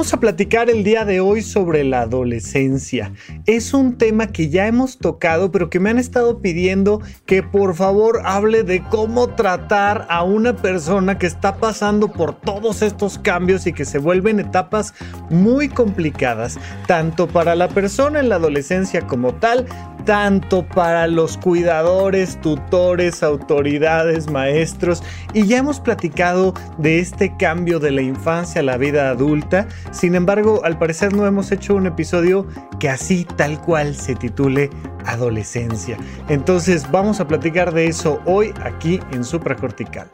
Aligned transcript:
Vamos 0.00 0.14
a 0.14 0.20
platicar 0.20 0.70
el 0.70 0.82
día 0.82 1.04
de 1.04 1.20
hoy 1.20 1.42
sobre 1.42 1.84
la 1.84 2.00
adolescencia. 2.00 3.12
Es 3.44 3.74
un 3.74 3.98
tema 3.98 4.28
que 4.28 4.48
ya 4.48 4.66
hemos 4.66 4.96
tocado, 4.96 5.52
pero 5.52 5.68
que 5.68 5.78
me 5.78 5.90
han 5.90 5.98
estado 5.98 6.40
pidiendo 6.40 7.02
que 7.26 7.42
por 7.42 7.74
favor 7.74 8.22
hable 8.24 8.62
de 8.62 8.82
cómo 8.82 9.28
tratar 9.34 10.06
a 10.08 10.22
una 10.22 10.56
persona 10.56 11.18
que 11.18 11.26
está 11.26 11.56
pasando 11.58 12.08
por 12.08 12.40
todos 12.40 12.80
estos 12.80 13.18
cambios 13.18 13.66
y 13.66 13.74
que 13.74 13.84
se 13.84 13.98
vuelven 13.98 14.40
etapas 14.40 14.94
muy 15.28 15.68
complicadas, 15.68 16.58
tanto 16.86 17.28
para 17.28 17.54
la 17.54 17.68
persona 17.68 18.20
en 18.20 18.30
la 18.30 18.36
adolescencia 18.36 19.06
como 19.06 19.34
tal, 19.34 19.66
tanto 20.04 20.66
para 20.66 21.06
los 21.06 21.36
cuidadores, 21.36 22.40
tutores, 22.40 23.22
autoridades, 23.22 24.30
maestros, 24.30 25.02
y 25.32 25.46
ya 25.46 25.58
hemos 25.58 25.80
platicado 25.80 26.54
de 26.78 26.98
este 26.98 27.36
cambio 27.36 27.78
de 27.78 27.90
la 27.90 28.02
infancia 28.02 28.60
a 28.60 28.64
la 28.64 28.76
vida 28.76 29.10
adulta. 29.10 29.68
Sin 29.90 30.14
embargo, 30.14 30.60
al 30.64 30.78
parecer 30.78 31.14
no 31.14 31.26
hemos 31.26 31.52
hecho 31.52 31.74
un 31.74 31.86
episodio 31.86 32.46
que 32.78 32.88
así 32.88 33.26
tal 33.36 33.60
cual 33.60 33.94
se 33.94 34.14
titule 34.14 34.70
Adolescencia. 35.06 35.96
Entonces 36.28 36.90
vamos 36.90 37.20
a 37.20 37.28
platicar 37.28 37.72
de 37.72 37.86
eso 37.86 38.20
hoy 38.26 38.52
aquí 38.62 39.00
en 39.12 39.24
Supracortical. 39.24 40.08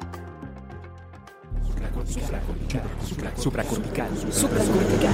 Supracortical. 3.36 4.08
Supracortical. 4.30 5.12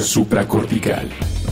Supracortical 0.00 1.51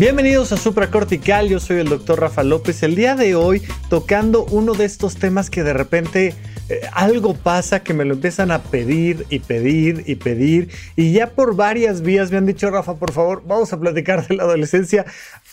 Bienvenidos 0.00 0.50
a 0.52 0.56
Supracortical, 0.56 1.50
yo 1.50 1.60
soy 1.60 1.80
el 1.80 1.90
doctor 1.90 2.20
Rafa 2.20 2.42
López. 2.42 2.82
El 2.82 2.94
día 2.94 3.16
de 3.16 3.34
hoy 3.34 3.60
tocando 3.90 4.46
uno 4.46 4.72
de 4.72 4.86
estos 4.86 5.16
temas 5.16 5.50
que 5.50 5.62
de 5.62 5.74
repente 5.74 6.34
eh, 6.70 6.80
algo 6.94 7.34
pasa 7.34 7.82
que 7.82 7.92
me 7.92 8.06
lo 8.06 8.14
empiezan 8.14 8.50
a 8.50 8.62
pedir 8.62 9.26
y 9.28 9.40
pedir 9.40 10.04
y 10.06 10.14
pedir 10.14 10.70
y 10.96 11.12
ya 11.12 11.32
por 11.32 11.54
varias 11.54 12.00
vías 12.00 12.30
me 12.30 12.38
han 12.38 12.46
dicho 12.46 12.70
Rafa, 12.70 12.94
por 12.94 13.12
favor, 13.12 13.42
vamos 13.46 13.74
a 13.74 13.78
platicar 13.78 14.26
de 14.26 14.36
la 14.36 14.44
adolescencia 14.44 15.04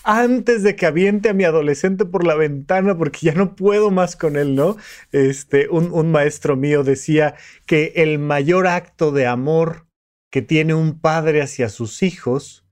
antes 0.06 0.64
de 0.64 0.78
que 0.78 0.86
aviente 0.86 1.28
a 1.28 1.34
mi 1.34 1.44
adolescente 1.44 2.06
por 2.06 2.26
la 2.26 2.36
ventana 2.36 2.98
porque 2.98 3.20
ya 3.24 3.34
no 3.34 3.54
puedo 3.54 3.92
más 3.92 4.16
con 4.16 4.38
él, 4.38 4.56
¿no? 4.56 4.78
Este, 5.12 5.68
un, 5.68 5.92
un 5.92 6.10
maestro 6.10 6.56
mío 6.56 6.86
decía 6.86 7.36
que 7.66 7.92
el 7.98 8.18
mayor 8.18 8.68
acto 8.68 9.12
de 9.12 9.28
amor 9.28 9.88
que 10.32 10.42
tiene 10.42 10.74
un 10.74 11.02
padre 11.02 11.42
hacia 11.42 11.68
sus 11.68 12.02
hijos 12.02 12.64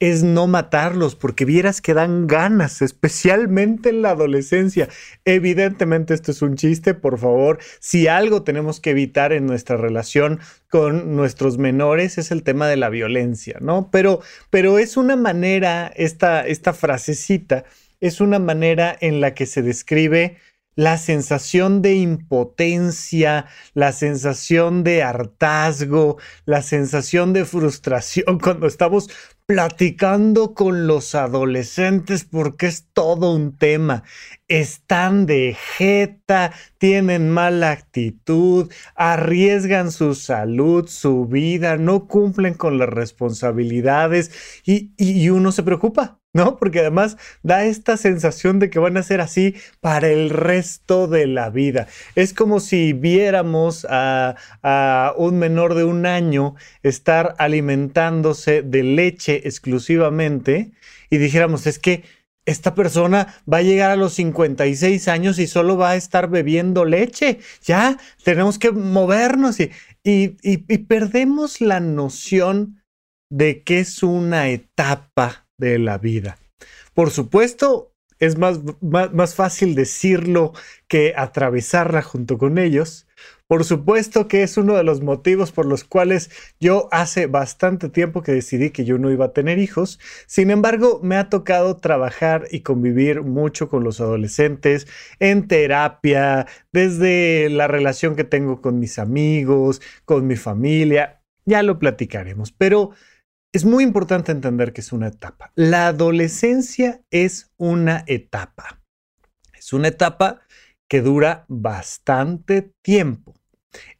es 0.00 0.22
no 0.22 0.46
matarlos, 0.46 1.14
porque 1.14 1.44
vieras 1.44 1.80
que 1.80 1.94
dan 1.94 2.26
ganas, 2.26 2.82
especialmente 2.82 3.90
en 3.90 4.02
la 4.02 4.10
adolescencia. 4.10 4.88
Evidentemente 5.24 6.14
esto 6.14 6.32
es 6.32 6.42
un 6.42 6.56
chiste, 6.56 6.94
por 6.94 7.18
favor. 7.18 7.58
Si 7.80 8.08
algo 8.08 8.42
tenemos 8.42 8.80
que 8.80 8.90
evitar 8.90 9.32
en 9.32 9.46
nuestra 9.46 9.76
relación 9.76 10.40
con 10.68 11.14
nuestros 11.14 11.58
menores 11.58 12.18
es 12.18 12.30
el 12.30 12.42
tema 12.42 12.66
de 12.66 12.76
la 12.76 12.88
violencia, 12.88 13.58
¿no? 13.60 13.90
Pero, 13.90 14.20
pero 14.50 14.78
es 14.78 14.96
una 14.96 15.16
manera, 15.16 15.92
esta, 15.94 16.46
esta 16.46 16.72
frasecita, 16.72 17.64
es 18.00 18.20
una 18.20 18.38
manera 18.38 18.96
en 19.00 19.20
la 19.20 19.34
que 19.34 19.46
se 19.46 19.62
describe 19.62 20.36
la 20.76 20.98
sensación 20.98 21.82
de 21.82 21.94
impotencia, 21.94 23.46
la 23.74 23.92
sensación 23.92 24.84
de 24.84 25.02
hartazgo, 25.02 26.18
la 26.46 26.62
sensación 26.62 27.32
de 27.32 27.44
frustración 27.44 28.38
cuando 28.42 28.66
estamos 28.66 29.08
platicando 29.46 30.54
con 30.54 30.86
los 30.86 31.14
adolescentes 31.14 32.24
porque 32.24 32.66
es 32.66 32.86
todo 32.92 33.34
un 33.34 33.56
tema. 33.56 34.02
Están 34.48 35.26
de 35.26 35.56
jeta, 35.76 36.52
tienen 36.78 37.30
mala 37.30 37.70
actitud, 37.70 38.72
arriesgan 38.94 39.92
su 39.92 40.14
salud, 40.14 40.88
su 40.88 41.26
vida, 41.26 41.76
no 41.76 42.06
cumplen 42.06 42.54
con 42.54 42.78
las 42.78 42.88
responsabilidades 42.88 44.30
y, 44.64 44.92
y 44.96 45.28
uno 45.28 45.52
se 45.52 45.62
preocupa. 45.62 46.20
¿No? 46.34 46.58
Porque 46.58 46.80
además 46.80 47.16
da 47.42 47.64
esta 47.64 47.96
sensación 47.96 48.58
de 48.58 48.68
que 48.68 48.80
van 48.80 48.98
a 48.98 49.02
ser 49.02 49.22
así 49.22 49.54
para 49.80 50.10
el 50.10 50.28
resto 50.28 51.06
de 51.06 51.26
la 51.26 51.48
vida. 51.48 51.86
Es 52.16 52.34
como 52.34 52.60
si 52.60 52.92
viéramos 52.92 53.86
a, 53.88 54.34
un 55.16 55.38
menor 55.38 55.74
de 55.74 55.84
un 55.84 56.04
año 56.04 56.56
estar 56.82 57.34
alimentándose 57.38 58.62
de 58.62 58.82
leche 58.82 59.42
exclusivamente 59.46 60.72
y 61.08 61.18
dijéramos, 61.18 61.66
es 61.66 61.78
que 61.78 62.02
esta 62.46 62.74
persona 62.74 63.34
va 63.50 63.58
a 63.58 63.62
llegar 63.62 63.90
a 63.90 63.96
los 63.96 64.14
56 64.14 65.08
años 65.08 65.38
y 65.38 65.46
solo 65.46 65.78
va 65.78 65.90
a 65.90 65.96
estar 65.96 66.28
bebiendo 66.28 66.84
leche. 66.84 67.38
Ya, 67.62 67.96
tenemos 68.22 68.58
que 68.58 68.72
movernos 68.72 69.60
y, 69.60 69.70
y, 70.02 70.36
y 70.42 70.78
perdemos 70.78 71.60
la 71.60 71.80
noción 71.80 72.82
de 73.30 73.62
que 73.62 73.80
es 73.80 74.02
una 74.02 74.48
etapa 74.48 75.43
de 75.58 75.78
la 75.78 75.98
vida. 75.98 76.38
Por 76.94 77.10
supuesto, 77.10 77.94
es 78.20 78.38
más, 78.38 78.60
más, 78.80 79.34
fácil 79.34 79.74
decirlo 79.74 80.52
que 80.88 81.14
atravesarla 81.16 82.02
junto 82.02 82.38
con 82.38 82.58
ellos. 82.58 83.06
Por 83.46 83.64
supuesto 83.64 84.26
que 84.28 84.42
es 84.42 84.56
uno 84.56 84.74
de 84.74 84.84
los 84.84 85.02
motivos 85.02 85.52
por 85.52 85.66
los 85.66 85.84
cuales 85.84 86.30
yo 86.60 86.88
hace 86.92 87.26
bastante 87.26 87.88
tiempo 87.88 88.22
que 88.22 88.32
decidí 88.32 88.70
que 88.70 88.84
yo 88.84 88.98
no 88.98 89.10
iba 89.10 89.26
a 89.26 89.32
tener 89.32 89.58
hijos. 89.58 90.00
Sin 90.26 90.50
embargo, 90.50 91.00
me 91.02 91.16
ha 91.16 91.28
tocado 91.28 91.76
trabajar 91.76 92.46
y 92.50 92.60
convivir 92.60 93.22
mucho 93.22 93.68
con 93.68 93.84
los 93.84 94.00
adolescentes 94.00 94.86
en 95.18 95.46
terapia, 95.46 96.46
desde 96.72 97.50
la 97.50 97.68
relación 97.68 98.16
que 98.16 98.24
tengo 98.24 98.62
con 98.62 98.78
mis 98.78 98.98
amigos, 98.98 99.82
con 100.04 100.26
mi 100.26 100.36
familia. 100.36 101.20
Ya 101.44 101.62
lo 101.62 101.78
platicaremos, 101.78 102.52
pero 102.52 102.92
es 103.54 103.64
muy 103.64 103.84
importante 103.84 104.32
entender 104.32 104.72
que 104.72 104.80
es 104.80 104.92
una 104.92 105.06
etapa. 105.06 105.52
La 105.54 105.86
adolescencia 105.86 107.02
es 107.12 107.52
una 107.56 108.02
etapa. 108.08 108.82
Es 109.56 109.72
una 109.72 109.86
etapa 109.88 110.40
que 110.90 111.00
dura 111.00 111.44
bastante 111.46 112.72
tiempo. 112.82 113.32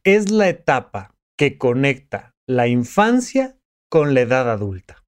Es 0.03 0.33
la 0.33 0.49
etapa 0.49 1.15
que 1.39 1.57
conecta 1.57 2.35
la 2.49 2.67
infancia 2.67 3.57
con 3.89 4.13
la 4.13 4.23
edad 4.23 4.51
adulta. 4.51 5.05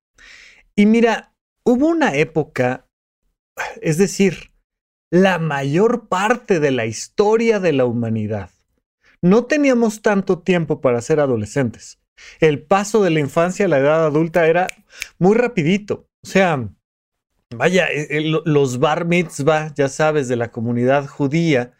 Y 0.76 0.86
mira, 0.86 1.34
hubo 1.64 1.88
una 1.88 2.14
época, 2.14 2.86
es 3.82 3.98
decir, 3.98 4.52
la 5.10 5.40
mayor 5.40 6.06
parte 6.06 6.60
de 6.60 6.70
la 6.70 6.86
historia 6.86 7.58
de 7.58 7.72
la 7.72 7.84
humanidad. 7.84 8.50
No 9.22 9.46
teníamos 9.46 10.02
tanto 10.02 10.38
tiempo 10.38 10.80
para 10.80 11.00
ser 11.00 11.18
adolescentes. 11.18 11.98
El 12.40 12.62
paso 12.62 13.02
de 13.02 13.10
la 13.10 13.20
infancia 13.20 13.66
a 13.66 13.68
la 13.68 13.78
edad 13.78 14.06
adulta 14.06 14.46
era 14.46 14.68
muy 15.18 15.36
rapidito. 15.36 16.08
O 16.22 16.28
sea, 16.28 16.68
vaya, 17.54 17.88
eh, 17.90 18.08
eh, 18.10 18.32
los 18.44 18.78
bar 18.78 19.06
mitzvah, 19.06 19.72
ya 19.74 19.88
sabes, 19.88 20.28
de 20.28 20.36
la 20.36 20.50
comunidad 20.50 21.06
judía, 21.06 21.74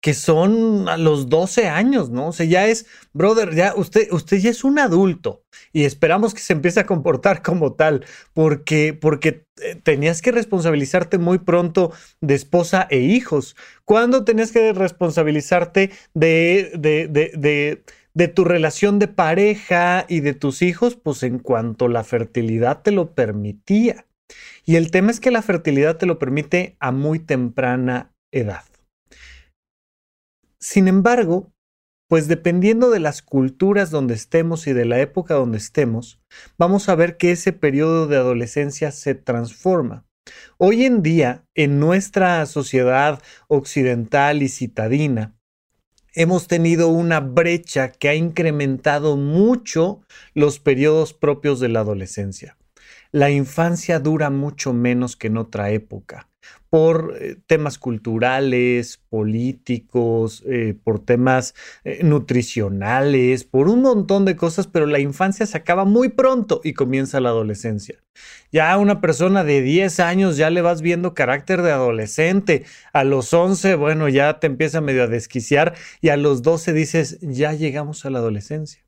que 0.00 0.14
son 0.14 0.88
a 0.88 0.96
los 0.96 1.28
12 1.28 1.66
años, 1.68 2.10
¿no? 2.10 2.28
O 2.28 2.32
sea, 2.32 2.46
ya 2.46 2.66
es, 2.68 2.86
brother, 3.12 3.54
ya 3.54 3.74
usted, 3.74 4.08
usted 4.12 4.38
ya 4.38 4.50
es 4.50 4.62
un 4.62 4.78
adulto 4.78 5.44
y 5.72 5.84
esperamos 5.84 6.34
que 6.34 6.40
se 6.40 6.52
empiece 6.52 6.78
a 6.80 6.86
comportar 6.86 7.42
como 7.42 7.74
tal, 7.74 8.04
porque, 8.32 8.94
porque 8.94 9.46
eh, 9.60 9.74
tenías 9.82 10.22
que 10.22 10.30
responsabilizarte 10.32 11.18
muy 11.18 11.38
pronto 11.38 11.92
de 12.20 12.34
esposa 12.34 12.86
e 12.90 12.98
hijos. 13.00 13.56
¿Cuándo 13.84 14.24
tenías 14.24 14.52
que 14.52 14.72
responsabilizarte 14.72 15.90
de, 16.14 16.72
de, 16.78 17.08
de 17.08 17.32
de 17.36 17.82
tu 18.28 18.44
relación 18.44 18.98
de 18.98 19.08
pareja 19.08 20.04
y 20.08 20.20
de 20.20 20.34
tus 20.34 20.62
hijos, 20.62 20.96
pues 20.96 21.22
en 21.22 21.38
cuanto 21.38 21.88
la 21.88 22.04
fertilidad 22.04 22.82
te 22.82 22.90
lo 22.90 23.14
permitía. 23.14 24.06
Y 24.64 24.76
el 24.76 24.90
tema 24.90 25.10
es 25.10 25.20
que 25.20 25.30
la 25.30 25.42
fertilidad 25.42 25.96
te 25.96 26.06
lo 26.06 26.18
permite 26.18 26.76
a 26.80 26.92
muy 26.92 27.18
temprana 27.18 28.12
edad. 28.32 28.64
Sin 30.60 30.88
embargo, 30.88 31.52
pues 32.08 32.26
dependiendo 32.26 32.90
de 32.90 33.00
las 33.00 33.22
culturas 33.22 33.90
donde 33.90 34.14
estemos 34.14 34.66
y 34.66 34.72
de 34.72 34.86
la 34.86 34.98
época 35.00 35.34
donde 35.34 35.58
estemos, 35.58 36.20
vamos 36.56 36.88
a 36.88 36.94
ver 36.94 37.16
que 37.16 37.30
ese 37.32 37.52
periodo 37.52 38.06
de 38.06 38.16
adolescencia 38.16 38.90
se 38.90 39.14
transforma. 39.14 40.06
Hoy 40.56 40.84
en 40.84 41.02
día, 41.02 41.44
en 41.54 41.78
nuestra 41.78 42.44
sociedad 42.46 43.22
occidental 43.46 44.42
y 44.42 44.48
citadina, 44.48 45.37
hemos 46.14 46.46
tenido 46.46 46.88
una 46.88 47.20
brecha 47.20 47.92
que 47.92 48.08
ha 48.08 48.14
incrementado 48.14 49.16
mucho 49.16 50.00
los 50.34 50.58
periodos 50.58 51.14
propios 51.14 51.60
de 51.60 51.68
la 51.68 51.80
adolescencia. 51.80 52.56
La 53.10 53.30
infancia 53.30 54.00
dura 54.00 54.30
mucho 54.30 54.72
menos 54.72 55.16
que 55.16 55.28
en 55.28 55.38
otra 55.38 55.70
época. 55.70 56.27
Por 56.70 57.16
eh, 57.18 57.36
temas 57.46 57.78
culturales, 57.78 59.00
políticos, 59.08 60.42
eh, 60.46 60.74
por 60.82 61.04
temas 61.04 61.54
eh, 61.84 62.00
nutricionales, 62.02 63.44
por 63.44 63.68
un 63.68 63.82
montón 63.82 64.24
de 64.24 64.36
cosas, 64.36 64.66
pero 64.66 64.86
la 64.86 64.98
infancia 64.98 65.46
se 65.46 65.56
acaba 65.56 65.84
muy 65.84 66.10
pronto 66.10 66.60
y 66.62 66.74
comienza 66.74 67.20
la 67.20 67.30
adolescencia. 67.30 67.98
Ya 68.52 68.72
a 68.72 68.78
una 68.78 69.00
persona 69.00 69.44
de 69.44 69.62
10 69.62 70.00
años 70.00 70.36
ya 70.36 70.50
le 70.50 70.60
vas 70.60 70.82
viendo 70.82 71.14
carácter 71.14 71.62
de 71.62 71.72
adolescente, 71.72 72.64
a 72.92 73.04
los 73.04 73.32
11, 73.32 73.76
bueno, 73.76 74.08
ya 74.08 74.40
te 74.40 74.46
empieza 74.46 74.80
medio 74.80 75.04
a 75.04 75.06
desquiciar 75.06 75.74
y 76.00 76.08
a 76.08 76.16
los 76.16 76.42
12 76.42 76.72
dices, 76.72 77.18
ya 77.20 77.52
llegamos 77.52 78.04
a 78.04 78.10
la 78.10 78.18
adolescencia. 78.18 78.84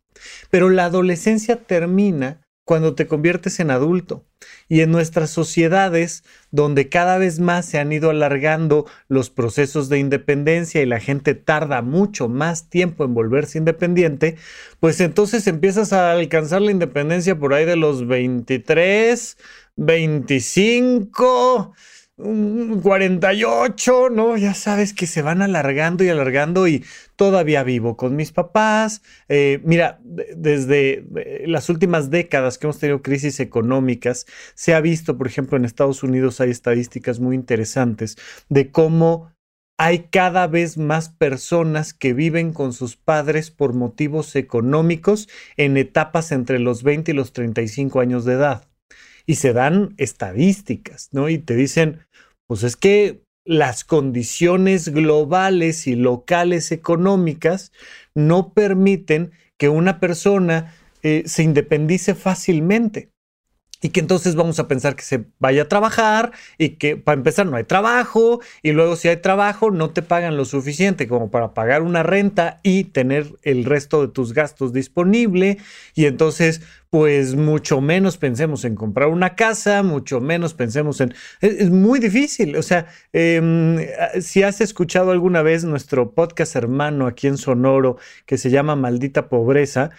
Pero 0.50 0.68
la 0.68 0.86
adolescencia 0.86 1.56
termina 1.56 2.40
cuando 2.70 2.94
te 2.94 3.08
conviertes 3.08 3.58
en 3.58 3.72
adulto. 3.72 4.24
Y 4.68 4.82
en 4.82 4.92
nuestras 4.92 5.30
sociedades, 5.30 6.22
donde 6.52 6.88
cada 6.88 7.18
vez 7.18 7.40
más 7.40 7.66
se 7.66 7.80
han 7.80 7.90
ido 7.90 8.10
alargando 8.10 8.86
los 9.08 9.28
procesos 9.28 9.88
de 9.88 9.98
independencia 9.98 10.80
y 10.80 10.86
la 10.86 11.00
gente 11.00 11.34
tarda 11.34 11.82
mucho 11.82 12.28
más 12.28 12.70
tiempo 12.70 13.04
en 13.04 13.12
volverse 13.12 13.58
independiente, 13.58 14.36
pues 14.78 15.00
entonces 15.00 15.48
empiezas 15.48 15.92
a 15.92 16.12
alcanzar 16.12 16.62
la 16.62 16.70
independencia 16.70 17.36
por 17.36 17.54
ahí 17.54 17.64
de 17.64 17.74
los 17.74 18.06
23, 18.06 19.36
25 19.74 21.74
48, 22.22 24.10
¿no? 24.10 24.36
Ya 24.36 24.54
sabes 24.54 24.92
que 24.92 25.06
se 25.06 25.22
van 25.22 25.42
alargando 25.42 26.04
y 26.04 26.08
alargando 26.08 26.68
y 26.68 26.84
todavía 27.20 27.64
vivo 27.64 27.98
con 27.98 28.16
mis 28.16 28.32
papás. 28.32 29.02
Eh, 29.28 29.60
mira, 29.62 30.00
desde 30.02 31.04
eh, 31.16 31.44
las 31.46 31.68
últimas 31.68 32.08
décadas 32.08 32.56
que 32.56 32.66
hemos 32.66 32.78
tenido 32.78 33.02
crisis 33.02 33.40
económicas, 33.40 34.24
se 34.54 34.72
ha 34.72 34.80
visto, 34.80 35.18
por 35.18 35.26
ejemplo, 35.26 35.58
en 35.58 35.66
Estados 35.66 36.02
Unidos 36.02 36.40
hay 36.40 36.48
estadísticas 36.48 37.20
muy 37.20 37.36
interesantes 37.36 38.16
de 38.48 38.70
cómo 38.70 39.34
hay 39.76 40.06
cada 40.10 40.46
vez 40.46 40.78
más 40.78 41.10
personas 41.10 41.92
que 41.92 42.14
viven 42.14 42.54
con 42.54 42.72
sus 42.72 42.96
padres 42.96 43.50
por 43.50 43.74
motivos 43.74 44.34
económicos 44.34 45.28
en 45.58 45.76
etapas 45.76 46.32
entre 46.32 46.58
los 46.58 46.82
20 46.82 47.10
y 47.10 47.14
los 47.14 47.34
35 47.34 48.00
años 48.00 48.24
de 48.24 48.32
edad 48.32 48.66
y 49.26 49.34
se 49.34 49.52
dan 49.52 49.92
estadísticas, 49.98 51.10
¿no? 51.12 51.28
Y 51.28 51.36
te 51.36 51.54
dicen, 51.54 52.00
pues 52.46 52.62
es 52.62 52.76
que 52.76 53.20
las 53.50 53.82
condiciones 53.82 54.90
globales 54.90 55.88
y 55.88 55.96
locales 55.96 56.70
económicas 56.70 57.72
no 58.14 58.52
permiten 58.52 59.32
que 59.56 59.68
una 59.68 59.98
persona 59.98 60.72
eh, 61.02 61.24
se 61.26 61.42
independice 61.42 62.14
fácilmente 62.14 63.10
y 63.82 63.90
que 63.90 64.00
entonces 64.00 64.34
vamos 64.34 64.58
a 64.58 64.68
pensar 64.68 64.96
que 64.96 65.02
se 65.02 65.24
vaya 65.38 65.62
a 65.62 65.68
trabajar 65.68 66.32
y 66.58 66.70
que 66.70 66.96
para 66.96 67.16
empezar 67.18 67.46
no 67.46 67.56
hay 67.56 67.64
trabajo 67.64 68.40
y 68.62 68.72
luego 68.72 68.96
si 68.96 69.08
hay 69.08 69.16
trabajo 69.16 69.70
no 69.70 69.90
te 69.90 70.02
pagan 70.02 70.36
lo 70.36 70.44
suficiente 70.44 71.08
como 71.08 71.30
para 71.30 71.54
pagar 71.54 71.82
una 71.82 72.02
renta 72.02 72.60
y 72.62 72.84
tener 72.84 73.32
el 73.42 73.64
resto 73.64 74.02
de 74.02 74.12
tus 74.12 74.34
gastos 74.34 74.72
disponible. 74.72 75.58
Y 75.94 76.06
entonces 76.06 76.60
pues 76.90 77.36
mucho 77.36 77.80
menos 77.80 78.18
pensemos 78.18 78.64
en 78.64 78.74
comprar 78.74 79.08
una 79.08 79.36
casa, 79.36 79.84
mucho 79.84 80.20
menos 80.20 80.54
pensemos 80.54 81.00
en... 81.00 81.14
Es, 81.40 81.70
muy 81.70 82.00
difícil, 82.00 82.56
o 82.56 82.62
sea, 82.62 82.86
em, 83.12 83.78
si 84.20 84.42
has 84.42 84.60
escuchado 84.60 85.12
alguna 85.12 85.42
vez 85.42 85.62
nuestro 85.62 86.10
podcast 86.10 86.56
hermano 86.56 87.06
aquí 87.06 87.28
en 87.28 87.38
Sonoro 87.38 87.96
que 88.26 88.38
se 88.38 88.50
llama 88.50 88.74
Maldita 88.74 89.28
Pobreza, 89.28 89.90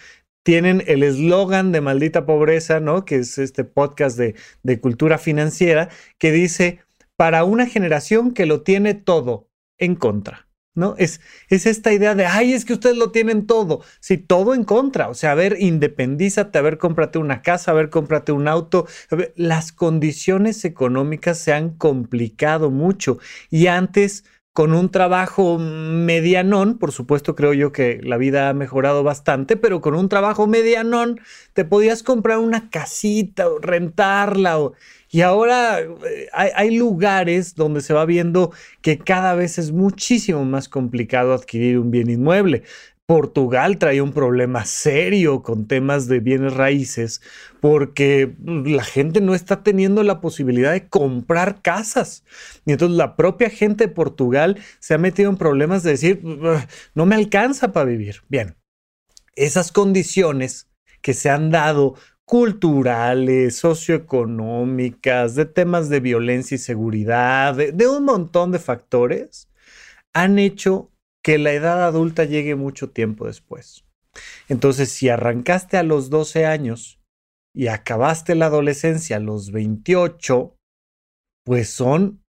tienen 0.42 0.82
el 0.86 1.02
eslogan 1.02 1.72
de 1.72 1.80
Maldita 1.80 2.26
Pobreza, 2.26 2.80
¿no? 2.80 3.04
Que 3.04 3.16
es 3.16 3.38
este 3.38 3.64
podcast 3.64 4.18
de, 4.18 4.80
cultura 4.80 5.18
financiera, 5.18 5.88
que 6.18 6.32
dice, 6.32 6.80
para 7.16 7.44
una 7.44 7.66
generación 7.66 8.32
que 8.32 8.46
lo 8.46 8.62
tiene 8.62 8.94
todo 8.94 9.48
en 9.78 9.94
contra. 9.94 10.48
¿no? 10.74 10.94
Es, 10.96 11.20
es 11.48 11.66
esta 11.66 11.92
idea 11.92 12.14
de, 12.14 12.24
ay, 12.24 12.54
es 12.54 12.64
que 12.64 12.72
ustedes 12.72 12.96
lo 12.96 13.10
tienen 13.12 13.46
todo. 13.46 13.82
Sí, 14.00 14.16
todo 14.16 14.54
en 14.54 14.64
contra. 14.64 15.10
O 15.10 15.14
sea, 15.14 15.32
a 15.32 15.34
ver, 15.34 15.56
independízate, 15.60 16.58
a 16.58 16.62
ver, 16.62 16.78
cómprate 16.78 17.18
una 17.18 17.42
casa, 17.42 17.72
a 17.72 17.74
ver, 17.74 17.90
cómprate 17.90 18.32
un 18.32 18.48
auto. 18.48 18.86
las 19.36 19.72
condiciones 19.72 20.64
económicas 20.64 21.38
se 21.38 21.52
han 21.52 21.70
complicado 21.76 22.70
mucho 22.70 23.18
y 23.50 23.66
antes 23.66 24.24
con 24.52 24.74
un 24.74 24.90
trabajo 24.90 25.58
medianón, 25.58 26.78
por 26.78 26.92
supuesto 26.92 27.34
creo 27.34 27.54
yo 27.54 27.72
que 27.72 28.00
la 28.02 28.18
vida 28.18 28.50
ha 28.50 28.54
mejorado 28.54 29.02
bastante, 29.02 29.56
pero 29.56 29.80
con 29.80 29.94
un 29.94 30.10
trabajo 30.10 30.46
medianón 30.46 31.20
te 31.54 31.64
podías 31.64 32.02
comprar 32.02 32.38
una 32.38 32.68
casita 32.68 33.48
o 33.48 33.58
rentarla. 33.58 34.58
y 35.10 35.22
ahora 35.22 35.80
eh, 35.80 36.28
hay, 36.32 36.50
hay, 36.54 36.76
lugares 36.76 37.54
donde 37.54 37.80
se 37.80 37.94
va 37.94 38.04
viendo 38.04 38.52
que 38.82 38.98
cada 38.98 39.34
vez 39.34 39.58
es 39.58 39.72
muchísimo 39.72 40.44
más 40.44 40.68
complicado 40.68 41.32
adquirir 41.32 41.78
un 41.78 41.90
bien 41.90 42.10
inmueble. 42.10 42.62
Portugal 43.06 43.78
traía 43.78 44.02
un 44.02 44.12
problema 44.12 44.64
serio 44.64 45.42
con 45.42 45.66
temas 45.66 46.06
de 46.06 46.20
bienes 46.20 46.54
raíces 46.54 47.20
porque 47.60 48.34
la 48.42 48.84
gente 48.84 49.20
no 49.20 49.34
está 49.34 49.62
teniendo 49.62 50.02
la 50.02 50.20
posibilidad 50.20 50.72
de 50.72 50.88
comprar 50.88 51.62
casas. 51.62 52.24
Y 52.64 52.72
entonces 52.72 52.96
la 52.96 53.16
propia 53.16 53.50
gente 53.50 53.88
de 53.88 53.92
Portugal 53.92 54.58
se 54.78 54.94
ha 54.94 54.98
metido 54.98 55.30
en 55.30 55.36
problemas 55.36 55.82
de 55.82 55.90
decir, 55.90 56.22
no 56.22 57.06
me 57.06 57.14
alcanza 57.16 57.72
para 57.72 57.86
vivir. 57.86 58.22
Bien, 58.28 58.56
esas 59.34 59.72
condiciones 59.72 60.68
que 61.00 61.14
se 61.14 61.28
han 61.28 61.50
dado 61.50 61.96
culturales, 62.24 63.56
socioeconómicas, 63.56 65.34
de 65.34 65.44
temas 65.44 65.88
de 65.88 66.00
violencia 66.00 66.54
y 66.54 66.58
seguridad, 66.58 67.54
de 67.56 67.88
un 67.88 68.04
montón 68.04 68.52
de 68.52 68.58
factores, 68.60 69.48
han 70.14 70.38
hecho 70.38 70.91
que 71.22 71.38
la 71.38 71.52
edad 71.52 71.84
adulta 71.84 72.24
llegue 72.24 72.54
mucho 72.56 72.90
tiempo 72.90 73.26
después. 73.26 73.84
Entonces, 74.48 74.90
si 74.90 75.08
arrancaste 75.08 75.76
a 75.76 75.82
los 75.82 76.10
12 76.10 76.46
años 76.46 77.00
y 77.54 77.68
acabaste 77.68 78.34
la 78.34 78.46
adolescencia 78.46 79.16
a 79.16 79.20
los 79.20 79.52
28, 79.52 80.56
pues 81.44 81.68
son 81.70 82.22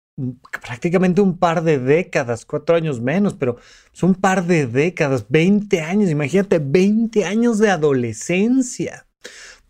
prácticamente 0.61 1.21
un 1.21 1.37
par 1.37 1.63
de 1.63 1.79
décadas, 1.79 2.45
cuatro 2.45 2.75
años 2.75 3.01
menos, 3.01 3.33
pero 3.33 3.57
son 3.91 4.11
un 4.11 4.15
par 4.15 4.45
de 4.45 4.67
décadas, 4.67 5.25
20 5.29 5.81
años, 5.81 6.09
imagínate, 6.09 6.59
20 6.59 7.25
años 7.25 7.57
de 7.59 7.69
adolescencia. 7.69 9.07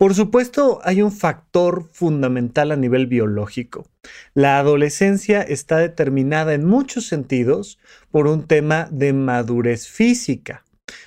Por 0.02 0.16
supuesto, 0.16 0.80
hay 0.82 1.00
un 1.00 1.12
factor 1.12 1.88
fundamental 1.92 2.72
a 2.72 2.76
nivel 2.76 3.06
biológico. 3.06 3.86
La 4.34 4.58
adolescencia 4.58 5.42
está 5.42 5.76
determinada 5.76 6.54
en 6.54 6.64
muchos 6.64 7.06
sentidos 7.06 7.78
por 8.10 8.26
un 8.26 8.48
tema 8.48 8.88
de 8.90 9.12
madurez 9.12 9.86
física. 9.86 10.64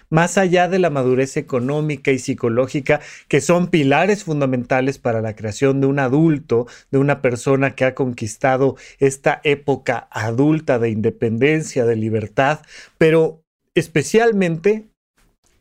Más 0.09 0.37
allá 0.37 0.69
de 0.69 0.79
la 0.79 0.89
madurez 0.89 1.35
económica 1.35 2.11
y 2.11 2.19
psicológica, 2.19 3.01
que 3.27 3.41
son 3.41 3.67
pilares 3.67 4.23
fundamentales 4.23 4.97
para 4.97 5.19
la 5.19 5.35
creación 5.35 5.81
de 5.81 5.87
un 5.87 5.99
adulto, 5.99 6.65
de 6.89 6.97
una 6.97 7.21
persona 7.21 7.75
que 7.75 7.83
ha 7.83 7.95
conquistado 7.95 8.77
esta 8.99 9.41
época 9.43 10.07
adulta 10.09 10.79
de 10.79 10.91
independencia, 10.91 11.83
de 11.83 11.97
libertad, 11.97 12.61
pero 12.97 13.43
especialmente 13.75 14.87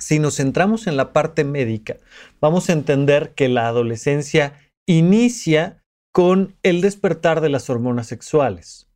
si 0.05 0.19
nos 0.19 0.37
centramos 0.37 0.87
en 0.87 0.99
la 0.99 1.15
parte 1.15 1.45
médica, 1.45 1.97
vamos 2.39 2.69
a 2.69 2.75
entender 2.75 3.33
que 3.35 3.49
la 3.49 3.69
adolescencia 3.69 4.53
inicia 4.87 5.83
con 6.13 6.57
el 6.63 6.83
despertar 6.83 7.41
de 7.41 7.49
las 7.49 7.71
hormonas 7.71 8.07
sexuales. 8.07 8.87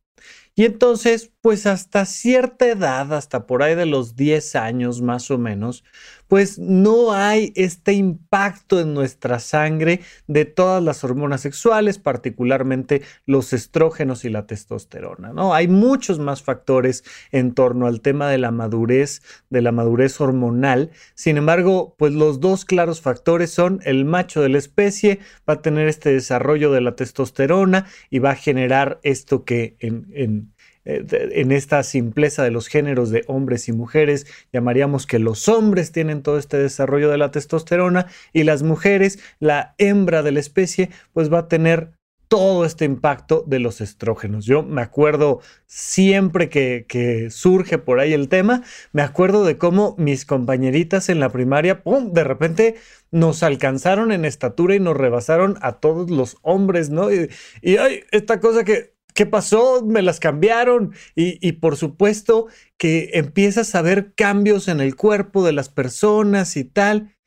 Y 0.53 0.65
entonces, 0.65 1.31
pues 1.41 1.65
hasta 1.65 2.05
cierta 2.05 2.67
edad, 2.67 3.11
hasta 3.11 3.47
por 3.47 3.63
ahí 3.63 3.73
de 3.73 3.87
los 3.87 4.15
10 4.15 4.55
años 4.55 5.01
más 5.01 5.31
o 5.31 5.39
menos, 5.39 5.83
pues 6.29 6.59
no 6.59 7.11
hay 7.11 7.51
este 7.55 7.93
impacto 7.93 8.79
en 8.79 8.93
nuestra 8.93 9.39
sangre 9.39 9.99
de 10.27 10.45
todas 10.45 10.81
las 10.81 11.03
hormonas 11.03 11.41
sexuales, 11.41 11.97
particularmente 11.97 13.01
los 13.25 13.51
estrógenos 13.51 14.23
y 14.23 14.29
la 14.29 14.45
testosterona, 14.45 15.33
¿no? 15.33 15.55
Hay 15.55 15.67
muchos 15.67 16.19
más 16.19 16.43
factores 16.43 17.03
en 17.31 17.53
torno 17.55 17.87
al 17.87 18.01
tema 18.01 18.29
de 18.29 18.37
la 18.37 18.51
madurez, 18.51 19.23
de 19.49 19.63
la 19.63 19.71
madurez 19.71 20.21
hormonal. 20.21 20.91
Sin 21.15 21.35
embargo, 21.37 21.95
pues 21.97 22.13
los 22.13 22.39
dos 22.39 22.63
claros 22.63 23.01
factores 23.01 23.49
son 23.49 23.81
el 23.83 24.05
macho 24.05 24.41
de 24.41 24.49
la 24.49 24.59
especie 24.59 25.19
va 25.49 25.55
a 25.55 25.61
tener 25.63 25.87
este 25.87 26.13
desarrollo 26.13 26.71
de 26.71 26.81
la 26.81 26.95
testosterona 26.95 27.87
y 28.11 28.19
va 28.19 28.31
a 28.31 28.35
generar 28.35 28.99
esto 29.01 29.45
que 29.45 29.77
en, 29.79 30.07
en 30.13 30.53
eh, 30.89 31.29
en 31.33 31.51
esta 31.51 31.83
simpleza 31.83 32.43
de 32.43 32.51
los 32.51 32.67
géneros 32.67 33.11
de 33.11 33.23
hombres 33.27 33.67
y 33.67 33.73
mujeres, 33.73 34.25
llamaríamos 34.51 35.05
que 35.05 35.19
los 35.19 35.47
hombres 35.47 35.91
tienen 35.91 36.23
todo 36.23 36.39
este 36.39 36.57
desarrollo 36.57 37.09
de 37.11 37.17
la 37.19 37.29
testosterona 37.29 38.07
y 38.33 38.43
las 38.43 38.63
mujeres, 38.63 39.19
la 39.39 39.75
hembra 39.77 40.23
de 40.23 40.31
la 40.31 40.39
especie, 40.39 40.89
pues 41.13 41.31
va 41.31 41.39
a 41.39 41.47
tener 41.47 41.91
todo 42.27 42.63
este 42.63 42.85
impacto 42.85 43.43
de 43.45 43.59
los 43.59 43.81
estrógenos. 43.81 44.45
Yo 44.45 44.63
me 44.63 44.81
acuerdo 44.81 45.41
siempre 45.65 46.49
que, 46.49 47.27
surge 47.31 47.77
por 47.77 47.99
ahí 47.99 48.13
el 48.13 48.29
tema, 48.29 48.63
me 48.91 49.01
acuerdo 49.01 49.43
de 49.43 49.57
cómo 49.57 49.95
mis 49.97 50.25
compañeritas 50.25 51.09
en 51.09 51.19
la 51.19 51.29
primaria, 51.29 51.83
¡pum!, 51.83 52.13
de 52.13 52.23
repente 52.23 52.75
nos 53.11 53.43
alcanzaron 53.43 54.11
en 54.11 54.25
estatura 54.25 54.75
y 54.75 54.79
nos 54.79 54.97
rebasaron 54.97 55.57
a 55.61 55.73
todos 55.73 56.09
los 56.11 56.37
hombres, 56.43 56.91
¿no? 56.91 57.11
Y, 57.11 57.29
y 57.61 57.77
hay 57.77 58.03
esta 58.11 58.39
cosa 58.39 58.63
que 58.63 58.98
¿qué 59.19 59.25
pasó? 59.25 59.83
Me 59.85 60.01
las 60.01 60.21
cambiaron. 60.21 60.93
Y, 61.13 61.51
por 61.53 61.75
supuesto 61.75 62.47
que 62.77 63.09
empiezas 63.15 63.75
a 63.75 63.81
ver 63.81 64.13
cambios 64.15 64.69
en 64.69 64.79
el 64.79 64.95
cuerpo 64.95 65.45
de 65.45 65.51
las 65.51 65.67
personas 65.67 66.55
y 66.55 66.63
tal. 66.63 67.17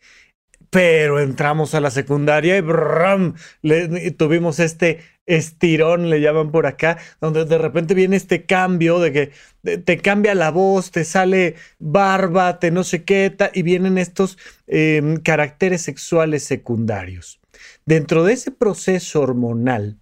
Pero 0.70 1.20
entramos 1.20 1.74
a 1.74 1.82
la 1.82 1.90
secundaria 1.90 2.56
y 2.56 2.62
brum, 2.62 3.34
le, 3.60 4.10
tuvimos 4.12 4.58
este 4.58 5.00
estirón, 5.26 6.08
le 6.08 6.22
llaman 6.22 6.50
por 6.50 6.64
acá, 6.64 6.96
donde 7.20 7.44
de 7.44 7.58
repente 7.58 7.92
viene 7.92 8.16
este 8.16 8.46
cambio 8.46 8.98
de 8.98 9.12
que 9.12 9.76
te 9.76 9.98
cambia 9.98 10.34
la 10.34 10.50
voz, 10.50 10.92
te 10.92 11.04
sale 11.04 11.56
barba, 11.78 12.58
te 12.58 12.70
no 12.70 12.84
sé 12.84 13.04
qué, 13.04 13.36
y 13.52 13.62
vienen 13.62 13.98
estos 13.98 14.38
em, 14.66 15.18
caracteres 15.18 15.82
sexuales 15.82 16.42
secundarios. 16.42 17.38
Dentro 17.84 18.24
de 18.24 18.32
ese 18.32 18.50
proceso 18.50 19.20
hormonal, 19.20 20.01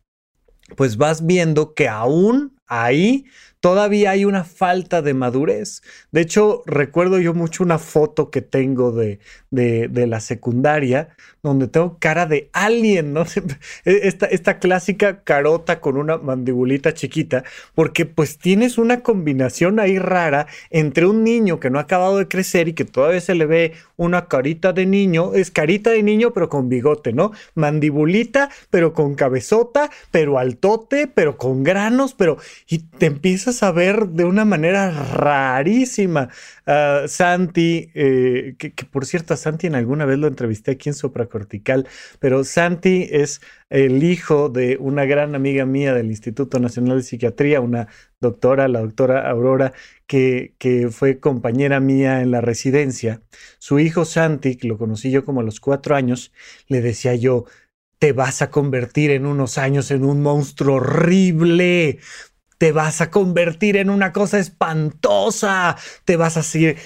pues 0.76 0.96
vas 0.96 1.26
viendo 1.26 1.74
que 1.74 1.88
aún 1.88 2.56
ahí 2.66 3.24
todavía 3.60 4.10
hay 4.10 4.24
una 4.24 4.44
falta 4.44 5.02
de 5.02 5.14
madurez. 5.14 5.82
De 6.10 6.22
hecho, 6.22 6.62
recuerdo 6.66 7.18
yo 7.18 7.34
mucho 7.34 7.62
una 7.62 7.78
foto 7.78 8.30
que 8.30 8.42
tengo 8.42 8.92
de, 8.92 9.20
de, 9.50 10.06
la 10.06 10.20
secundaria, 10.20 11.10
donde 11.42 11.68
tengo 11.68 11.96
cara 11.98 12.26
de 12.26 12.50
alien, 12.52 13.12
¿no? 13.12 13.24
E, 13.84 14.08
esta, 14.08 14.26
esta 14.26 14.58
clásica 14.58 15.22
carota 15.22 15.80
con 15.80 15.96
una 15.96 16.18
mandibulita 16.18 16.92
chiquita, 16.92 17.44
porque 17.74 18.04
pues 18.06 18.38
tienes 18.38 18.78
una 18.78 19.00
combinación 19.00 19.80
ahí 19.80 19.98
rara 19.98 20.46
entre 20.70 21.06
un 21.06 21.24
niño 21.24 21.60
que 21.60 21.70
no 21.70 21.78
ha 21.78 21.82
acabado 21.82 22.18
de 22.18 22.28
crecer 22.28 22.68
y 22.68 22.74
que 22.74 22.84
todavía 22.84 23.20
se 23.20 23.34
le 23.34 23.46
ve 23.46 23.72
una 23.96 24.26
carita 24.26 24.72
de 24.72 24.86
niño, 24.86 25.34
es 25.34 25.50
carita 25.50 25.90
de 25.90 26.02
niño 26.02 26.32
pero 26.32 26.48
con 26.48 26.68
bigote, 26.68 27.12
¿no? 27.12 27.32
Mandibulita, 27.54 28.50
pero 28.70 28.92
con 28.92 29.14
cabezota, 29.14 29.90
pero 30.10 30.38
altote, 30.38 31.06
pero 31.06 31.36
con 31.36 31.62
granos, 31.62 32.14
pero... 32.14 32.38
Y 32.68 32.78
te 32.78 33.06
empiezas 33.06 33.62
a 33.62 33.72
ver 33.72 34.08
de 34.08 34.24
una 34.24 34.44
manera 34.44 34.90
rarísima. 34.90 36.28
Santi, 37.08 37.90
eh, 37.94 38.54
que, 38.58 38.84
por 38.84 39.04
cierto, 39.04 39.36
Santi 39.36 39.66
en 39.66 39.74
alguna 39.74 40.04
vez 40.04 40.18
lo 40.18 40.28
entrevisté 40.28 40.72
aquí 40.72 40.88
en 40.88 40.94
Supracortical, 41.30 41.88
pero 42.18 42.44
Santi 42.44 43.08
es 43.10 43.40
el 43.70 44.02
hijo 44.02 44.48
de 44.48 44.76
una 44.78 45.04
gran 45.04 45.34
amiga 45.34 45.64
mía 45.64 45.94
del 45.94 46.10
Instituto 46.10 46.58
Nacional 46.58 46.98
de 46.98 47.02
Psiquiatría, 47.04 47.60
una 47.60 47.88
doctora, 48.20 48.68
la 48.68 48.80
doctora 48.80 49.30
Aurora, 49.30 49.72
que, 50.06 50.54
que 50.58 50.88
fue 50.90 51.20
compañera 51.20 51.80
mía 51.80 52.20
en 52.20 52.30
la 52.32 52.40
residencia. 52.40 53.22
Su 53.58 53.78
hijo 53.78 54.04
Santi, 54.04 54.56
que 54.56 54.68
lo 54.68 54.76
conocí 54.78 55.10
yo 55.10 55.24
como 55.24 55.40
a 55.40 55.44
los 55.44 55.60
cuatro 55.60 55.94
años, 55.94 56.32
le 56.66 56.80
decía 56.80 57.14
yo, 57.14 57.44
te 57.98 58.12
vas 58.12 58.40
a 58.40 58.50
convertir 58.50 59.10
en 59.10 59.26
unos 59.26 59.58
años 59.58 59.90
en 59.90 60.04
un 60.04 60.22
monstruo 60.22 60.76
horrible, 60.76 61.98
te 62.60 62.72
vas 62.72 63.00
a 63.00 63.10
convertir 63.10 63.78
en 63.78 63.88
una 63.88 64.12
cosa 64.12 64.38
espantosa, 64.38 65.78
te 66.04 66.16
vas 66.16 66.36
a 66.36 66.40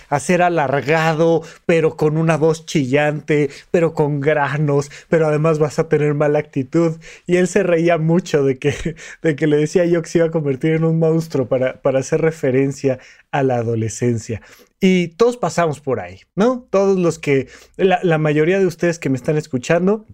hacer, 0.09 0.43
alargado, 0.43 1.43
pero 1.67 1.97
con 1.97 2.17
una 2.17 2.37
voz 2.37 2.65
chillante, 2.65 3.51
pero 3.73 3.93
con 3.93 4.21
granos, 4.21 4.89
pero 5.09 5.27
además 5.27 5.59
vas 5.59 5.81
a 5.81 5.89
tener 5.89 6.15
mala 6.15 6.39
actitud. 6.39 7.01
Y 7.27 7.39
él 7.39 7.49
se 7.49 7.65
reía 7.65 7.99
mucho 7.99 8.45
de 8.45 8.57
que, 8.57 8.95
de 9.23 9.35
que 9.35 9.49
le 9.49 9.57
decía 9.57 9.85
yo 9.85 10.01
que 10.01 10.09
se 10.09 10.19
iba 10.19 10.29
a 10.29 10.31
convertir 10.31 10.75
en 10.75 10.85
un 10.85 11.01
monstruo 11.01 11.49
para, 11.49 11.83
para 11.83 11.99
hacer 11.99 12.21
referencia 12.21 13.01
a 13.33 13.43
la 13.43 13.57
adolescencia. 13.57 14.43
Y 14.79 15.09
todos 15.09 15.37
pasamos 15.37 15.81
por 15.81 15.99
ahí, 15.99 16.21
¿no? 16.37 16.69
Todos 16.71 17.01
los 17.01 17.19
que, 17.19 17.49
la 17.77 18.19
mayoría 18.19 18.61
de 18.61 18.67
ustedes 18.67 19.01
que 19.01 19.11
me 19.11 19.17
están 19.17 19.37
escuchando, 19.37 20.07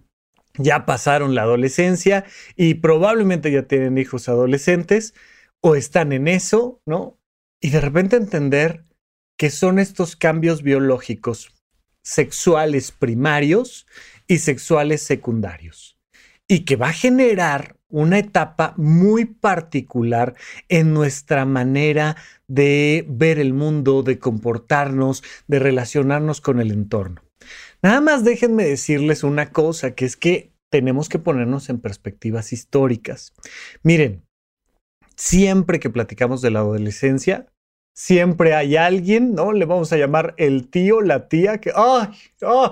ya 0.57 0.87
pasaron 0.87 1.35
la 1.35 1.43
adolescencia 1.43 2.25
y 2.55 2.73
probablemente 2.73 3.51
ya 3.51 3.61
tienen 3.61 3.99
hijos 3.99 4.27
adolescentes 4.27 5.13
o 5.61 5.75
están 5.75 6.11
en 6.11 6.27
eso, 6.27 6.81
¿no? 6.85 7.17
Y 7.61 7.69
de 7.69 7.81
repente 7.81 8.15
entender 8.15 8.85
que 9.37 9.49
son 9.49 9.79
estos 9.79 10.15
cambios 10.15 10.63
biológicos 10.63 11.51
sexuales 12.03 12.91
primarios 12.91 13.85
y 14.27 14.39
sexuales 14.39 15.01
secundarios. 15.01 15.97
Y 16.47 16.65
que 16.65 16.75
va 16.75 16.89
a 16.89 16.93
generar 16.93 17.77
una 17.87 18.19
etapa 18.19 18.73
muy 18.77 19.25
particular 19.25 20.35
en 20.69 20.93
nuestra 20.93 21.45
manera 21.45 22.17
de 22.47 23.05
ver 23.07 23.39
el 23.39 23.53
mundo, 23.53 24.03
de 24.03 24.19
comportarnos, 24.19 25.23
de 25.47 25.59
relacionarnos 25.59 26.41
con 26.41 26.59
el 26.59 26.71
entorno. 26.71 27.21
Nada 27.81 28.01
más 28.01 28.23
déjenme 28.23 28.63
decirles 28.63 29.23
una 29.23 29.51
cosa, 29.51 29.91
que 29.91 30.05
es 30.05 30.15
que 30.15 30.51
tenemos 30.69 31.09
que 31.09 31.19
ponernos 31.19 31.69
en 31.69 31.79
perspectivas 31.79 32.53
históricas. 32.53 33.33
Miren, 33.83 34.23
siempre 35.21 35.79
que 35.79 35.91
platicamos 35.91 36.41
de 36.41 36.49
la 36.49 36.61
adolescencia, 36.61 37.45
siempre 37.93 38.55
hay 38.55 38.75
alguien, 38.75 39.35
¿no? 39.35 39.51
Le 39.51 39.65
vamos 39.65 39.93
a 39.93 39.97
llamar 39.97 40.33
el 40.37 40.67
tío, 40.71 41.01
la 41.01 41.27
tía, 41.29 41.59
que, 41.59 41.71
¡ay! 41.75 42.09
¡ay! 42.41 42.71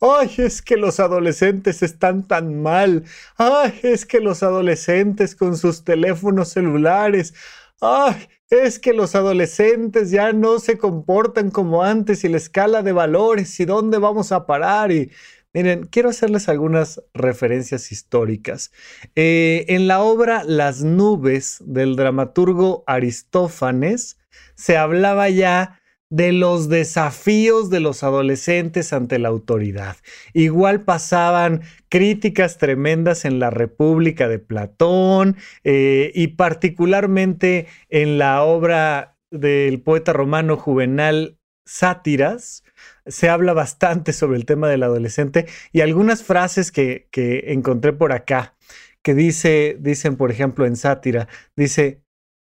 ¡Ay, 0.00 0.30
es 0.38 0.62
que 0.62 0.76
los 0.76 1.00
adolescentes 1.00 1.82
están 1.82 2.28
tan 2.28 2.62
mal! 2.62 3.04
¡Ay, 3.36 3.80
es 3.82 4.06
que 4.06 4.20
los 4.20 4.44
adolescentes 4.44 5.34
con 5.34 5.56
sus 5.56 5.82
teléfonos 5.82 6.50
celulares! 6.50 7.34
¡Ay, 7.80 8.28
es 8.48 8.78
que 8.78 8.92
los 8.92 9.16
adolescentes 9.16 10.12
ya 10.12 10.32
no 10.32 10.60
se 10.60 10.78
comportan 10.78 11.50
como 11.50 11.82
antes 11.82 12.22
y 12.22 12.28
la 12.28 12.36
escala 12.36 12.82
de 12.82 12.92
valores 12.92 13.58
y 13.58 13.64
dónde 13.64 13.98
vamos 13.98 14.30
a 14.30 14.46
parar! 14.46 14.92
Y 14.92 15.10
Miren, 15.54 15.84
quiero 15.84 16.08
hacerles 16.08 16.48
algunas 16.48 17.02
referencias 17.12 17.92
históricas. 17.92 18.72
Eh, 19.14 19.66
en 19.68 19.86
la 19.86 20.00
obra 20.00 20.44
Las 20.44 20.82
nubes 20.82 21.58
del 21.66 21.94
dramaturgo 21.96 22.84
Aristófanes 22.86 24.18
se 24.54 24.78
hablaba 24.78 25.28
ya 25.28 25.78
de 26.08 26.32
los 26.32 26.68
desafíos 26.68 27.70
de 27.70 27.80
los 27.80 28.02
adolescentes 28.02 28.92
ante 28.92 29.18
la 29.18 29.28
autoridad. 29.28 29.96
Igual 30.34 30.82
pasaban 30.82 31.62
críticas 31.88 32.58
tremendas 32.58 33.24
en 33.24 33.38
la 33.38 33.48
República 33.48 34.28
de 34.28 34.38
Platón 34.38 35.36
eh, 35.64 36.12
y 36.14 36.28
particularmente 36.28 37.66
en 37.88 38.18
la 38.18 38.42
obra 38.42 39.16
del 39.30 39.80
poeta 39.80 40.12
romano 40.12 40.58
Juvenal 40.58 41.38
Sátiras, 41.64 42.62
se 43.06 43.28
habla 43.28 43.52
bastante 43.52 44.12
sobre 44.12 44.38
el 44.38 44.44
tema 44.44 44.68
del 44.68 44.82
adolescente 44.82 45.46
y 45.72 45.80
algunas 45.80 46.22
frases 46.22 46.70
que, 46.72 47.08
encontré 47.48 47.92
por 47.92 48.12
acá, 48.12 48.54
que 49.02 49.14
dice, 49.14 49.76
dicen, 49.80 50.16
por 50.16 50.30
ejemplo, 50.30 50.66
en 50.66 50.76
sátira, 50.76 51.28
dice, 51.56 52.02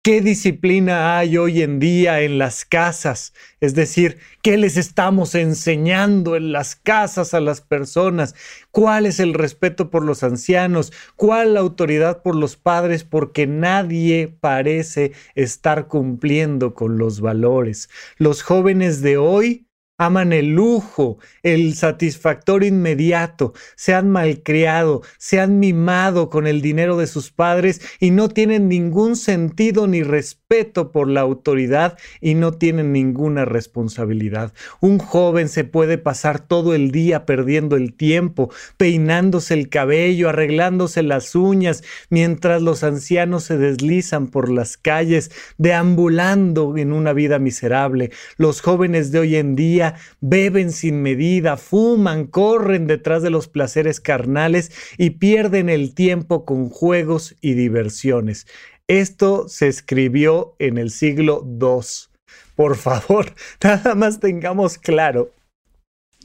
¿Qué 0.02 0.22
disciplina 0.22 1.18
hay 1.18 1.36
hoy 1.36 1.60
en 1.60 1.78
día 1.78 2.22
en 2.22 2.38
las 2.38 2.64
casas? 2.64 3.34
Es 3.60 3.74
decir, 3.74 4.16
¿qué 4.42 4.56
les 4.56 4.78
estamos 4.78 5.34
enseñando 5.34 6.36
en 6.36 6.52
las 6.52 6.74
casas 6.74 7.34
a 7.34 7.40
las 7.40 7.60
personas? 7.60 8.34
¿Cuál 8.70 9.04
es 9.04 9.20
el 9.20 9.34
respeto 9.34 9.90
por 9.90 10.02
los 10.02 10.22
ancianos? 10.22 10.90
¿Cuál 11.16 11.52
la 11.52 11.60
autoridad 11.60 12.22
por 12.22 12.34
los 12.34 12.56
padres? 12.56 13.04
Porque 13.04 13.46
nadie 13.46 14.34
parece 14.40 15.12
estar 15.34 15.86
cumpliendo 15.86 16.72
con 16.72 16.96
los 16.96 17.20
valores. 17.20 17.90
Los 18.16 18.42
jóvenes 18.42 19.02
de 19.02 19.18
hoy 19.18 19.66
aman 20.00 20.32
el 20.32 20.54
lujo, 20.54 21.18
el 21.42 21.74
satisfactorio 21.74 22.70
inmediato, 22.70 23.52
se 23.76 23.92
han 23.92 24.10
malcriado, 24.10 25.02
se 25.18 25.40
han 25.40 25.58
mimado 25.58 26.30
con 26.30 26.46
el 26.46 26.62
dinero 26.62 26.96
de 26.96 27.06
sus 27.06 27.30
padres 27.30 27.82
y 28.00 28.10
no 28.10 28.30
tienen 28.30 28.66
ningún 28.66 29.14
sentido 29.14 29.86
ni 29.86 30.02
respeto 30.02 30.90
por 30.90 31.06
la 31.06 31.20
autoridad 31.20 31.98
y 32.22 32.34
no 32.34 32.52
tienen 32.52 32.92
ninguna 32.92 33.44
responsabilidad. 33.44 34.54
Un 34.80 34.98
joven 34.98 35.50
se 35.50 35.64
puede 35.64 35.98
pasar 35.98 36.40
todo 36.40 36.74
el 36.74 36.92
día 36.92 37.26
perdiendo 37.26 37.76
el 37.76 37.92
tiempo, 37.92 38.50
peinándose 38.78 39.52
el 39.52 39.68
cabello, 39.68 40.30
arreglándose 40.30 41.02
las 41.02 41.34
uñas, 41.34 41.84
mientras 42.08 42.62
los 42.62 42.84
ancianos 42.84 43.44
se 43.44 43.58
deslizan 43.58 44.28
por 44.28 44.48
las 44.50 44.78
calles, 44.78 45.30
deambulando 45.58 46.78
en 46.78 46.94
una 46.94 47.12
vida 47.12 47.38
miserable. 47.38 48.10
Los 48.38 48.62
jóvenes 48.62 49.12
de 49.12 49.18
hoy 49.18 49.36
en 49.36 49.56
día 49.56 49.89
beben 50.20 50.72
sin 50.72 51.02
medida, 51.02 51.56
fuman, 51.56 52.26
corren 52.26 52.86
detrás 52.86 53.22
de 53.22 53.30
los 53.30 53.48
placeres 53.48 54.00
carnales 54.00 54.72
y 54.98 55.10
pierden 55.10 55.68
el 55.68 55.94
tiempo 55.94 56.44
con 56.44 56.68
juegos 56.68 57.36
y 57.40 57.54
diversiones. 57.54 58.46
Esto 58.88 59.48
se 59.48 59.68
escribió 59.68 60.56
en 60.58 60.76
el 60.78 60.90
siglo 60.90 61.46
II. 61.46 62.10
Por 62.56 62.76
favor, 62.76 63.32
nada 63.62 63.94
más 63.94 64.20
tengamos 64.20 64.78
claro 64.78 65.32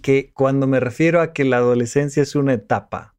que 0.01 0.31
cuando 0.33 0.67
me 0.67 0.79
refiero 0.79 1.21
a 1.21 1.33
que 1.33 1.45
la 1.45 1.57
adolescencia 1.57 2.21
es 2.21 2.35
una 2.35 2.53
etapa, 2.53 3.14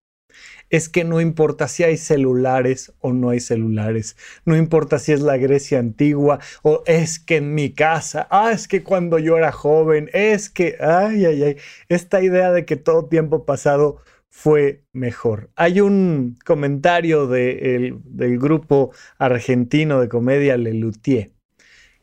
es 0.70 0.88
que 0.88 1.04
no 1.04 1.20
importa 1.20 1.68
si 1.68 1.84
hay 1.84 1.96
celulares 1.96 2.92
o 3.00 3.12
no 3.12 3.30
hay 3.30 3.40
celulares, 3.40 4.16
no 4.44 4.56
importa 4.56 4.98
si 4.98 5.12
es 5.12 5.20
la 5.20 5.36
Grecia 5.36 5.78
antigua 5.78 6.40
o 6.62 6.82
es 6.86 7.18
que 7.18 7.36
en 7.36 7.54
mi 7.54 7.72
casa, 7.72 8.26
ah, 8.30 8.52
es 8.52 8.68
que 8.68 8.82
cuando 8.82 9.18
yo 9.18 9.36
era 9.36 9.52
joven, 9.52 10.10
es 10.12 10.50
que, 10.50 10.76
ay, 10.80 11.24
ay, 11.24 11.42
ay, 11.42 11.56
esta 11.88 12.22
idea 12.22 12.52
de 12.52 12.64
que 12.64 12.76
todo 12.76 13.06
tiempo 13.06 13.44
pasado 13.44 13.98
fue 14.30 14.82
mejor. 14.92 15.50
Hay 15.56 15.80
un 15.80 16.38
comentario 16.44 17.26
del 17.26 18.38
grupo 18.38 18.92
argentino 19.18 20.00
de 20.00 20.08
comedia 20.08 20.58
Lelutier 20.58 21.32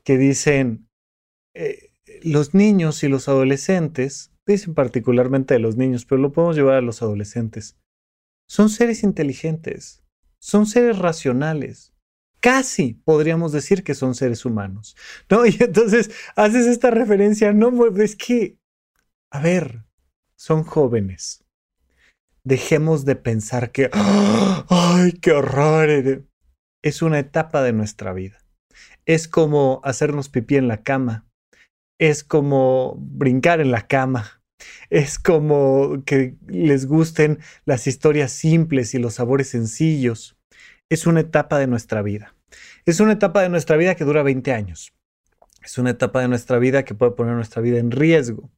que 0.03 0.17
dicen, 0.17 0.87
eh, 1.53 1.91
los 2.23 2.53
niños 2.53 3.03
y 3.03 3.07
los 3.07 3.27
adolescentes, 3.29 4.31
dicen 4.45 4.73
particularmente 4.73 5.53
de 5.53 5.59
los 5.59 5.77
niños, 5.77 6.05
pero 6.05 6.21
lo 6.21 6.31
podemos 6.31 6.55
llevar 6.55 6.75
a 6.75 6.81
los 6.81 7.01
adolescentes, 7.01 7.77
son 8.53 8.69
seres 8.69 9.01
inteligentes, 9.01 10.03
son 10.39 10.67
seres 10.67 10.99
racionales. 10.99 11.91
Casi 12.39 12.93
podríamos 12.93 13.51
decir 13.51 13.83
que 13.83 13.95
son 13.95 14.13
seres 14.13 14.45
humanos. 14.45 14.95
¿No? 15.27 15.43
Y 15.47 15.57
entonces 15.59 16.11
haces 16.35 16.67
esta 16.67 16.91
referencia, 16.91 17.51
no, 17.51 17.71
es 17.99 18.15
que, 18.15 18.59
a 19.31 19.41
ver, 19.41 19.85
son 20.37 20.63
jóvenes. 20.63 21.43
Dejemos 22.43 23.05
de 23.05 23.15
pensar 23.15 23.71
que, 23.71 23.89
¡ay, 24.69 25.13
qué 25.13 25.31
horror! 25.31 26.27
Es 26.83 27.01
una 27.01 27.17
etapa 27.17 27.63
de 27.63 27.73
nuestra 27.73 28.13
vida. 28.13 28.37
Es 29.07 29.27
como 29.27 29.81
hacernos 29.83 30.29
pipí 30.29 30.57
en 30.57 30.67
la 30.67 30.83
cama. 30.83 31.25
Es 31.99 32.23
como 32.23 32.97
brincar 32.99 33.61
en 33.61 33.71
la 33.71 33.87
cama. 33.87 34.42
Es 34.89 35.19
como 35.19 36.03
que 36.05 36.35
les 36.47 36.85
gusten 36.85 37.39
las 37.65 37.87
historias 37.87 38.31
simples 38.31 38.93
y 38.93 38.99
los 38.99 39.15
sabores 39.15 39.49
sencillos. 39.49 40.37
Es 40.89 41.07
una 41.07 41.21
etapa 41.21 41.59
de 41.59 41.67
nuestra 41.67 42.01
vida. 42.01 42.35
Es 42.85 42.99
una 42.99 43.13
etapa 43.13 43.41
de 43.41 43.49
nuestra 43.49 43.77
vida 43.77 43.95
que 43.95 44.03
dura 44.03 44.23
20 44.23 44.51
años. 44.53 44.93
Es 45.63 45.77
una 45.77 45.91
etapa 45.91 46.21
de 46.21 46.27
nuestra 46.27 46.59
vida 46.59 46.83
que 46.83 46.95
puede 46.95 47.13
poner 47.13 47.35
nuestra 47.35 47.61
vida 47.61 47.79
en 47.79 47.91
riesgo, 47.91 48.51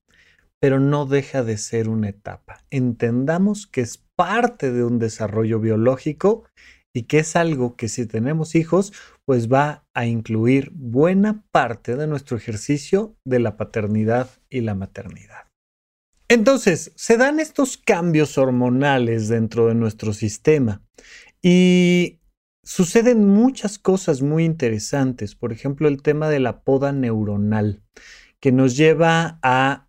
pero 0.59 0.79
no 0.79 1.05
deja 1.05 1.43
de 1.43 1.57
ser 1.57 1.87
una 1.87 2.09
etapa. 2.09 2.63
Entendamos 2.71 3.67
que 3.67 3.81
es 3.81 4.03
parte 4.15 4.71
de 4.71 4.83
un 4.83 4.97
desarrollo 4.97 5.59
biológico 5.59 6.45
y 6.93 7.03
que 7.03 7.19
es 7.19 7.35
algo 7.35 7.75
que 7.75 7.89
si 7.89 8.07
tenemos 8.07 8.55
hijos, 8.55 8.93
pues 9.25 9.51
va 9.51 9.85
a 9.93 10.05
incluir 10.05 10.71
buena 10.73 11.43
parte 11.51 11.95
de 11.95 12.07
nuestro 12.07 12.37
ejercicio 12.37 13.15
de 13.25 13.39
la 13.39 13.57
paternidad 13.57 14.29
y 14.49 14.61
la 14.61 14.75
maternidad. 14.75 15.44
Entonces, 16.27 16.91
se 16.95 17.17
dan 17.17 17.39
estos 17.39 17.77
cambios 17.77 18.37
hormonales 18.37 19.27
dentro 19.27 19.67
de 19.67 19.75
nuestro 19.75 20.11
sistema 20.13 20.81
y 21.41 22.19
suceden 22.63 23.27
muchas 23.27 23.77
cosas 23.77 24.23
muy 24.23 24.43
interesantes. 24.43 25.35
Por 25.35 25.53
ejemplo, 25.53 25.87
el 25.87 26.01
tema 26.01 26.29
de 26.29 26.39
la 26.39 26.63
poda 26.63 26.91
neuronal, 26.91 27.83
que 28.39 28.51
nos 28.51 28.75
lleva 28.75 29.39
a 29.43 29.87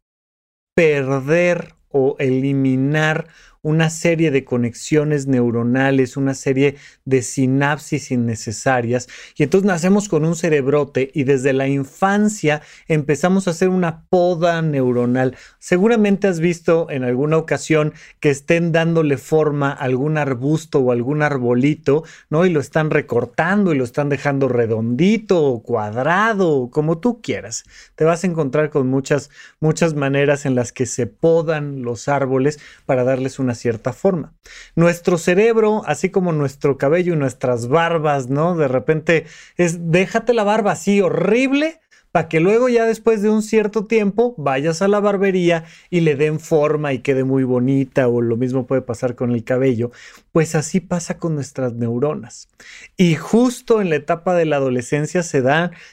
perder 0.74 1.74
o 1.88 2.16
eliminar 2.18 3.28
una 3.66 3.90
serie 3.90 4.30
de 4.30 4.44
conexiones 4.44 5.26
neuronales, 5.26 6.16
una 6.16 6.34
serie 6.34 6.76
de 7.04 7.20
sinapsis 7.20 8.12
innecesarias. 8.12 9.08
Y 9.36 9.42
entonces 9.42 9.66
nacemos 9.66 10.08
con 10.08 10.24
un 10.24 10.36
cerebrote 10.36 11.10
y 11.12 11.24
desde 11.24 11.52
la 11.52 11.66
infancia 11.66 12.62
empezamos 12.86 13.48
a 13.48 13.50
hacer 13.50 13.68
una 13.68 14.04
poda 14.08 14.62
neuronal. 14.62 15.36
Seguramente 15.58 16.28
has 16.28 16.38
visto 16.38 16.86
en 16.90 17.02
alguna 17.02 17.38
ocasión 17.38 17.92
que 18.20 18.30
estén 18.30 18.70
dándole 18.70 19.16
forma 19.16 19.70
a 19.72 19.86
algún 19.86 20.16
arbusto 20.16 20.78
o 20.78 20.92
algún 20.92 21.22
arbolito, 21.22 22.04
¿no? 22.30 22.46
Y 22.46 22.50
lo 22.50 22.60
están 22.60 22.90
recortando 22.90 23.74
y 23.74 23.78
lo 23.78 23.82
están 23.82 24.08
dejando 24.08 24.46
redondito 24.46 25.42
o 25.42 25.64
cuadrado, 25.64 26.70
como 26.70 26.98
tú 26.98 27.20
quieras. 27.20 27.64
Te 27.96 28.04
vas 28.04 28.22
a 28.22 28.28
encontrar 28.28 28.70
con 28.70 28.86
muchas, 28.86 29.28
muchas 29.58 29.94
maneras 29.94 30.46
en 30.46 30.54
las 30.54 30.70
que 30.70 30.86
se 30.86 31.08
podan 31.08 31.82
los 31.82 32.06
árboles 32.06 32.60
para 32.84 33.02
darles 33.02 33.40
una 33.40 33.55
cierta 33.56 33.92
forma. 33.92 34.34
Nuestro 34.76 35.18
cerebro, 35.18 35.82
así 35.86 36.10
como 36.10 36.32
nuestro 36.32 36.78
cabello 36.78 37.14
y 37.14 37.16
nuestras 37.16 37.68
barbas, 37.68 38.28
¿no? 38.28 38.56
De 38.56 38.68
repente 38.68 39.26
es 39.56 39.90
déjate 39.90 40.34
la 40.34 40.44
barba 40.44 40.72
así 40.72 41.00
horrible 41.00 41.80
para 42.16 42.30
que 42.30 42.40
luego 42.40 42.70
ya 42.70 42.86
después 42.86 43.20
de 43.20 43.28
un 43.28 43.42
cierto 43.42 43.84
tiempo 43.84 44.34
vayas 44.38 44.80
a 44.80 44.88
la 44.88 45.00
barbería 45.00 45.64
y 45.90 46.00
le 46.00 46.16
den 46.16 46.40
forma 46.40 46.94
y 46.94 47.00
quede 47.00 47.24
muy 47.24 47.44
bonita 47.44 48.08
o 48.08 48.22
lo 48.22 48.38
mismo 48.38 48.66
puede 48.66 48.80
pasar 48.80 49.14
con 49.16 49.32
el 49.32 49.44
cabello, 49.44 49.90
pues 50.32 50.54
así 50.54 50.80
pasa 50.80 51.18
con 51.18 51.34
nuestras 51.34 51.74
neuronas. 51.74 52.48
Y 52.96 53.16
justo 53.16 53.82
en 53.82 53.90
la 53.90 53.96
etapa 53.96 54.34
de 54.34 54.46
la 54.46 54.56
adolescencia 54.56 55.22
se 55.22 55.42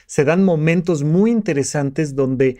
se 0.06 0.24
dan 0.24 0.44
momentos 0.44 1.04
muy 1.04 1.30
interesantes 1.30 2.16
donde 2.16 2.56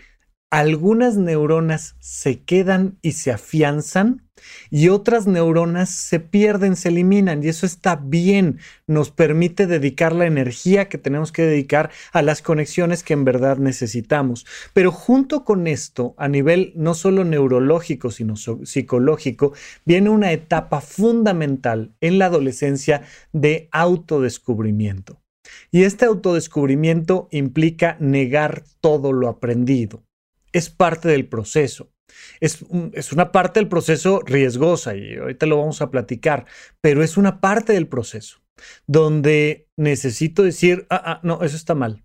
algunas 0.55 1.17
neuronas 1.17 1.97
se 1.99 2.45
quedan 2.45 2.97
y 3.03 3.13
se 3.13 3.33
afianzan 3.33 4.23
y 4.71 4.89
otras 4.89 5.27
neuronas 5.27 5.91
se 5.91 6.21
pierden, 6.21 6.77
se 6.77 6.91
eliminan 6.91 7.43
y 7.43 7.49
eso 7.49 7.67
está 7.67 7.97
bien, 7.97 8.61
nos 8.87 9.11
permite 9.11 9.67
dedicar 9.67 10.13
la 10.13 10.27
energía 10.27 10.89
que 10.89 10.97
tenemos 10.97 11.33
que 11.33 11.43
dedicar 11.43 11.91
a 12.13 12.23
las 12.23 12.41
conexiones 12.41 13.03
que 13.03 13.15
en 13.15 13.25
verdad 13.25 13.57
necesitamos. 13.57 14.47
Pero 14.73 14.93
junto 14.93 15.45
con 15.45 15.67
esto, 15.67 16.15
a 16.19 16.29
nivel 16.29 16.73
no 16.77 16.95
solo 16.95 17.25
neurológico, 17.25 18.13
sino 18.13 18.37
psicológico, 18.37 19.55
viene 19.85 20.11
una 20.11 20.31
etapa 20.31 20.81
fundamental 20.81 21.97
en 22.01 22.21
la 22.21 22.27
adolescencia 22.27 23.03
de 23.33 23.69
autodescubrimiento. 23.73 25.21
Y 25.73 25.83
este 25.83 26.05
autodescubrimiento 26.05 27.27
implica 27.33 27.97
negar 27.99 28.63
todo 28.81 29.13
lo 29.13 29.29
aprendido. 29.29 30.04
Es 30.55 30.71
parte 30.71 31.09
del 31.09 31.29
proceso. 31.29 31.93
Es, 32.41 32.65
es, 32.93 33.13
una 33.13 33.33
parte 33.33 33.61
del 33.61 33.69
proceso 33.69 34.21
riesgosa 34.25 34.97
y 34.97 35.17
ahorita 35.17 35.47
lo 35.47 35.59
vamos 35.59 35.83
a 35.83 35.91
platicar, 35.91 36.47
pero 36.81 37.03
es 37.03 37.17
una 37.17 37.41
parte 37.41 37.75
del 37.75 37.89
proceso 37.89 38.41
donde 38.87 39.69
necesito 39.77 40.43
decir, 40.43 40.87
ah, 40.91 41.03
ah, 41.05 41.21
no, 41.23 41.43
eso 41.43 41.57
está 41.57 41.75
mal. 41.75 42.05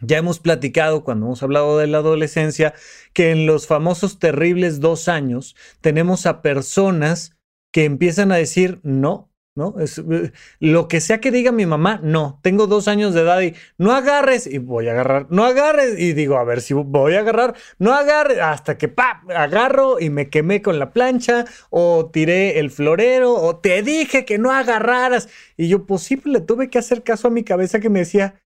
Ya 0.00 0.18
hemos 0.18 0.38
platicado 0.38 1.04
cuando 1.04 1.26
hemos 1.26 1.42
hablado 1.42 1.78
de 1.78 1.86
la 1.86 1.98
adolescencia 1.98 2.74
que 3.12 3.30
en 3.30 3.46
los 3.46 3.66
famosos 3.66 4.18
terribles 4.18 4.80
dos 4.80 5.08
años 5.08 5.56
tenemos 5.80 6.26
a 6.26 6.42
personas 6.42 7.36
que 7.72 7.84
empiezan 7.84 8.30
a 8.30 8.36
decir, 8.36 8.80
no, 8.82 9.32
¿no? 9.56 9.76
Es, 9.78 9.98
eh, 9.98 10.32
lo 10.58 10.88
que 10.88 11.00
sea 11.00 11.20
que 11.20 11.30
diga 11.30 11.52
mi 11.52 11.66
mamá, 11.66 12.00
no, 12.02 12.40
tengo 12.42 12.66
dos 12.66 12.88
años 12.88 13.14
de 13.14 13.20
edad 13.20 13.40
y 13.40 13.54
no 13.78 13.92
agarres 13.92 14.46
y 14.46 14.58
voy 14.58 14.88
a 14.88 14.92
agarrar, 14.92 15.26
no 15.30 15.44
agarres 15.44 15.98
y 15.98 16.12
digo, 16.12 16.38
a 16.38 16.44
ver 16.44 16.60
si 16.60 16.74
voy 16.74 17.14
a 17.14 17.20
agarrar, 17.20 17.54
no 17.78 17.92
agarres 17.92 18.40
hasta 18.40 18.76
que 18.78 18.88
pa, 18.88 19.22
agarro 19.34 20.00
y 20.00 20.10
me 20.10 20.28
quemé 20.28 20.60
con 20.60 20.78
la 20.78 20.92
plancha 20.92 21.44
o 21.70 22.10
tiré 22.12 22.58
el 22.58 22.70
florero 22.70 23.34
o 23.34 23.56
te 23.58 23.82
dije 23.82 24.24
que 24.24 24.38
no 24.38 24.50
agarraras 24.50 25.28
y 25.56 25.68
yo 25.68 25.86
posible 25.86 26.14
pues 26.24 26.32
le 26.32 26.40
tuve 26.40 26.70
que 26.70 26.78
hacer 26.78 27.02
caso 27.02 27.28
a 27.28 27.30
mi 27.30 27.44
cabeza 27.44 27.80
que 27.80 27.90
me 27.90 28.00
decía, 28.00 28.40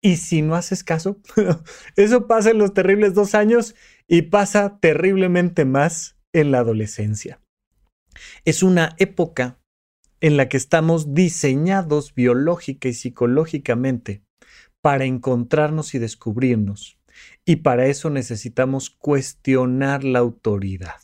¿y 0.00 0.16
si 0.16 0.42
no 0.42 0.54
haces 0.54 0.84
caso? 0.84 1.18
Eso 1.96 2.26
pasa 2.26 2.50
en 2.50 2.58
los 2.58 2.72
terribles 2.72 3.14
dos 3.14 3.34
años 3.34 3.74
y 4.06 4.22
pasa 4.22 4.78
terriblemente 4.80 5.64
más 5.64 6.16
en 6.32 6.50
la 6.50 6.58
adolescencia. 6.58 7.40
Es 8.44 8.62
una 8.62 8.94
época 8.98 9.58
en 10.24 10.38
la 10.38 10.48
que 10.48 10.56
estamos 10.56 11.12
diseñados 11.12 12.14
biológica 12.14 12.88
y 12.88 12.94
psicológicamente 12.94 14.24
para 14.80 15.04
encontrarnos 15.04 15.94
y 15.94 15.98
descubrirnos. 15.98 16.98
Y 17.44 17.56
para 17.56 17.88
eso 17.88 18.08
necesitamos 18.08 18.88
cuestionar 18.88 20.02
la 20.02 20.20
autoridad. 20.20 20.98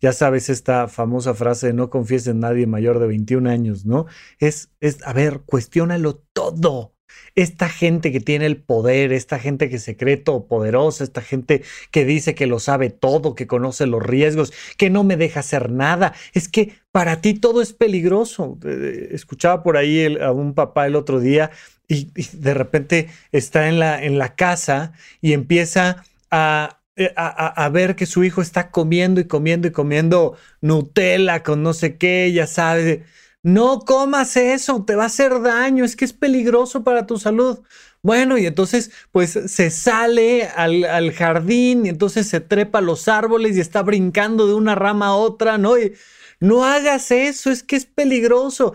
Ya 0.00 0.12
sabes 0.12 0.48
esta 0.48 0.88
famosa 0.88 1.32
frase 1.32 1.68
de 1.68 1.74
no 1.74 1.90
confíes 1.90 2.26
en 2.26 2.40
nadie 2.40 2.66
mayor 2.66 2.98
de 2.98 3.06
21 3.06 3.48
años, 3.48 3.86
¿no? 3.86 4.06
Es, 4.40 4.72
es, 4.80 5.00
a 5.06 5.12
ver, 5.12 5.42
cuestiónalo 5.46 6.16
todo. 6.32 6.96
Esta 7.34 7.68
gente 7.68 8.12
que 8.12 8.20
tiene 8.20 8.46
el 8.46 8.56
poder, 8.56 9.12
esta 9.12 9.38
gente 9.38 9.68
que 9.68 9.78
se 9.78 9.96
cree 9.96 10.16
poderosa, 10.16 11.04
esta 11.04 11.22
gente 11.22 11.62
que 11.90 12.04
dice 12.04 12.34
que 12.34 12.46
lo 12.46 12.58
sabe 12.58 12.90
todo, 12.90 13.34
que 13.34 13.46
conoce 13.46 13.86
los 13.86 14.02
riesgos, 14.02 14.52
que 14.76 14.90
no 14.90 15.04
me 15.04 15.16
deja 15.16 15.40
hacer 15.40 15.70
nada, 15.70 16.12
es 16.32 16.48
que 16.48 16.74
para 16.92 17.20
ti 17.20 17.34
todo 17.34 17.62
es 17.62 17.72
peligroso. 17.72 18.58
Eh, 18.64 19.08
escuchaba 19.12 19.62
por 19.62 19.76
ahí 19.76 20.16
a 20.20 20.32
un 20.32 20.54
papá 20.54 20.86
el 20.86 20.96
otro 20.96 21.20
día 21.20 21.50
y, 21.88 22.10
de 22.32 22.54
repente 22.54 23.08
está 23.32 23.68
en 23.68 23.78
la, 23.78 24.02
en 24.02 24.18
la 24.18 24.34
casa 24.34 24.92
y 25.20 25.32
empieza 25.32 26.04
eh, 26.32 27.12
a, 27.16 27.64
a, 27.64 27.68
ver 27.70 27.96
que 27.96 28.06
su 28.06 28.24
hijo 28.24 28.42
está 28.42 28.70
comiendo 28.70 29.20
y 29.20 29.24
comiendo 29.24 29.68
y 29.68 29.72
comiendo 29.72 30.36
Nutella 30.60 31.42
con 31.42 31.62
no 31.62 31.72
sé 31.72 31.96
qué, 31.96 32.30
ya 32.32 32.46
sabes 32.46 33.00
no 33.42 33.80
comas 33.80 34.36
eso, 34.36 34.84
te 34.84 34.94
va 34.94 35.04
a 35.04 35.06
hacer 35.06 35.40
daño, 35.40 35.84
es 35.84 35.96
que 35.96 36.04
es 36.04 36.12
peligroso 36.12 36.84
para 36.84 37.06
tu 37.06 37.18
salud. 37.18 37.60
Bueno, 38.02 38.38
y 38.38 38.46
entonces 38.46 38.90
pues 39.12 39.38
se 39.46 39.70
sale 39.70 40.46
al, 40.46 41.12
jardín 41.12 41.86
y 41.86 41.90
entonces 41.90 42.26
se 42.28 42.40
trepa 42.40 42.78
a 42.78 42.82
los 42.82 43.08
árboles 43.08 43.56
y 43.56 43.60
está 43.60 43.82
brincando 43.82 44.46
de 44.46 44.54
una 44.54 44.74
rama 44.74 45.08
a 45.08 45.14
otra, 45.14 45.58
¿no? 45.58 45.78
Y 45.78 45.94
no 46.40 46.64
hagas 46.64 47.10
eso, 47.10 47.50
es 47.50 47.62
que 47.62 47.76
es 47.76 47.86
peligroso. 47.86 48.74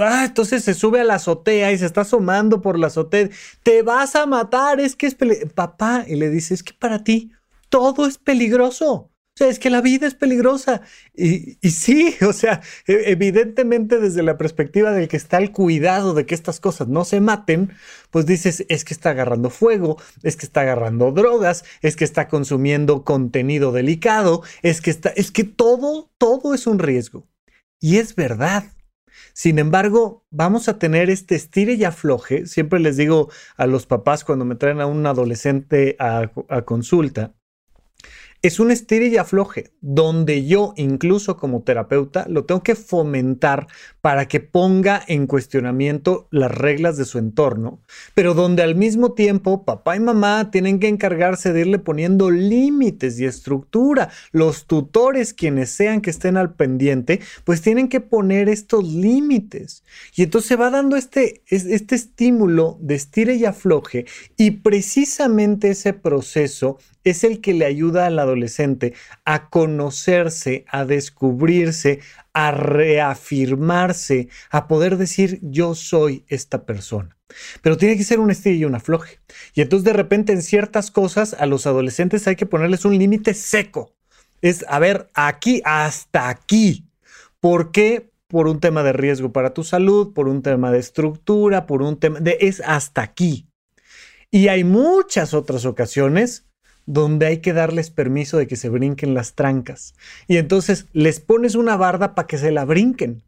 ah, 0.00 0.24
entonces 0.26 0.64
se 0.64 0.74
sube 0.74 1.00
a 1.00 1.04
la 1.04 1.14
azotea 1.16 1.72
y 1.72 1.78
se 1.78 1.86
está 1.86 2.02
asomando 2.02 2.62
por 2.62 2.78
la 2.78 2.86
azotea. 2.88 3.28
Te 3.64 3.82
vas 3.82 4.14
a 4.16 4.26
matar, 4.26 4.80
es 4.80 4.96
que 4.96 5.06
es 5.06 5.14
peligroso. 5.16 5.52
Papá, 5.54 6.04
y 6.06 6.16
le 6.16 6.30
dice, 6.30 6.54
es 6.54 6.62
que 6.62 6.72
para 6.72 7.02
ti 7.04 7.32
todo 7.68 8.06
es 8.06 8.18
peligroso. 8.18 9.09
Es 9.48 9.58
que 9.58 9.70
la 9.70 9.80
vida 9.80 10.06
es 10.06 10.14
peligrosa. 10.14 10.82
Y, 11.14 11.56
sí, 11.70 12.14
o 12.26 12.32
sea, 12.32 12.60
e, 12.86 13.10
evidentemente 13.10 13.98
desde 13.98 14.22
la 14.22 14.36
perspectiva 14.36 14.92
del 14.92 15.08
que 15.08 15.16
está 15.16 15.38
al 15.38 15.52
cuidado 15.52 16.14
de 16.14 16.26
que 16.26 16.34
estas 16.34 16.60
cosas 16.60 16.88
no 16.88 17.04
se 17.04 17.20
maten, 17.20 17.72
pues 18.10 18.26
dices, 18.26 18.64
es 18.68 18.84
que 18.84 18.94
está 18.94 19.10
agarrando 19.10 19.50
fuego, 19.50 19.96
es 20.22 20.36
que 20.36 20.46
está 20.46 20.62
agarrando 20.62 21.12
drogas, 21.12 21.64
es 21.82 21.96
que 21.96 22.04
está 22.04 22.28
consumiendo 22.28 23.04
contenido 23.04 23.72
delicado, 23.72 24.42
es 24.62 24.80
que 24.80 24.90
está, 24.90 25.10
es 25.10 25.30
que 25.30 25.44
todo, 25.44 26.10
todo 26.18 26.54
es 26.54 26.66
un 26.66 26.78
riesgo. 26.78 27.26
Y 27.80 27.96
es 27.96 28.14
verdad. 28.14 28.64
Sin 29.32 29.58
embargo, 29.58 30.26
vamos 30.30 30.68
a 30.68 30.78
tener 30.78 31.08
este 31.08 31.34
estire 31.34 31.74
y 31.74 31.84
afloje. 31.84 32.46
Siempre 32.46 32.80
les 32.80 32.96
digo 32.96 33.30
a 33.56 33.66
los 33.66 33.86
papás 33.86 34.24
cuando 34.24 34.44
me 34.44 34.56
traen 34.56 34.80
a 34.80 34.86
un 34.86 35.06
adolescente 35.06 35.96
a 35.98 36.30
consulta, 36.64 37.34
es 38.42 38.58
un 38.58 38.70
estire 38.70 39.08
y 39.08 39.18
afloje, 39.18 39.72
donde 39.82 40.46
yo, 40.46 40.72
incluso 40.76 41.36
como 41.36 41.62
terapeuta, 41.62 42.26
lo 42.28 42.44
tengo 42.46 42.62
que 42.62 42.74
fomentar 42.74 43.66
para 44.00 44.28
que 44.28 44.40
ponga 44.40 45.02
en 45.06 45.26
cuestionamiento 45.26 46.26
las 46.30 46.50
reglas 46.50 46.96
de 46.96 47.04
su 47.04 47.18
entorno, 47.18 47.80
pero 48.14 48.32
donde 48.32 48.62
al 48.62 48.76
mismo 48.76 49.12
tiempo 49.12 49.64
papá 49.66 49.96
y 49.96 50.00
mamá 50.00 50.50
tienen 50.50 50.80
que 50.80 50.88
encargarse 50.88 51.52
de 51.52 51.60
irle 51.60 51.78
poniendo 51.78 52.30
límites 52.30 53.20
y 53.20 53.26
estructura. 53.26 54.08
Los 54.32 54.66
tutores, 54.66 55.34
quienes 55.34 55.70
sean 55.70 56.00
que 56.00 56.10
estén 56.10 56.38
al 56.38 56.54
pendiente, 56.54 57.20
pues 57.44 57.60
tienen 57.60 57.88
que 57.88 58.00
poner 58.00 58.48
estos 58.48 58.84
límites. 58.84 59.84
Y 60.14 60.22
entonces 60.22 60.48
se 60.48 60.56
va 60.56 60.70
dando 60.70 60.96
este, 60.96 61.42
este 61.46 61.94
estímulo 61.94 62.78
de 62.80 62.94
estire 62.94 63.34
y 63.34 63.44
afloje 63.44 64.06
y 64.38 64.52
precisamente 64.52 65.70
ese 65.70 65.92
proceso 65.92 66.78
es 67.04 67.24
el 67.24 67.40
que 67.40 67.54
le 67.54 67.64
ayuda 67.64 68.06
al 68.06 68.18
adolescente 68.18 68.94
a 69.24 69.48
conocerse, 69.48 70.64
a 70.68 70.84
descubrirse, 70.84 72.00
a 72.32 72.50
reafirmarse, 72.50 74.28
a 74.50 74.68
poder 74.68 74.96
decir 74.96 75.38
yo 75.42 75.74
soy 75.74 76.24
esta 76.28 76.64
persona. 76.64 77.16
Pero 77.62 77.76
tiene 77.76 77.96
que 77.96 78.04
ser 78.04 78.20
un 78.20 78.30
estilo 78.30 78.56
y 78.56 78.64
un 78.64 78.74
afloje. 78.74 79.20
Y 79.54 79.62
entonces 79.62 79.84
de 79.84 79.92
repente 79.92 80.32
en 80.32 80.42
ciertas 80.42 80.90
cosas 80.90 81.34
a 81.38 81.46
los 81.46 81.66
adolescentes 81.66 82.26
hay 82.26 82.36
que 82.36 82.46
ponerles 82.46 82.84
un 82.84 82.98
límite 82.98 83.34
seco. 83.34 83.94
Es, 84.42 84.64
a 84.68 84.78
ver, 84.78 85.10
aquí 85.14 85.62
hasta 85.64 86.28
aquí. 86.28 86.86
¿Por 87.40 87.72
qué? 87.72 88.10
Por 88.26 88.46
un 88.46 88.60
tema 88.60 88.82
de 88.82 88.92
riesgo 88.92 89.32
para 89.32 89.54
tu 89.54 89.64
salud, 89.64 90.12
por 90.12 90.28
un 90.28 90.42
tema 90.42 90.70
de 90.70 90.78
estructura, 90.78 91.66
por 91.66 91.82
un 91.82 91.98
tema 91.98 92.20
de... 92.20 92.38
es 92.40 92.62
hasta 92.64 93.02
aquí. 93.02 93.48
Y 94.30 94.48
hay 94.48 94.62
muchas 94.62 95.34
otras 95.34 95.64
ocasiones 95.64 96.46
donde 96.92 97.26
hay 97.26 97.38
que 97.38 97.52
darles 97.52 97.88
permiso 97.88 98.36
de 98.36 98.48
que 98.48 98.56
se 98.56 98.68
brinquen 98.68 99.14
las 99.14 99.34
trancas. 99.34 99.94
Y 100.26 100.38
entonces 100.38 100.86
les 100.92 101.20
pones 101.20 101.54
una 101.54 101.76
barda 101.76 102.16
para 102.16 102.26
que 102.26 102.36
se 102.36 102.50
la 102.50 102.64
brinquen. 102.64 103.22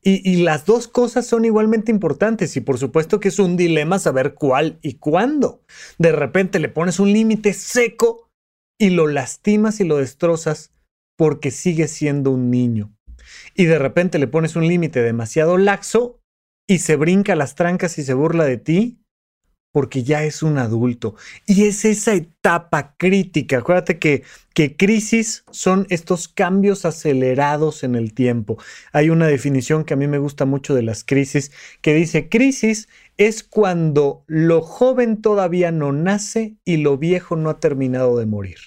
Y, 0.00 0.36
las 0.36 0.64
dos 0.64 0.86
cosas 0.86 1.26
son 1.26 1.44
igualmente 1.44 1.90
importantes 1.90 2.56
y 2.56 2.60
por 2.60 2.78
supuesto 2.78 3.18
que 3.18 3.28
es 3.28 3.38
un 3.40 3.56
dilema 3.56 3.98
saber 3.98 4.34
cuál 4.34 4.78
y 4.80 4.94
cuándo. 4.94 5.60
De 5.98 6.12
repente 6.12 6.60
le 6.60 6.68
pones 6.68 7.00
un 7.00 7.12
límite 7.12 7.52
seco 7.52 8.30
y 8.78 8.90
lo 8.90 9.08
lastimas 9.08 9.80
y 9.80 9.84
lo 9.84 9.96
destrozas 9.96 10.70
porque 11.16 11.50
sigue 11.50 11.88
siendo 11.88 12.30
un 12.30 12.50
niño. 12.50 12.94
Y 13.54 13.64
de 13.64 13.78
repente 13.78 14.20
le 14.20 14.28
pones 14.28 14.54
un 14.54 14.68
límite 14.68 15.02
demasiado 15.02 15.58
laxo 15.58 16.20
y 16.68 16.78
se 16.78 16.94
brinca 16.94 17.34
las 17.34 17.56
trancas 17.56 17.98
y 17.98 18.04
se 18.04 18.14
burla 18.14 18.44
de 18.44 18.58
ti 18.58 19.00
porque 19.72 20.02
ya 20.02 20.24
es 20.24 20.42
un 20.42 20.58
adulto. 20.58 21.14
Y 21.46 21.66
es 21.66 21.84
esa 21.84 22.14
etapa 22.14 22.94
crítica. 22.96 23.58
Acuérdate 23.58 23.98
que, 23.98 24.24
que 24.54 24.76
crisis 24.76 25.44
son 25.50 25.86
estos 25.90 26.28
cambios 26.28 26.84
acelerados 26.84 27.84
en 27.84 27.94
el 27.94 28.14
tiempo. 28.14 28.58
Hay 28.92 29.10
una 29.10 29.26
definición 29.26 29.84
que 29.84 29.94
a 29.94 29.96
mí 29.96 30.08
me 30.08 30.18
gusta 30.18 30.46
mucho 30.46 30.74
de 30.74 30.82
las 30.82 31.04
crisis 31.04 31.52
que 31.80 31.94
dice, 31.94 32.28
crisis 32.28 32.88
es 33.16 33.42
cuando 33.42 34.24
lo 34.26 34.62
joven 34.62 35.20
todavía 35.20 35.72
no 35.72 35.92
nace 35.92 36.56
y 36.64 36.78
lo 36.78 36.98
viejo 36.98 37.36
no 37.36 37.50
ha 37.50 37.60
terminado 37.60 38.18
de 38.18 38.26
morir. 38.26 38.58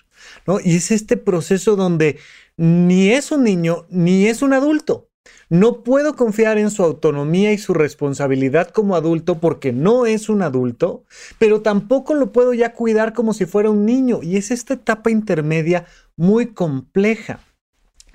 ¿no? 0.46 0.60
Y 0.64 0.76
es 0.76 0.92
este 0.92 1.18
proceso 1.18 1.76
donde 1.76 2.20
ni 2.58 3.10
es 3.10 3.32
un 3.32 3.44
niño 3.44 3.86
ni 3.90 4.28
es 4.28 4.42
un 4.42 4.54
adulto. 4.54 5.11
No 5.50 5.84
puedo 5.84 6.16
confiar 6.16 6.58
en 6.58 6.72
su 6.72 6.84
autonomía 6.84 7.52
y 7.52 7.58
su 7.58 7.74
responsabilidad 7.74 8.70
como 8.70 8.96
adulto 8.96 9.40
porque 9.40 9.74
no 9.74 10.06
es 10.06 10.30
un 10.30 10.42
adulto, 10.42 11.04
pero 11.40 11.62
tampoco 11.62 12.14
lo 12.14 12.32
puedo 12.32 12.54
ya 12.54 12.74
cuidar 12.74 13.14
como 13.14 13.34
si 13.34 13.46
fuera 13.46 13.70
un 13.70 13.86
niño. 13.86 14.22
Y 14.24 14.38
es 14.38 14.50
esta 14.52 14.76
etapa 14.76 15.12
intermedia 15.12 15.86
muy 16.16 16.54
compleja. 16.54 17.42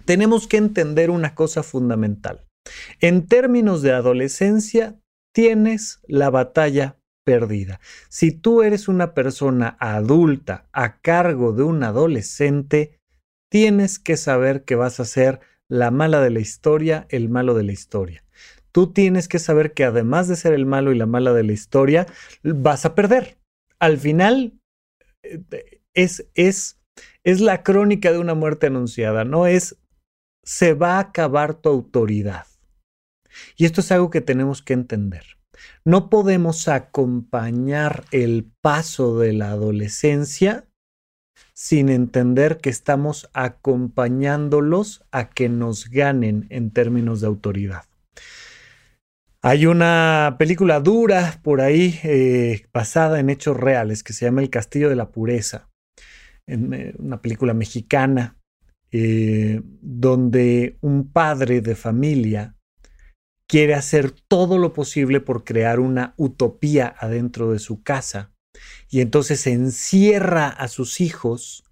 Tenemos 0.05 0.47
que 0.47 0.57
entender 0.57 1.11
una 1.11 1.35
cosa 1.35 1.62
fundamental. 1.62 2.47
En 3.01 3.27
términos 3.27 3.83
de 3.83 3.92
adolescencia, 3.92 4.99
tienes 5.35 6.01
la 6.09 6.31
batalla 6.31 6.99
perdida. 7.25 7.81
Si 8.09 8.33
tú 8.33 8.62
eres 8.62 8.88
una 8.88 9.12
persona 9.12 9.77
adulta 9.81 10.69
a 10.73 11.01
cargo 11.01 11.53
de 11.53 11.64
un 11.64 11.83
adolescente, 11.83 12.99
tienes 13.51 13.99
que 13.99 14.16
saber 14.16 14.64
que 14.64 14.77
vas 14.77 15.01
a 15.01 15.05
ser 15.05 15.40
la 15.69 15.91
mala 15.91 16.21
de 16.21 16.31
la 16.31 16.41
historia, 16.41 17.07
el 17.11 17.29
malo 17.29 17.55
de 17.55 17.65
la 17.65 17.73
historia. 17.73 18.25
Tú 18.73 18.93
tienes 18.93 19.29
que 19.29 19.39
saber 19.39 19.73
que 19.73 19.85
además 19.85 20.29
de 20.29 20.37
ser 20.37 20.53
el 20.53 20.67
malo 20.67 20.93
y 20.93 20.99
la 20.99 21.07
mala 21.07 21.33
de 21.33 21.43
la 21.43 21.53
historia, 21.53 22.07
vas 22.43 22.85
a 22.85 22.95
perder. 22.95 23.39
Al 23.79 23.99
final 23.99 24.61
eh, 25.23 25.81
es, 25.95 26.29
es, 26.35 26.79
es 27.25 27.41
la 27.41 27.63
crónica 27.63 28.13
de 28.13 28.19
una 28.19 28.35
muerte 28.35 28.67
anunciada, 28.67 29.25
no 29.25 29.47
es 29.47 29.77
se 30.45 30.75
va 30.75 30.97
a 30.97 31.01
acabar 31.01 31.55
tu 31.55 31.69
autoridad. 31.69 32.47
Y 33.57 33.65
esto 33.65 33.81
es 33.81 33.91
algo 33.91 34.11
que 34.11 34.21
tenemos 34.21 34.63
que 34.63 34.73
entender. 34.73 35.37
No 35.85 36.09
podemos 36.09 36.69
acompañar 36.69 38.05
el 38.13 38.51
paso 38.63 39.19
de 39.19 39.33
la 39.33 39.51
adolescencia 39.51 40.69
sin 41.57 41.88
entender 41.88 42.59
que 42.59 42.69
estamos 42.69 43.31
acompañándolos 43.33 45.05
a 45.11 45.31
que 45.31 45.49
nos 45.49 45.88
ganen 45.88 46.47
en 46.51 46.71
términos 46.71 47.23
de 47.23 47.29
autoridad. 47.29 47.85
Hay 49.40 49.64
una 49.64 50.37
película 50.38 50.81
dura 50.81 51.40
por 51.42 51.62
ahí, 51.62 51.99
eh, 52.03 52.66
basada 52.75 53.21
en 53.21 53.31
hechos 53.31 53.57
reales, 53.57 54.03
que 54.03 54.12
se 54.12 54.27
llama 54.27 54.42
El 54.42 54.51
Castillo 54.51 54.90
de 54.90 54.97
la 54.97 55.11
Pureza, 55.11 55.71
eh, 56.47 56.95
una 56.99 57.23
película 57.23 57.55
mexicana, 57.55 58.37
eh, 58.92 59.62
donde 59.81 60.77
un 60.83 61.11
padre 61.11 61.62
de 61.62 61.75
familia 61.75 62.55
quiere 63.49 63.75
hacer 63.75 64.11
todo 64.11 64.59
lo 64.59 64.73
posible 64.75 65.21
por 65.21 65.45
crear 65.45 65.81
una 65.81 66.12
utopía 66.16 66.95
adentro 66.99 67.53
de 67.53 67.61
su 67.61 67.83
casa 67.83 68.36
y 68.90 69.01
entonces 69.01 69.46
encierra 69.46 70.49
a 70.49 70.68
sus 70.68 71.01
hijos 71.01 71.64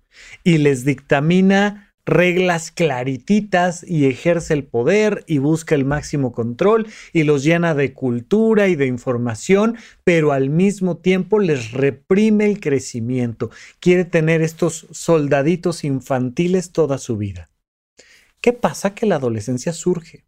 y 0.43 0.59
les 0.59 0.85
dictamina 0.85 1.95
reglas 2.07 2.71
clarititas 2.71 3.85
y 3.87 4.07
ejerce 4.07 4.55
el 4.55 4.65
poder 4.65 5.25
y 5.27 5.39
busca 5.39 5.75
el 5.75 5.85
máximo 5.85 6.33
control 6.33 6.87
y 7.13 7.23
los 7.23 7.43
llena 7.45 7.75
de 7.75 7.95
cultura 7.95 8.69
y 8.69 8.77
de 8.77 8.87
información, 8.87 9.77
pero 10.05 10.33
al 10.33 10.51
mismo 10.51 10.99
tiempo 10.99 11.39
les 11.39 11.73
reprime 11.73 12.47
el 12.47 12.61
crecimiento. 12.61 13.51
Quiere 13.81 14.05
tener 14.05 14.43
estos 14.43 14.87
soldaditos 14.91 15.85
infantiles 15.85 16.73
toda 16.73 16.99
su 16.99 17.17
vida. 17.17 17.51
¿Qué 18.41 18.53
pasa? 18.53 18.95
Que 18.95 19.07
la 19.07 19.17
adolescencia 19.17 19.73
surge. 19.73 20.27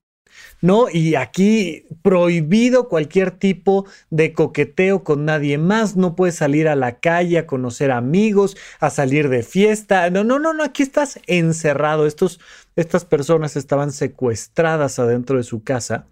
¿No? 0.61 0.89
Y 0.91 1.15
aquí 1.15 1.85
prohibido 2.03 2.89
cualquier 2.89 3.31
tipo 3.31 3.87
de 4.11 4.33
coqueteo 4.33 5.05
con 5.05 5.25
nadie 5.25 5.59
más, 5.59 5.97
no 5.97 6.17
puedes 6.17 6.37
salir 6.37 6.69
a 6.69 6.77
la 6.77 6.99
calle 7.01 7.39
a 7.39 7.47
conocer 7.47 7.91
amigos, 7.91 8.57
a 8.81 8.91
salir 8.91 9.29
de 9.29 9.43
fiesta, 9.43 10.11
no, 10.11 10.25
no, 10.25 10.39
no, 10.39 10.53
no, 10.53 10.65
aquí 10.65 10.83
estás 10.83 11.21
encerrado, 11.27 12.07
Estos, 12.07 12.41
estas 12.77 13.05
personas 13.05 13.57
estaban 13.57 13.93
secuestradas 13.93 14.99
adentro 14.99 15.39
de 15.39 15.45
su 15.45 15.63
casa, 15.63 16.07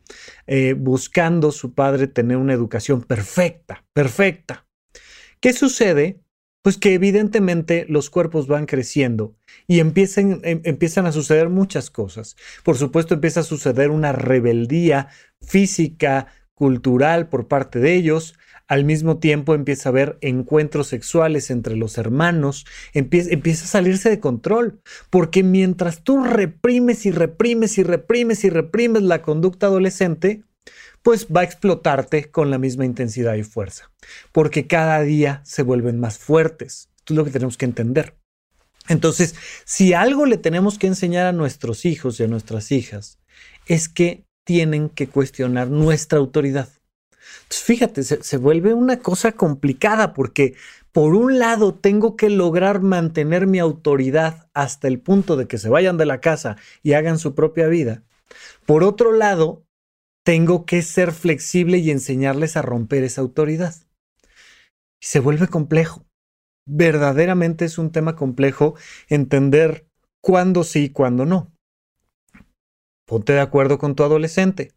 eh, 0.46 0.74
buscando 0.76 1.52
su 1.52 1.74
padre 1.74 2.06
tener 2.06 2.36
una 2.36 2.52
educación 2.52 3.02
perfecta, 3.02 3.84
perfecta. 3.92 4.66
¿Qué 5.40 5.52
sucede? 5.52 6.23
Pues 6.64 6.78
que 6.78 6.94
evidentemente 6.94 7.84
los 7.90 8.08
cuerpos 8.08 8.46
van 8.46 8.64
creciendo 8.64 9.36
y 9.66 9.80
empiezan, 9.80 10.40
em, 10.44 10.62
empiezan 10.64 11.04
a 11.04 11.12
suceder 11.12 11.50
muchas 11.50 11.90
cosas. 11.90 12.36
Por 12.62 12.78
supuesto, 12.78 13.12
empieza 13.12 13.40
a 13.40 13.42
suceder 13.42 13.90
una 13.90 14.12
rebeldía 14.12 15.08
física, 15.42 16.28
cultural 16.54 17.28
por 17.28 17.48
parte 17.48 17.80
de 17.80 17.92
ellos. 17.94 18.38
Al 18.66 18.84
mismo 18.86 19.18
tiempo 19.18 19.54
empieza 19.54 19.90
a 19.90 19.92
haber 19.92 20.16
encuentros 20.22 20.86
sexuales 20.86 21.50
entre 21.50 21.76
los 21.76 21.98
hermanos, 21.98 22.64
empieza, 22.94 23.30
empieza 23.34 23.66
a 23.66 23.68
salirse 23.68 24.08
de 24.08 24.20
control, 24.20 24.80
porque 25.10 25.42
mientras 25.42 26.02
tú 26.02 26.24
reprimes 26.24 27.04
y 27.04 27.10
reprimes 27.10 27.76
y 27.76 27.82
reprimes 27.82 28.42
y 28.42 28.48
reprimes 28.48 29.02
la 29.02 29.20
conducta 29.20 29.66
adolescente, 29.66 30.44
pues 31.04 31.26
va 31.26 31.42
a 31.42 31.44
explotarte 31.44 32.30
con 32.30 32.50
la 32.50 32.56
misma 32.56 32.86
intensidad 32.86 33.34
y 33.34 33.42
fuerza, 33.42 33.90
porque 34.32 34.66
cada 34.66 35.02
día 35.02 35.42
se 35.44 35.62
vuelven 35.62 36.00
más 36.00 36.16
fuertes. 36.16 36.88
Esto 36.96 37.12
es 37.12 37.16
lo 37.18 37.24
que 37.26 37.30
tenemos 37.30 37.58
que 37.58 37.66
entender. 37.66 38.16
Entonces, 38.88 39.34
si 39.66 39.92
algo 39.92 40.24
le 40.24 40.38
tenemos 40.38 40.78
que 40.78 40.86
enseñar 40.86 41.26
a 41.26 41.32
nuestros 41.32 41.84
hijos 41.84 42.18
y 42.18 42.24
a 42.24 42.26
nuestras 42.26 42.72
hijas, 42.72 43.18
es 43.66 43.90
que 43.90 44.24
tienen 44.44 44.88
que 44.88 45.06
cuestionar 45.06 45.68
nuestra 45.68 46.18
autoridad. 46.18 46.70
Entonces, 47.42 47.64
fíjate, 47.64 48.02
se, 48.02 48.22
se, 48.22 48.36
vuelve 48.38 48.72
una 48.72 49.00
cosa 49.00 49.32
complicada 49.32 50.14
porque 50.14 50.54
por 50.90 51.14
un 51.14 51.38
lado 51.38 51.74
tengo 51.74 52.16
que 52.16 52.30
lograr 52.30 52.80
mantener 52.80 53.46
mi 53.46 53.58
autoridad 53.58 54.48
hasta 54.54 54.88
el 54.88 55.00
punto 55.00 55.36
de 55.36 55.48
que 55.48 55.58
se 55.58 55.68
vayan 55.68 55.98
de 55.98 56.06
la 56.06 56.22
casa 56.22 56.56
y 56.82 56.94
hagan 56.94 57.18
su 57.18 57.34
propia 57.34 57.66
vida. 57.66 58.02
Por 58.64 58.84
otro 58.84 59.12
lado, 59.12 59.63
tengo 60.24 60.66
que 60.66 60.82
ser 60.82 61.12
flexible 61.12 61.78
y 61.78 61.90
enseñarles 61.90 62.56
a 62.56 62.62
romper 62.62 63.04
esa 63.04 63.20
autoridad. 63.20 63.74
Se 65.00 65.20
vuelve 65.20 65.48
complejo 65.48 66.04
verdaderamente 66.66 67.64
es 67.64 67.78
un 67.78 67.90
tema 67.90 68.16
complejo 68.16 68.74
entender 69.08 69.86
cuándo 70.20 70.64
sí 70.64 70.84
y 70.84 70.90
cuándo 70.90 71.26
no. 71.26 71.52
Ponte 73.06 73.34
de 73.34 73.40
acuerdo 73.40 73.78
con 73.78 73.94
tu 73.94 74.02
adolescente. 74.02 74.72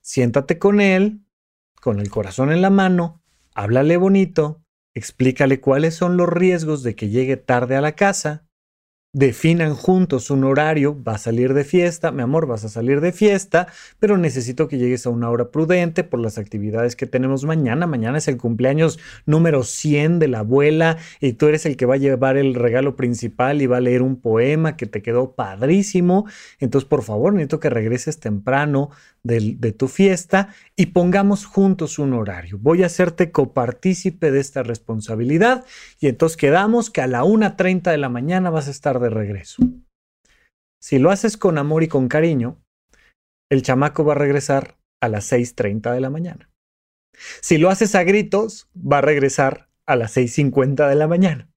Siéntate 0.00 0.58
con 0.58 0.80
él, 0.80 1.20
con 1.80 2.00
el 2.00 2.08
corazón 2.10 2.50
en 2.50 2.62
la 2.62 2.70
mano, 2.70 3.20
háblale 3.54 3.96
bonito, 3.98 4.62
explícale 4.94 5.60
cuáles 5.60 5.94
son 5.94 6.16
los 6.16 6.28
riesgos 6.28 6.82
de 6.82 6.94
que 6.94 7.10
llegue 7.10 7.36
tarde 7.36 7.76
a 7.76 7.82
la 7.82 7.92
casa, 7.92 8.47
definan 9.12 9.74
juntos 9.74 10.30
un 10.30 10.44
horario, 10.44 11.02
va 11.02 11.14
a 11.14 11.18
salir 11.18 11.54
de 11.54 11.64
fiesta, 11.64 12.12
mi 12.12 12.22
amor, 12.22 12.46
vas 12.46 12.64
a 12.64 12.68
salir 12.68 13.00
de 13.00 13.12
fiesta, 13.12 13.66
pero 13.98 14.18
necesito 14.18 14.68
que 14.68 14.76
llegues 14.76 15.06
a 15.06 15.10
una 15.10 15.30
hora 15.30 15.50
prudente 15.50 16.04
por 16.04 16.20
las 16.20 16.36
actividades 16.36 16.94
que 16.94 17.06
tenemos 17.06 17.44
mañana. 17.44 17.86
Mañana 17.86 18.18
es 18.18 18.28
el 18.28 18.36
cumpleaños 18.36 18.98
número 19.24 19.64
100 19.64 20.18
de 20.18 20.28
la 20.28 20.40
abuela 20.40 20.98
y 21.20 21.32
tú 21.32 21.46
eres 21.46 21.64
el 21.64 21.76
que 21.76 21.86
va 21.86 21.94
a 21.94 21.98
llevar 21.98 22.36
el 22.36 22.54
regalo 22.54 22.96
principal 22.96 23.62
y 23.62 23.66
va 23.66 23.78
a 23.78 23.80
leer 23.80 24.02
un 24.02 24.20
poema 24.20 24.76
que 24.76 24.86
te 24.86 25.00
quedó 25.00 25.34
padrísimo. 25.34 26.26
Entonces, 26.60 26.86
por 26.88 27.02
favor, 27.02 27.32
necesito 27.32 27.60
que 27.60 27.70
regreses 27.70 28.20
temprano 28.20 28.90
de, 29.22 29.72
tu 29.72 29.88
fiesta 29.88 30.54
y 30.76 30.86
pongamos 30.86 31.44
juntos 31.44 31.98
un 31.98 32.12
horario. 32.12 32.58
Voy 32.58 32.82
a 32.82 32.86
hacerte 32.86 33.30
copartícipe 33.30 34.30
de 34.30 34.40
esta 34.40 34.62
responsabilidad 34.62 35.64
y 36.00 36.08
entonces 36.08 36.36
quedamos 36.36 36.90
que 36.90 37.00
a 37.00 37.06
la 37.06 37.24
1.30 37.24 37.90
de 37.90 37.98
la 37.98 38.08
mañana 38.08 38.50
vas 38.50 38.68
a 38.68 38.72
estar 38.72 39.00
de 39.00 39.10
regreso. 39.10 39.62
Si 40.80 40.98
lo 40.98 41.10
haces 41.10 41.36
con 41.36 41.58
amor 41.58 41.82
y 41.82 41.88
con 41.88 42.08
cariño, 42.08 42.62
el 43.50 43.62
chamaco 43.62 44.04
va 44.04 44.12
a 44.12 44.18
regresar 44.18 44.78
a 45.00 45.08
las 45.08 45.30
6.30 45.32 45.92
de 45.92 46.00
la 46.00 46.10
mañana. 46.10 46.50
Si 47.40 47.58
lo 47.58 47.70
haces 47.70 47.94
a 47.94 48.04
gritos, 48.04 48.68
va 48.76 48.98
a 48.98 49.02
regresar 49.02 49.68
a 49.86 49.96
las 49.96 50.16
6.50 50.16 50.88
de 50.88 50.94
la 50.94 51.08
mañana. 51.08 51.50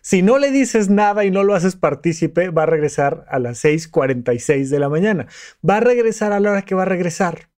Si 0.00 0.22
no 0.22 0.38
le 0.38 0.50
dices 0.50 0.88
nada 0.88 1.24
y 1.24 1.30
no 1.30 1.44
lo 1.44 1.54
haces 1.54 1.76
partícipe, 1.76 2.50
va 2.50 2.64
a 2.64 2.66
regresar 2.66 3.26
a 3.28 3.38
las 3.38 3.58
6:46 3.64 4.70
de 4.70 4.78
la 4.78 4.88
mañana. 4.88 5.26
Va 5.68 5.76
a 5.78 5.80
regresar 5.80 6.32
a 6.32 6.40
la 6.40 6.50
hora 6.50 6.62
que 6.62 6.74
va 6.74 6.82
a 6.82 6.86
regresar. 6.86 7.48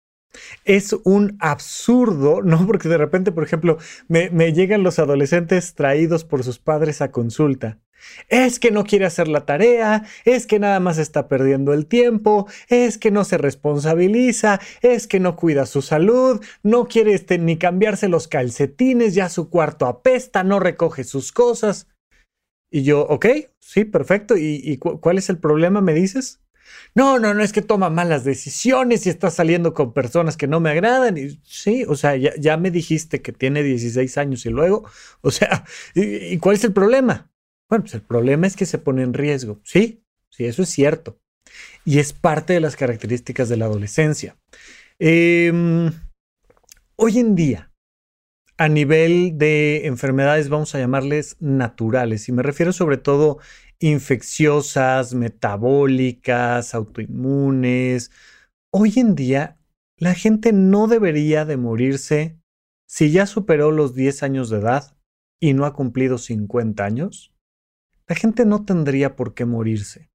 Es 0.64 0.94
un 1.04 1.36
absurdo, 1.40 2.42
¿no? 2.42 2.64
Porque 2.66 2.88
de 2.88 2.98
repente, 2.98 3.32
por 3.32 3.44
ejemplo, 3.44 3.78
me, 4.08 4.28
llegan 4.52 4.82
los 4.82 4.98
adolescentes 4.98 5.74
traídos 5.74 6.24
por 6.24 6.44
sus 6.44 6.58
padres 6.58 7.00
a 7.02 7.10
consulta. 7.10 7.78
Es 8.28 8.58
que 8.58 8.70
no 8.70 8.84
quiere 8.84 9.04
hacer 9.04 9.28
la 9.28 9.44
tarea, 9.44 10.04
es 10.24 10.46
que 10.46 10.58
nada 10.58 10.80
más 10.80 10.96
está 10.96 11.28
perdiendo 11.28 11.74
el 11.74 11.84
tiempo, 11.84 12.48
es 12.68 12.96
que 12.96 13.10
no 13.10 13.24
se 13.24 13.36
responsabiliza, 13.36 14.58
es 14.80 15.06
que 15.06 15.20
no 15.20 15.36
cuida 15.36 15.66
su 15.66 15.82
salud, 15.82 16.42
no 16.62 16.88
quiere 16.88 17.12
este, 17.12 17.36
ni 17.36 17.58
cambiarse 17.58 18.08
los 18.08 18.26
calcetines, 18.26 19.14
ya 19.14 19.28
su 19.28 19.50
cuarto 19.50 19.84
apesta, 19.84 20.42
no 20.44 20.60
recoge 20.60 21.04
sus 21.04 21.30
cosas. 21.30 21.89
Y 22.70 22.84
yo, 22.84 23.00
ok, 23.02 23.26
sí, 23.58 23.84
perfecto. 23.84 24.36
¿Y, 24.36 24.78
cuál 24.78 25.18
es 25.18 25.28
el 25.28 25.38
problema, 25.38 25.80
me 25.80 25.92
dices? 25.92 26.40
No, 26.94 27.18
no, 27.18 27.34
no 27.34 27.42
es 27.42 27.52
que 27.52 27.62
toma 27.62 27.90
malas 27.90 28.24
decisiones 28.24 29.06
y 29.06 29.10
está 29.10 29.30
saliendo 29.30 29.74
con 29.74 29.92
personas 29.92 30.36
que 30.36 30.46
no 30.46 30.60
me 30.60 30.70
agradan. 30.70 31.18
Y, 31.18 31.40
sí, 31.44 31.84
o 31.88 31.96
sea, 31.96 32.16
ya, 32.16 32.56
me 32.56 32.70
dijiste 32.70 33.22
que 33.22 33.32
tiene 33.32 33.62
16 33.62 34.18
años 34.18 34.46
y 34.46 34.50
luego, 34.50 34.88
o 35.20 35.30
sea, 35.30 35.64
¿y, 35.94 36.38
cuál 36.38 36.56
es 36.56 36.64
el 36.64 36.72
problema? 36.72 37.30
Bueno, 37.68 37.84
pues 37.84 37.94
el 37.94 38.02
problema 38.02 38.46
es 38.46 38.56
que 38.56 38.66
se 38.66 38.78
pone 38.78 39.02
en 39.02 39.14
riesgo. 39.14 39.60
Sí, 39.64 40.04
sí, 40.30 40.44
eso 40.46 40.62
es 40.62 40.70
cierto. 40.70 41.20
Y 41.84 41.98
es 41.98 42.12
parte 42.12 42.52
de 42.52 42.60
las 42.60 42.76
características 42.76 43.48
de 43.48 43.56
la 43.56 43.66
adolescencia. 43.66 44.36
Em, 44.98 45.92
hoy 46.96 47.18
en 47.18 47.34
día, 47.34 47.69
a 48.60 48.68
nivel 48.68 49.38
de 49.38 49.86
enfermedades, 49.86 50.50
vamos 50.50 50.74
a 50.74 50.78
llamarles 50.78 51.38
naturales, 51.40 52.28
y 52.28 52.32
me 52.32 52.42
refiero 52.42 52.74
sobre 52.74 52.98
todo 52.98 53.38
infecciosas, 53.78 55.14
metabólicas, 55.14 56.74
autoinmunes. 56.74 58.10
Hoy 58.70 58.92
en 58.96 59.14
día, 59.14 59.56
la 59.96 60.12
gente 60.12 60.52
no 60.52 60.88
debería 60.88 61.46
de 61.46 61.56
morirse 61.56 62.38
si 62.86 63.10
ya 63.10 63.24
superó 63.24 63.70
los 63.70 63.94
10 63.94 64.22
años 64.24 64.50
de 64.50 64.58
edad 64.58 64.94
y 65.40 65.54
no 65.54 65.64
ha 65.64 65.72
cumplido 65.72 66.18
50 66.18 66.84
años. 66.84 67.32
La 68.06 68.14
gente 68.14 68.44
no 68.44 68.66
tendría 68.66 69.16
por 69.16 69.32
qué 69.32 69.46
morirse. 69.46 70.10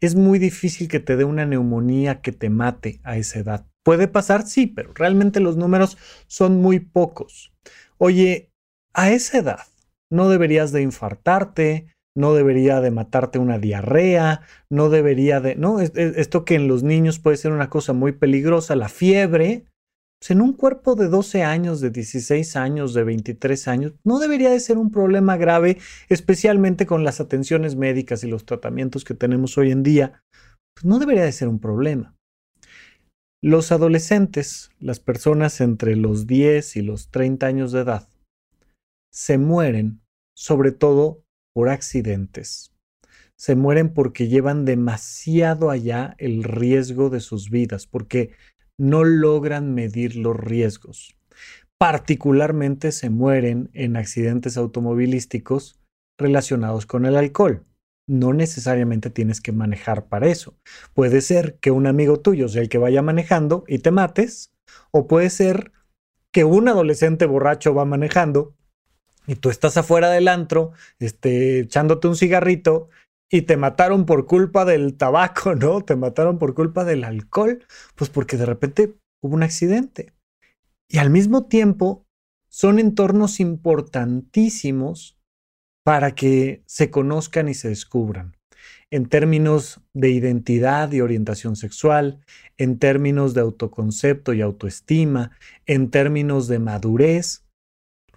Es 0.00 0.14
muy 0.14 0.38
difícil 0.38 0.88
que 0.88 1.00
te 1.00 1.16
dé 1.16 1.24
una 1.24 1.44
neumonía 1.44 2.22
que 2.22 2.32
te 2.32 2.48
mate 2.48 3.02
a 3.04 3.18
esa 3.18 3.40
edad. 3.40 3.66
Puede 3.82 4.08
pasar, 4.08 4.46
sí, 4.46 4.66
pero 4.66 4.94
realmente 4.94 5.38
los 5.38 5.58
números 5.58 5.98
son 6.28 6.62
muy 6.62 6.80
pocos 6.80 7.52
oye, 8.00 8.50
a 8.94 9.10
esa 9.10 9.38
edad 9.38 9.60
no 10.10 10.28
deberías 10.28 10.72
de 10.72 10.82
infartarte, 10.82 11.86
no 12.16 12.34
debería 12.34 12.80
de 12.80 12.90
matarte 12.90 13.38
una 13.38 13.58
diarrea, 13.58 14.42
no 14.68 14.90
debería 14.90 15.40
de, 15.40 15.54
no, 15.54 15.80
esto 15.80 16.44
que 16.44 16.56
en 16.56 16.66
los 16.66 16.82
niños 16.82 17.20
puede 17.20 17.36
ser 17.36 17.52
una 17.52 17.70
cosa 17.70 17.92
muy 17.92 18.12
peligrosa, 18.12 18.74
la 18.74 18.88
fiebre, 18.88 19.64
pues 20.20 20.32
en 20.32 20.40
un 20.42 20.52
cuerpo 20.52 20.96
de 20.96 21.08
12 21.08 21.44
años, 21.44 21.80
de 21.80 21.90
16 21.90 22.56
años, 22.56 22.92
de 22.92 23.04
23 23.04 23.68
años, 23.68 23.92
no 24.04 24.18
debería 24.18 24.50
de 24.50 24.60
ser 24.60 24.76
un 24.76 24.90
problema 24.90 25.36
grave, 25.36 25.78
especialmente 26.08 26.84
con 26.84 27.04
las 27.04 27.20
atenciones 27.20 27.76
médicas 27.76 28.24
y 28.24 28.28
los 28.28 28.44
tratamientos 28.44 29.04
que 29.04 29.14
tenemos 29.14 29.56
hoy 29.56 29.70
en 29.70 29.82
día, 29.82 30.22
pues 30.74 30.84
no 30.84 30.98
debería 30.98 31.24
de 31.24 31.32
ser 31.32 31.48
un 31.48 31.60
problema. 31.60 32.16
Los 33.42 33.72
adolescentes, 33.72 34.70
las 34.80 35.00
personas 35.00 35.62
entre 35.62 35.96
los 35.96 36.26
10 36.26 36.76
y 36.76 36.82
los 36.82 37.10
30 37.10 37.46
años 37.46 37.72
de 37.72 37.80
edad, 37.80 38.06
se 39.10 39.38
mueren 39.38 40.02
sobre 40.34 40.72
todo 40.72 41.24
por 41.54 41.70
accidentes. 41.70 42.74
Se 43.38 43.56
mueren 43.56 43.94
porque 43.94 44.28
llevan 44.28 44.66
demasiado 44.66 45.70
allá 45.70 46.14
el 46.18 46.44
riesgo 46.44 47.08
de 47.08 47.20
sus 47.20 47.48
vidas, 47.48 47.86
porque 47.86 48.32
no 48.78 49.04
logran 49.04 49.72
medir 49.72 50.16
los 50.16 50.36
riesgos. 50.36 51.16
Particularmente 51.78 52.92
se 52.92 53.08
mueren 53.08 53.70
en 53.72 53.96
accidentes 53.96 54.58
automovilísticos 54.58 55.80
relacionados 56.18 56.84
con 56.84 57.06
el 57.06 57.16
alcohol 57.16 57.64
no 58.10 58.32
necesariamente 58.32 59.08
tienes 59.08 59.40
que 59.40 59.52
manejar 59.52 60.06
para 60.08 60.26
eso. 60.26 60.58
Puede 60.94 61.20
ser 61.20 61.58
que 61.60 61.70
un 61.70 61.86
amigo 61.86 62.18
tuyo 62.18 62.48
sea 62.48 62.60
el 62.60 62.68
que 62.68 62.78
vaya 62.78 63.02
manejando 63.02 63.62
y 63.68 63.78
te 63.78 63.92
mates, 63.92 64.52
o 64.90 65.06
puede 65.06 65.30
ser 65.30 65.70
que 66.32 66.42
un 66.42 66.66
adolescente 66.66 67.26
borracho 67.26 67.72
va 67.72 67.84
manejando 67.84 68.56
y 69.28 69.36
tú 69.36 69.48
estás 69.48 69.76
afuera 69.76 70.10
del 70.10 70.26
antro, 70.26 70.72
este, 70.98 71.60
echándote 71.60 72.08
un 72.08 72.16
cigarrito 72.16 72.88
y 73.30 73.42
te 73.42 73.56
mataron 73.56 74.06
por 74.06 74.26
culpa 74.26 74.64
del 74.64 74.96
tabaco, 74.96 75.54
¿no? 75.54 75.82
Te 75.82 75.94
mataron 75.94 76.38
por 76.38 76.54
culpa 76.54 76.84
del 76.84 77.04
alcohol, 77.04 77.64
pues 77.94 78.10
porque 78.10 78.36
de 78.36 78.46
repente 78.46 78.96
hubo 79.22 79.36
un 79.36 79.44
accidente. 79.44 80.12
Y 80.88 80.98
al 80.98 81.10
mismo 81.10 81.46
tiempo 81.46 82.06
son 82.48 82.80
entornos 82.80 83.38
importantísimos 83.38 85.19
para 85.84 86.14
que 86.14 86.62
se 86.66 86.90
conozcan 86.90 87.48
y 87.48 87.54
se 87.54 87.68
descubran 87.68 88.36
en 88.90 89.06
términos 89.06 89.80
de 89.94 90.10
identidad 90.10 90.90
y 90.92 91.00
orientación 91.00 91.56
sexual, 91.56 92.20
en 92.58 92.78
términos 92.78 93.34
de 93.34 93.40
autoconcepto 93.40 94.32
y 94.32 94.40
autoestima, 94.40 95.30
en 95.66 95.90
términos 95.90 96.48
de 96.48 96.58
madurez. 96.58 97.44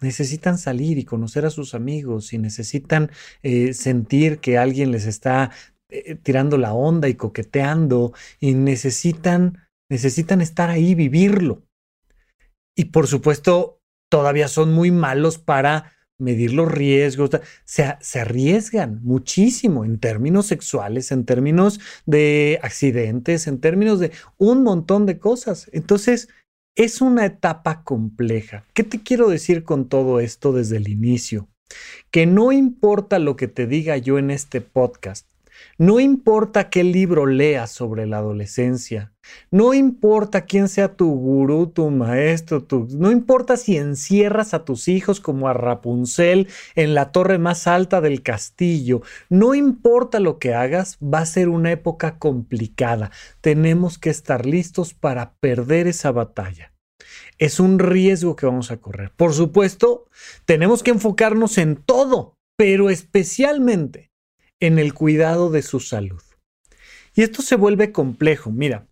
Necesitan 0.02 0.58
salir 0.58 0.98
y 0.98 1.06
conocer 1.06 1.46
a 1.46 1.52
sus 1.52 1.76
amigos 1.76 2.34
y 2.34 2.40
necesitan 2.40 3.12
eh, 3.44 3.74
sentir 3.74 4.40
que 4.40 4.58
alguien 4.58 4.92
les 4.92 5.06
está 5.06 5.52
eh, 5.90 6.16
tirando 6.16 6.58
la 6.58 6.74
onda 6.74 7.08
y 7.08 7.14
coqueteando 7.14 8.14
y 8.40 8.54
necesitan, 8.54 9.68
necesitan 9.90 10.42
estar 10.42 10.70
ahí, 10.70 10.96
vivirlo. 10.96 11.64
Y 12.76 12.86
por 12.86 13.08
supuesto, 13.08 13.80
todavía 14.10 14.48
son 14.48 14.74
muy 14.74 14.90
malos 14.90 15.38
para 15.38 15.94
medir 16.24 16.54
los 16.54 16.72
riesgos, 16.72 17.30
se, 17.66 17.96
se, 18.00 18.20
arriesgan 18.20 19.02
muchísimo 19.04 19.86
en 19.86 20.00
términos 20.00 20.48
sexuales, 20.48 21.12
en 21.12 21.26
términos 21.26 21.80
de 22.06 22.60
accidentes, 22.64 23.48
en 23.48 23.60
términos 23.60 24.00
de 24.00 24.12
un 24.38 24.64
montón 24.64 25.06
de 25.06 25.20
cosas. 25.20 25.70
Entonces, 25.74 26.30
es 26.76 27.02
una 27.02 27.26
etapa 27.26 27.84
compleja. 27.84 28.66
¿Qué 28.74 28.84
te 28.84 29.04
quiero 29.04 29.30
decir 29.30 29.64
con 29.64 29.90
todo 29.90 30.20
esto 30.20 30.54
desde 30.54 30.78
el 30.78 30.88
inicio? 30.88 31.48
que 32.12 32.26
no 32.26 32.52
importa 32.52 33.20
lo 33.20 33.36
que 33.36 33.48
te 33.48 33.68
diga 33.68 33.98
yo 33.98 34.18
en 34.18 34.32
este 34.32 34.62
podcast, 34.62 35.28
no 35.78 36.00
importa 36.00 36.70
qué 36.70 36.84
libro 36.84 37.26
leas 37.26 37.72
sobre 37.72 38.06
la 38.06 38.18
adolescencia, 38.18 39.13
no 39.52 39.74
importa 39.74 40.46
quién 40.46 40.68
sea 40.68 40.96
tu 40.96 41.10
gurú, 41.14 41.68
tu 41.68 41.90
maestro, 41.90 42.64
tu, 42.64 42.88
no 42.92 43.12
importa 43.12 43.58
si 43.58 43.78
encierras 43.78 44.54
a 44.54 44.66
tus 44.66 44.88
hijos 44.88 45.20
como 45.20 45.48
a 45.48 45.54
Rapunzel 45.54 46.48
en 46.76 46.94
la 46.94 47.12
torre 47.12 47.38
más 47.38 47.68
alta 47.68 48.02
del 48.02 48.22
castillo, 48.22 49.02
no 49.30 49.56
importa 49.56 50.20
lo 50.20 50.40
que 50.40 50.54
hagas, 50.54 50.98
va 51.02 51.20
a 51.20 51.26
ser 51.26 51.50
una 51.50 51.72
época 51.72 52.18
complicada. 52.20 53.12
Tenemos 53.42 53.98
que 53.98 54.10
estar 54.10 54.46
listos 54.46 54.94
para 54.94 55.34
perder 55.40 55.88
esa 55.88 56.12
batalla. 56.12 56.74
Es 57.38 57.60
un 57.60 57.80
riesgo 57.80 58.36
que 58.36 58.46
vamos 58.46 58.72
a 58.72 58.78
correr. 58.78 59.12
Por 59.16 59.34
supuesto, 59.34 60.08
tenemos 60.46 60.84
que 60.84 60.92
enfocarnos 60.92 61.58
en 61.58 61.76
todo, 61.76 62.36
pero 62.58 62.90
especialmente 62.90 64.12
en 64.60 64.80
el 64.80 64.94
cuidado 64.94 65.50
de 65.50 65.62
su 65.62 65.80
salud. 65.80 66.22
Y 67.16 67.22
esto 67.22 67.42
se 67.42 67.56
vuelve 67.56 67.92
complejo. 67.92 68.52
Mira, 68.52 68.88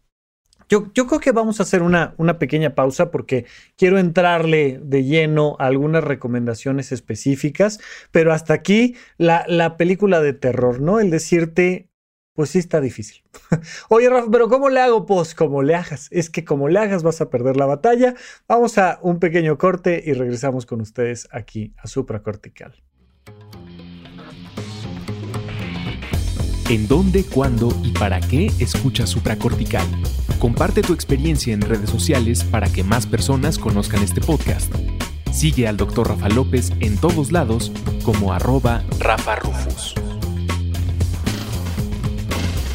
yo, 0.71 0.89
yo, 0.93 1.05
creo 1.05 1.19
que 1.19 1.33
vamos 1.33 1.59
a 1.59 1.63
hacer 1.63 1.83
una, 1.83 2.15
una, 2.17 2.39
pequeña 2.39 2.75
pausa 2.75 3.11
porque 3.11 3.45
quiero 3.75 3.99
entrarle 3.99 4.79
de 4.81 5.03
lleno 5.03 5.57
a 5.59 5.65
algunas 5.65 6.01
recomendaciones 6.01 6.93
específicas, 6.93 7.81
pero 8.11 8.31
hasta 8.31 8.53
aquí 8.53 8.95
la, 9.17 9.43
la 9.49 9.75
película 9.75 10.21
de 10.21 10.31
terror, 10.31 10.79
¿no? 10.79 11.01
El 11.01 11.09
decirte, 11.09 11.89
pues 12.33 12.51
sí 12.51 12.59
está 12.59 12.79
difícil. 12.79 13.21
Oye, 13.89 14.09
Rafa, 14.09 14.31
pero 14.31 14.47
¿cómo 14.47 14.69
le 14.69 14.79
hago? 14.79 15.05
Pues 15.05 15.35
como 15.35 15.61
le 15.61 15.75
hagas. 15.75 16.07
Es 16.09 16.29
que 16.29 16.45
como 16.45 16.69
le 16.69 16.79
hagas 16.79 17.03
vas 17.03 17.19
a 17.19 17.29
perder 17.29 17.57
la 17.57 17.65
batalla. 17.65 18.15
Vamos 18.47 18.77
a 18.77 18.97
un 19.01 19.19
pequeño 19.19 19.57
corte 19.57 20.01
y 20.05 20.13
regresamos 20.13 20.65
con 20.65 20.79
ustedes 20.79 21.27
aquí 21.31 21.73
a 21.79 21.87
Supracortical. 21.87 22.81
En 26.71 26.87
dónde, 26.87 27.25
cuándo 27.25 27.69
y 27.83 27.91
para 27.91 28.21
qué 28.21 28.49
escuchas 28.59 29.09
supracortical. 29.09 29.85
Comparte 30.39 30.81
tu 30.81 30.93
experiencia 30.93 31.53
en 31.53 31.59
redes 31.59 31.89
sociales 31.89 32.45
para 32.45 32.71
que 32.71 32.83
más 32.85 33.05
personas 33.05 33.57
conozcan 33.57 34.01
este 34.01 34.21
podcast. 34.21 34.73
Sigue 35.33 35.67
al 35.67 35.75
Dr. 35.75 36.07
Rafa 36.07 36.29
López 36.29 36.71
en 36.79 36.97
todos 36.97 37.33
lados 37.33 37.73
como 38.03 38.31
arroba 38.31 38.83
Rafa 38.99 39.35
Rufus. 39.35 39.95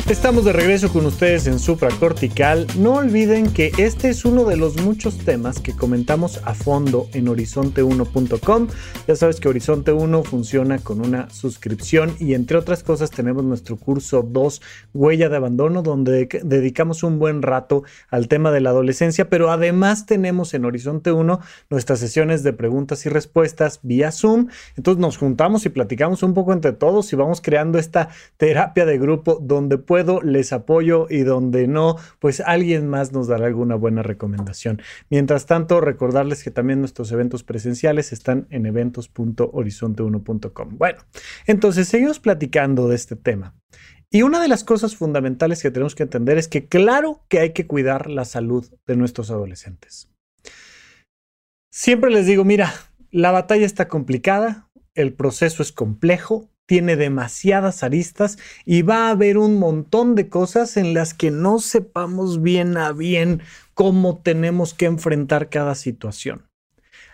Estamos 0.09 0.45
de 0.45 0.53
regreso 0.53 0.93
con 0.93 1.05
ustedes 1.05 1.49
en 1.49 1.59
Supracortical. 1.59 2.69
No 2.79 2.95
olviden 2.95 3.53
que 3.53 3.73
este 3.77 4.09
es 4.09 4.25
uno 4.25 4.45
de 4.45 4.57
los 4.57 4.81
muchos 4.81 5.19
temas 5.19 5.59
que 5.59 5.75
comentamos 5.75 6.41
a 6.45 6.55
fondo 6.55 7.09
en 7.13 7.27
horizonte1.com. 7.27 8.69
Ya 9.09 9.17
sabes 9.17 9.41
que 9.41 9.49
Horizonte 9.49 9.91
1 9.91 10.23
funciona 10.23 10.79
con 10.79 11.05
una 11.05 11.29
suscripción 11.31 12.15
y 12.21 12.35
entre 12.35 12.57
otras 12.57 12.85
cosas 12.85 13.11
tenemos 13.11 13.43
nuestro 13.43 13.79
curso 13.79 14.23
2, 14.23 14.63
Huella 14.95 15.29
de 15.29 15.39
Abandono, 15.39 15.83
donde 15.83 16.29
dedicamos 16.45 17.03
un 17.03 17.19
buen 17.19 17.43
rato 17.43 17.83
al 18.09 18.29
tema 18.29 18.53
de 18.53 18.61
la 18.61 18.71
adolescencia, 18.71 19.29
pero 19.29 19.51
además 19.51 20.07
tenemos 20.07 20.55
en 20.55 20.67
Horizonte 20.67 21.11
1 21.11 21.41
nuestras 21.69 21.99
sesiones 21.99 22.45
de 22.45 22.53
preguntas 22.53 23.05
y 23.07 23.09
respuestas 23.09 23.81
vía 23.83 24.13
Zoom. 24.13 24.51
Entonces 24.77 25.01
nos 25.01 25.17
juntamos 25.17 25.67
y 25.67 25.69
platicamos 25.69 26.23
un 26.23 26.33
poco 26.33 26.53
entre 26.53 26.75
todos 26.75 27.13
y 27.13 27.17
vamos 27.17 27.41
creando 27.41 27.81
esta 27.81 28.11
terapia 28.37 28.87
de 28.87 28.99
grupo 28.99 29.41
donde 29.43 29.79
puedo, 29.97 30.21
les 30.21 30.53
apoyo 30.53 31.07
y 31.09 31.21
donde 31.21 31.67
no, 31.67 31.97
pues 32.19 32.41
alguien 32.41 32.87
más 32.87 33.13
nos 33.13 33.29
dará 33.29 33.47
alguna 33.47 33.77
buena 33.77 34.03
recomendación. 34.03 34.83
Mientras 35.09 35.47
tanto, 35.47 35.81
recordarles 35.81 36.45
que 36.45 36.51
también 36.51 36.81
nuestros 36.81 37.11
eventos 37.13 37.45
presenciales 37.45 38.13
están 38.13 38.47
en 38.51 38.67
eventos.horizonte1.com. 38.67 40.77
Bueno, 40.77 40.99
entonces 41.47 41.89
seguimos 41.89 42.21
platicando 42.21 42.89
de 42.89 42.97
este 42.97 43.17
tema. 43.17 43.55
Y 44.11 44.21
una 44.21 44.39
de 44.39 44.49
las 44.49 44.65
cosas 44.65 44.97
fundamentales 44.97 45.63
que 45.63 45.71
tenemos 45.71 45.95
que 45.95 46.03
entender 46.03 46.37
es 46.37 46.49
que 46.49 46.69
claro 46.69 47.25
que 47.29 47.39
hay 47.39 47.55
que 47.55 47.67
cuidar 47.67 48.11
la 48.11 48.27
salud 48.27 48.71
de 48.87 48.97
nuestros 48.97 49.31
adolescentes. 49.31 50.11
Siempre 51.73 52.11
les 52.11 52.27
digo, 52.27 52.45
mira, 52.45 52.71
la 53.11 53.31
batalla 53.31 53.65
está 53.65 53.89
complicada, 53.89 54.69
el 54.95 55.15
proceso 55.15 55.63
es 55.63 55.73
complejo, 55.73 56.51
tiene 56.67 56.97
demasiadas 56.97 57.83
aristas 57.83 58.39
y 58.65 58.83
va 58.83 59.07
a 59.07 59.11
haber 59.11 59.39
un 59.39 59.59
montón 59.59 60.15
de 60.15 60.29
cosas 60.29 60.77
en 60.77 60.95
las 60.95 61.15
que 61.15 61.31
no 61.31 61.59
sepamos 61.59 62.43
bien 62.43 62.77
a 62.77 62.93
bien 62.93 63.41
cómo 63.75 64.19
tenemos 64.19 64.75
que 64.75 64.87
enfrentar 64.87 65.49
cada 65.49 65.75
situación. 65.75 66.47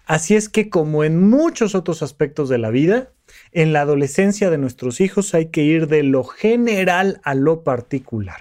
Así 0.07 0.35
es 0.35 0.49
que 0.49 0.69
como 0.69 1.05
en 1.05 1.29
muchos 1.29 1.75
otros 1.75 2.03
aspectos 2.03 2.49
de 2.49 2.59
la 2.59 2.71
vida, 2.71 3.13
en 3.53 3.73
la 3.73 3.83
adolescencia 3.83 4.51
de 4.51 4.59
nuestros 4.59 5.01
hijos 5.01 5.35
hay 5.35 5.47
que 5.47 5.63
ir 5.63 5.87
de 5.87 6.03
lo 6.03 6.25
general 6.25 7.21
a 7.23 7.35
lo 7.35 7.63
particular. 7.63 8.41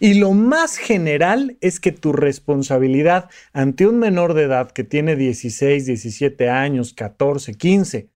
Y 0.00 0.14
lo 0.14 0.32
más 0.32 0.78
general 0.78 1.58
es 1.60 1.80
que 1.80 1.92
tu 1.92 2.12
responsabilidad 2.12 3.28
ante 3.52 3.86
un 3.86 3.98
menor 3.98 4.34
de 4.34 4.44
edad 4.44 4.70
que 4.70 4.84
tiene 4.84 5.16
16, 5.16 5.86
17 5.86 6.48
años, 6.48 6.94
14, 6.94 7.54
15, 7.54 8.08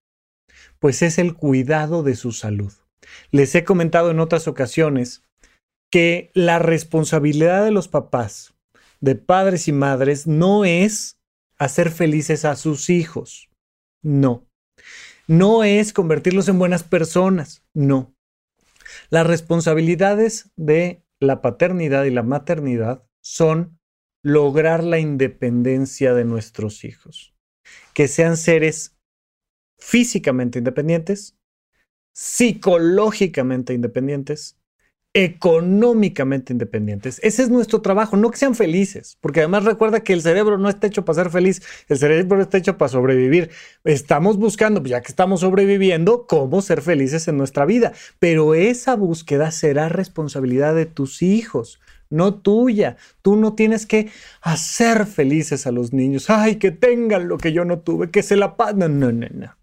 pues 0.81 1.03
es 1.03 1.19
el 1.19 1.35
cuidado 1.35 2.01
de 2.01 2.15
su 2.15 2.31
salud. 2.31 2.73
Les 3.29 3.53
he 3.55 3.63
comentado 3.63 4.09
en 4.09 4.19
otras 4.19 4.47
ocasiones 4.47 5.23
que 5.91 6.31
la 6.33 6.57
responsabilidad 6.57 7.63
de 7.63 7.71
los 7.71 7.87
papás, 7.87 8.55
de 8.99 9.15
padres 9.15 9.67
y 9.67 9.73
madres, 9.73 10.25
no 10.25 10.65
es 10.65 11.19
hacer 11.59 11.91
felices 11.91 12.45
a 12.45 12.55
sus 12.55 12.89
hijos. 12.89 13.49
No. 14.01 14.47
No 15.27 15.63
es 15.63 15.93
convertirlos 15.93 16.49
en 16.49 16.57
buenas 16.57 16.83
personas. 16.83 17.63
No. 17.75 18.15
Las 19.11 19.27
responsabilidades 19.27 20.49
de 20.55 21.03
la 21.19 21.41
paternidad 21.41 22.05
y 22.05 22.09
la 22.09 22.23
maternidad 22.23 23.03
son 23.21 23.77
lograr 24.23 24.83
la 24.83 24.97
independencia 24.97 26.15
de 26.15 26.25
nuestros 26.25 26.83
hijos. 26.83 27.35
Que 27.93 28.07
sean 28.07 28.37
seres 28.37 28.90
físicamente 29.81 30.59
independientes, 30.59 31.35
psicológicamente 32.13 33.73
independientes, 33.73 34.57
económicamente 35.13 36.53
independientes. 36.53 37.19
Ese 37.23 37.43
es 37.43 37.49
nuestro 37.49 37.81
trabajo, 37.81 38.15
no 38.15 38.31
que 38.31 38.37
sean 38.37 38.55
felices, 38.55 39.17
porque 39.19 39.41
además 39.41 39.65
recuerda 39.65 40.01
que 40.01 40.13
el 40.13 40.21
cerebro 40.21 40.57
no 40.57 40.69
está 40.69 40.87
hecho 40.87 41.03
para 41.03 41.23
ser 41.23 41.31
feliz, 41.31 41.61
el 41.89 41.97
cerebro 41.97 42.41
está 42.41 42.59
hecho 42.59 42.77
para 42.77 42.89
sobrevivir. 42.89 43.49
Estamos 43.83 44.37
buscando, 44.37 44.81
ya 44.83 45.01
que 45.01 45.11
estamos 45.11 45.41
sobreviviendo, 45.41 46.27
cómo 46.27 46.61
ser 46.61 46.81
felices 46.81 47.27
en 47.27 47.37
nuestra 47.37 47.65
vida, 47.65 47.91
pero 48.19 48.53
esa 48.55 48.95
búsqueda 48.95 49.51
será 49.51 49.89
responsabilidad 49.89 50.75
de 50.75 50.85
tus 50.85 51.21
hijos, 51.21 51.81
no 52.09 52.35
tuya. 52.35 52.97
Tú 53.21 53.35
no 53.35 53.55
tienes 53.55 53.85
que 53.85 54.09
hacer 54.41 55.07
felices 55.07 55.65
a 55.65 55.71
los 55.71 55.91
niños. 55.91 56.29
Ay, 56.29 56.57
que 56.57 56.71
tengan 56.71 57.27
lo 57.27 57.37
que 57.37 57.51
yo 57.51 57.65
no 57.65 57.79
tuve, 57.79 58.11
que 58.11 58.21
se 58.21 58.35
la 58.35 58.57
pasen. 58.57 58.79
No, 58.79 58.89
no, 58.89 59.11
no. 59.11 59.60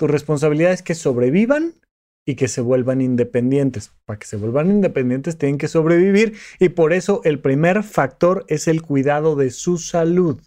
Tu 0.00 0.06
responsabilidad 0.06 0.72
es 0.72 0.82
que 0.82 0.94
sobrevivan 0.94 1.74
y 2.26 2.34
que 2.34 2.48
se 2.48 2.62
vuelvan 2.62 3.02
independientes. 3.02 3.92
Para 4.06 4.18
que 4.18 4.26
se 4.26 4.38
vuelvan 4.38 4.70
independientes 4.70 5.36
tienen 5.36 5.58
que 5.58 5.68
sobrevivir 5.68 6.38
y 6.58 6.70
por 6.70 6.94
eso 6.94 7.20
el 7.24 7.38
primer 7.38 7.82
factor 7.82 8.46
es 8.48 8.66
el 8.66 8.80
cuidado 8.80 9.36
de 9.36 9.50
su 9.50 9.76
salud. 9.76 10.40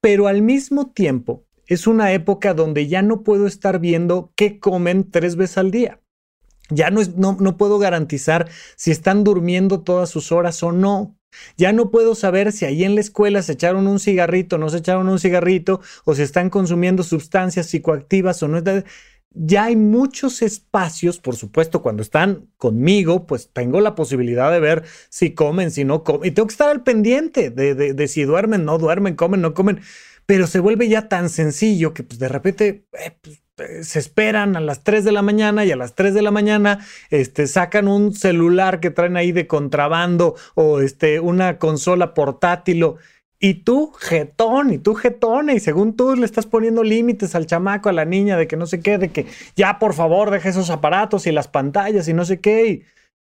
Pero 0.00 0.28
al 0.28 0.40
mismo 0.40 0.92
tiempo 0.92 1.42
es 1.66 1.88
una 1.88 2.12
época 2.12 2.54
donde 2.54 2.86
ya 2.86 3.02
no 3.02 3.24
puedo 3.24 3.48
estar 3.48 3.80
viendo 3.80 4.32
qué 4.36 4.60
comen 4.60 5.10
tres 5.10 5.34
veces 5.34 5.58
al 5.58 5.72
día. 5.72 6.00
Ya 6.70 6.90
no, 6.90 7.00
no, 7.16 7.36
no 7.40 7.56
puedo 7.56 7.80
garantizar 7.80 8.48
si 8.76 8.92
están 8.92 9.24
durmiendo 9.24 9.80
todas 9.80 10.10
sus 10.10 10.30
horas 10.30 10.62
o 10.62 10.70
no. 10.70 11.16
Ya 11.56 11.72
no 11.72 11.90
puedo 11.90 12.14
saber 12.14 12.52
si 12.52 12.64
ahí 12.64 12.84
en 12.84 12.94
la 12.94 13.00
escuela 13.00 13.42
se 13.42 13.52
echaron 13.52 13.86
un 13.86 14.00
cigarrito, 14.00 14.58
no 14.58 14.68
se 14.68 14.78
echaron 14.78 15.08
un 15.08 15.18
cigarrito, 15.18 15.80
o 16.04 16.14
si 16.14 16.22
están 16.22 16.50
consumiendo 16.50 17.02
sustancias 17.02 17.66
psicoactivas 17.66 18.42
o 18.42 18.48
no. 18.48 18.62
Ya 19.36 19.64
hay 19.64 19.74
muchos 19.74 20.42
espacios, 20.42 21.18
por 21.18 21.34
supuesto, 21.34 21.82
cuando 21.82 22.02
están 22.02 22.48
conmigo, 22.56 23.26
pues 23.26 23.50
tengo 23.52 23.80
la 23.80 23.96
posibilidad 23.96 24.52
de 24.52 24.60
ver 24.60 24.84
si 25.08 25.34
comen, 25.34 25.72
si 25.72 25.84
no 25.84 26.04
comen. 26.04 26.28
Y 26.28 26.30
tengo 26.30 26.46
que 26.46 26.52
estar 26.52 26.68
al 26.70 26.84
pendiente 26.84 27.50
de, 27.50 28.08
si 28.08 28.22
duermen, 28.22 28.64
no 28.64 28.78
duermen, 28.78 29.16
comen, 29.16 29.40
no 29.40 29.52
comen. 29.52 29.80
Pero 30.26 30.46
se 30.46 30.60
vuelve 30.60 30.88
ya 30.88 31.08
tan 31.08 31.28
sencillo 31.28 31.92
que 31.94 32.04
pues 32.04 32.18
de 32.18 32.28
repente 32.28 32.86
eh, 32.92 33.18
pues, 33.20 33.43
se 33.82 33.98
esperan 33.98 34.56
a 34.56 34.60
las 34.60 34.82
3 34.82 35.04
de 35.04 35.12
la 35.12 35.22
mañana 35.22 35.64
y 35.64 35.70
a 35.70 35.76
las 35.76 35.94
3 35.94 36.14
de 36.14 36.22
la 36.22 36.30
mañana 36.30 36.84
este, 37.10 37.46
sacan 37.46 37.86
un 37.86 38.12
celular 38.14 38.80
que 38.80 38.90
traen 38.90 39.16
ahí 39.16 39.32
de 39.32 39.46
contrabando 39.46 40.34
o 40.54 40.80
este, 40.80 41.20
una 41.20 41.58
consola 41.58 42.14
portátil. 42.14 42.84
y 43.38 43.54
tú, 43.54 43.92
jetón, 43.92 44.72
y 44.72 44.78
tú, 44.78 44.94
jetón, 44.94 45.50
y 45.50 45.60
según 45.60 45.96
tú 45.96 46.16
le 46.16 46.26
estás 46.26 46.46
poniendo 46.46 46.82
límites 46.82 47.34
al 47.34 47.46
chamaco, 47.46 47.88
a 47.88 47.92
la 47.92 48.04
niña, 48.04 48.36
de 48.36 48.48
que 48.48 48.56
no 48.56 48.66
sé 48.66 48.80
qué, 48.80 48.98
de 48.98 49.10
que 49.10 49.26
ya 49.56 49.78
por 49.78 49.94
favor 49.94 50.30
deje 50.30 50.48
esos 50.48 50.70
aparatos 50.70 51.26
y 51.26 51.32
las 51.32 51.48
pantallas 51.48 52.08
y 52.08 52.14
no 52.14 52.24
sé 52.24 52.40
qué. 52.40 52.66
Y, 52.68 52.84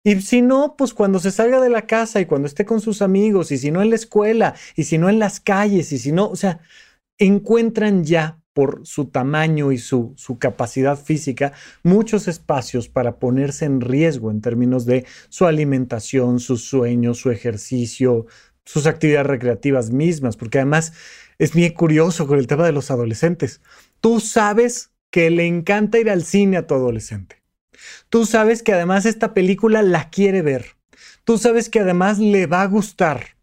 y 0.04 0.22
si 0.22 0.42
no, 0.42 0.76
pues 0.78 0.94
cuando 0.94 1.20
se 1.20 1.32
salga 1.32 1.60
de 1.62 1.70
la 1.70 1.84
casa 1.88 2.22
y 2.22 2.26
cuando 2.26 2.48
esté 2.48 2.66
con 2.66 2.82
sus 2.82 3.02
amigos, 3.02 3.52
y 3.52 3.58
si 3.58 3.72
no 3.72 3.82
en 3.82 3.90
la 3.92 3.96
escuela, 3.98 4.56
y 4.76 4.86
si 4.86 4.98
no 4.98 5.10
en 5.10 5.20
las 5.20 5.40
calles, 5.40 5.92
y 5.92 6.00
si 6.00 6.12
no, 6.12 6.28
o 6.30 6.36
sea, 6.36 6.60
encuentran 7.20 8.04
ya 8.04 8.40
por 8.58 8.82
su 8.86 9.06
tamaño 9.06 9.72
y 9.72 9.78
su, 9.78 10.14
su, 10.16 10.40
capacidad 10.40 10.98
física, 10.98 11.54
muchos 11.84 12.28
espacios 12.28 12.90
para 12.90 13.20
ponerse 13.20 13.66
en 13.66 13.82
riesgo 13.82 14.32
en 14.32 14.42
términos 14.42 14.88
de 14.88 15.06
su 15.30 15.46
alimentación, 15.46 16.40
sus 16.40 16.64
sueños, 16.64 17.20
su 17.20 17.30
ejercicio, 17.30 18.26
sus 18.66 18.88
actividades 18.88 19.28
recreativas 19.28 19.92
mismas, 19.92 20.38
porque 20.38 20.58
además 20.58 20.94
es 21.38 21.54
bien 21.54 21.72
curioso 21.74 22.26
con 22.26 22.40
el 22.40 22.48
tema 22.48 22.66
de 22.66 22.72
los 22.72 22.90
adolescentes. 22.90 23.62
Tú 24.02 24.20
sabes 24.20 24.90
que 25.12 25.30
le 25.30 25.46
encanta 25.46 26.00
ir 26.00 26.10
al 26.10 26.24
cine 26.24 26.58
a 26.58 26.66
tu 26.66 26.74
adolescente. 26.74 27.44
Tú 28.10 28.26
sabes 28.26 28.64
que 28.64 28.74
además 28.74 29.06
esta 29.06 29.36
película 29.36 29.84
la 29.84 30.10
quiere 30.10 30.42
ver. 30.42 30.78
Tú 31.26 31.38
sabes 31.38 31.70
que 31.70 31.82
además 31.82 32.18
le 32.18 32.48
va 32.48 32.64
a 32.64 32.68
gustar 32.68 33.37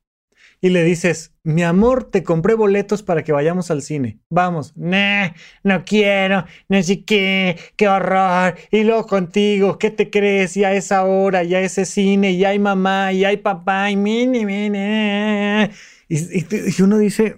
y 0.65 0.71
le 0.71 0.83
dices, 0.83 1.35
mi 1.43 1.62
amor, 1.62 2.05
te 2.05 2.23
compré 2.23 2.55
boletos 2.55 3.03
para 3.03 3.23
que 3.23 3.33
vayamos 3.33 3.71
al 3.71 3.83
cine. 3.83 4.19
Vamos. 4.31 4.75
Nah, 4.75 5.33
no 5.62 5.85
quiero, 5.85 6.47
no 6.71 6.83
sé 6.83 7.05
qué, 7.05 7.59
qué 7.77 7.87
horror. 7.87 8.55
Y 8.71 8.85
luego 8.85 9.07
contigo, 9.07 9.77
¿qué 9.79 9.91
te 9.91 10.09
crees? 10.09 10.55
Ya 10.55 10.73
es 10.73 10.91
ahora, 10.91 11.43
ya 11.43 11.61
ese 11.61 11.85
cine, 11.85 12.39
ya 12.39 12.49
hay 12.49 12.59
mamá, 12.59 13.12
ya 13.12 13.29
hay 13.29 13.37
papá, 13.37 13.91
y 13.91 13.97
mini, 13.97 14.47
mini. 14.47 15.71
Y, 16.09 16.19
y 16.19 16.83
uno 16.83 16.97
dice, 16.97 17.37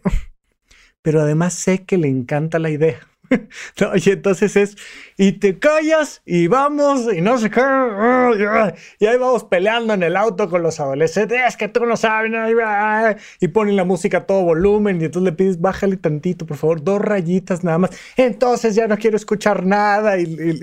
pero 1.03 1.21
además 1.21 1.55
sé 1.55 1.85
que 1.85 1.99
le 1.99 2.07
encanta 2.07 2.61
la 2.61 2.71
idea. 2.71 3.01
y 4.05 4.11
entonces 4.11 4.57
es, 4.57 4.77
y 5.17 5.33
te 5.33 5.59
callas 5.59 6.23
y 6.25 6.47
vamos 6.47 7.13
y 7.13 7.21
no 7.21 7.39
sé 7.39 7.51
qué. 7.51 7.61
Y 8.99 9.07
ahí 9.07 9.19
vamos 9.19 9.45
peleando 9.45 9.95
en 9.95 10.03
el 10.03 10.17
auto 10.17 10.49
con 10.49 10.63
los 10.63 10.81
adolescentes. 10.81 11.41
Es 11.47 11.57
que 11.57 11.69
tú 11.69 11.87
no 11.87 11.97
sabes. 11.97 12.17
Y 13.41 13.49
ponen 13.49 13.77
la 13.77 13.85
música 13.85 14.19
a 14.19 14.27
todo 14.27 14.43
volumen 14.43 15.01
y 15.01 15.07
entonces 15.07 15.31
le 15.31 15.33
pides, 15.33 15.61
bájale 15.61 15.97
tantito, 15.97 16.47
por 16.47 16.57
favor, 16.57 16.83
dos 16.83 17.01
rayitas 17.01 17.63
nada 17.65 17.79
más. 17.79 17.91
Entonces 18.17 18.75
ya 18.75 18.87
no 18.87 18.97
quiero 18.97 19.17
escuchar 19.17 19.65
nada 19.65 20.19
y, 20.19 20.61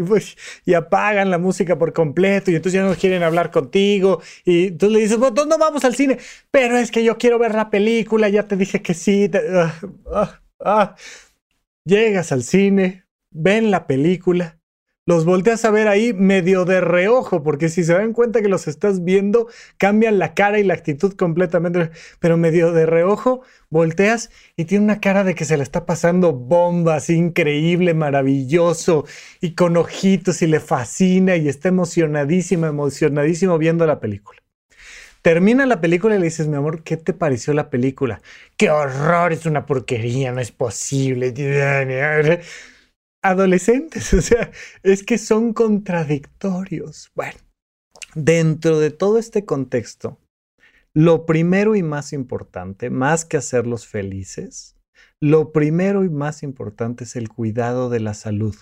y, 0.66 0.74
apagan 0.74 1.30
la 1.30 1.38
música 1.38 1.78
por 1.78 1.94
completo 1.94 2.52
y 2.52 2.56
entonces 2.56 2.82
ya 2.82 2.88
no 2.88 2.96
quieren 2.96 3.24
hablar 3.24 3.52
contigo. 3.52 4.22
Y 4.46 4.68
entonces 4.68 4.94
le 4.94 5.02
dices, 5.02 5.18
bueno, 5.18 5.46
no 5.46 5.58
vamos 5.58 5.86
al 5.86 5.96
cine, 5.96 6.18
pero 6.52 6.78
es 6.78 6.92
que 6.92 7.04
yo 7.04 7.18
quiero 7.18 7.40
ver 7.40 7.56
la 7.56 7.70
película, 7.70 8.30
ya 8.30 8.48
te 8.48 8.56
dije 8.56 8.82
que 8.82 8.94
sí. 8.94 9.30
Ah, 9.56 9.74
ah, 10.12 10.40
ah. 10.60 10.96
Llegas 11.86 12.32
al 12.32 12.44
cine, 12.44 13.06
ven 13.30 13.70
la 13.70 13.88
película, 13.88 14.58
los 15.06 15.26
volteas 15.26 15.66
a 15.66 15.70
ver 15.70 15.90
ahí 15.90 16.14
medio 16.14 16.64
de 16.64 16.80
reojo, 16.80 17.44
porque 17.44 17.68
si 17.68 17.84
se 17.84 17.92
dan 17.92 18.14
cuenta 18.14 18.42
que 18.42 18.48
los 18.48 18.70
estás 18.70 19.04
viendo, 19.04 19.50
cambian 19.78 20.18
la 20.18 20.34
cara 20.34 20.60
y 20.60 20.64
la 20.64 20.76
actitud 20.76 21.14
completamente, 21.16 21.92
pero 22.22 22.38
medio 22.38 22.72
de 22.72 22.86
reojo, 22.86 23.42
volteas 23.70 24.30
y 24.56 24.64
tiene 24.64 24.86
una 24.86 25.02
cara 25.02 25.26
de 25.26 25.36
que 25.36 25.44
se 25.44 25.58
le 25.58 25.64
está 25.64 25.86
pasando 25.86 26.32
bombas, 26.32 27.10
increíble, 27.10 27.94
maravilloso, 27.94 29.06
y 29.42 29.54
con 29.54 29.76
ojitos 29.76 30.42
y 30.42 30.48
le 30.48 30.62
fascina 30.62 31.36
y 31.36 31.50
está 31.50 31.68
emocionadísimo, 31.68 32.66
emocionadísimo 32.66 33.58
viendo 33.58 33.86
la 33.86 34.00
película. 34.00 34.43
Termina 35.24 35.66
la 35.66 35.80
película 35.80 36.16
y 36.16 36.20
le 36.20 36.26
dices, 36.26 36.50
mi 36.50 36.58
amor, 36.58 36.84
¿qué 36.84 36.98
te 36.98 37.14
pareció 37.14 37.54
la 37.54 37.70
película? 37.70 38.22
¡Qué 38.58 38.70
horror! 38.70 39.32
Es 39.32 39.46
una 39.46 39.66
porquería, 39.66 40.34
no 40.34 40.42
es 40.42 40.52
posible. 40.52 41.34
Adolescentes, 43.24 44.14
o 44.14 44.22
sea, 44.22 44.52
es 44.84 45.04
que 45.04 45.18
son 45.18 45.54
contradictorios. 45.54 47.10
Bueno, 47.16 47.40
dentro 48.16 48.80
de 48.80 48.92
todo 48.92 49.18
este 49.18 49.46
contexto, 49.46 50.20
lo 50.94 51.26
primero 51.26 51.78
y 51.78 51.84
más 51.84 52.12
importante, 52.12 52.90
más 52.90 53.24
que 53.24 53.38
hacerlos 53.38 53.88
felices, 53.88 54.76
lo 55.22 55.54
primero 55.54 56.04
y 56.04 56.10
más 56.10 56.44
importante 56.44 57.06
es 57.06 57.16
el 57.16 57.30
cuidado 57.30 57.90
de 57.90 58.02
la 58.02 58.14
salud. 58.14 58.56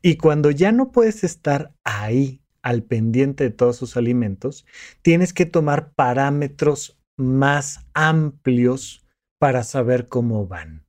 Y 0.00 0.16
cuando 0.16 0.52
ya 0.52 0.70
no 0.70 0.92
puedes 0.92 1.24
estar 1.24 1.72
ahí 1.82 2.40
al 2.68 2.82
pendiente 2.82 3.44
de 3.44 3.50
todos 3.50 3.76
sus 3.76 3.96
alimentos, 3.96 4.66
tienes 5.00 5.32
que 5.32 5.46
tomar 5.46 5.94
parámetros 5.94 7.00
más 7.16 7.80
amplios 7.94 9.06
para 9.38 9.64
saber 9.64 10.06
cómo 10.06 10.46
van. 10.46 10.86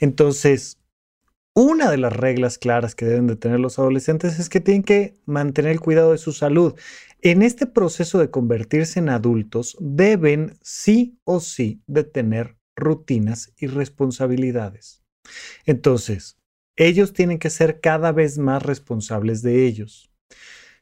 Entonces, 0.00 0.80
una 1.54 1.88
de 1.88 1.98
las 1.98 2.12
reglas 2.12 2.58
claras 2.58 2.96
que 2.96 3.04
deben 3.04 3.28
de 3.28 3.36
tener 3.36 3.60
los 3.60 3.78
adolescentes 3.78 4.40
es 4.40 4.48
que 4.48 4.58
tienen 4.58 4.82
que 4.82 5.14
mantener 5.24 5.70
el 5.70 5.80
cuidado 5.80 6.10
de 6.10 6.18
su 6.18 6.32
salud. 6.32 6.74
En 7.22 7.42
este 7.42 7.66
proceso 7.66 8.18
de 8.18 8.30
convertirse 8.30 8.98
en 8.98 9.08
adultos, 9.08 9.76
deben 9.78 10.58
sí 10.62 11.20
o 11.22 11.38
sí 11.38 11.80
de 11.86 12.02
tener 12.02 12.56
rutinas 12.74 13.52
y 13.56 13.68
responsabilidades. 13.68 15.04
Entonces, 15.64 16.38
ellos 16.74 17.12
tienen 17.12 17.38
que 17.38 17.50
ser 17.50 17.80
cada 17.80 18.10
vez 18.10 18.36
más 18.36 18.64
responsables 18.64 19.42
de 19.42 19.64
ellos 19.64 20.08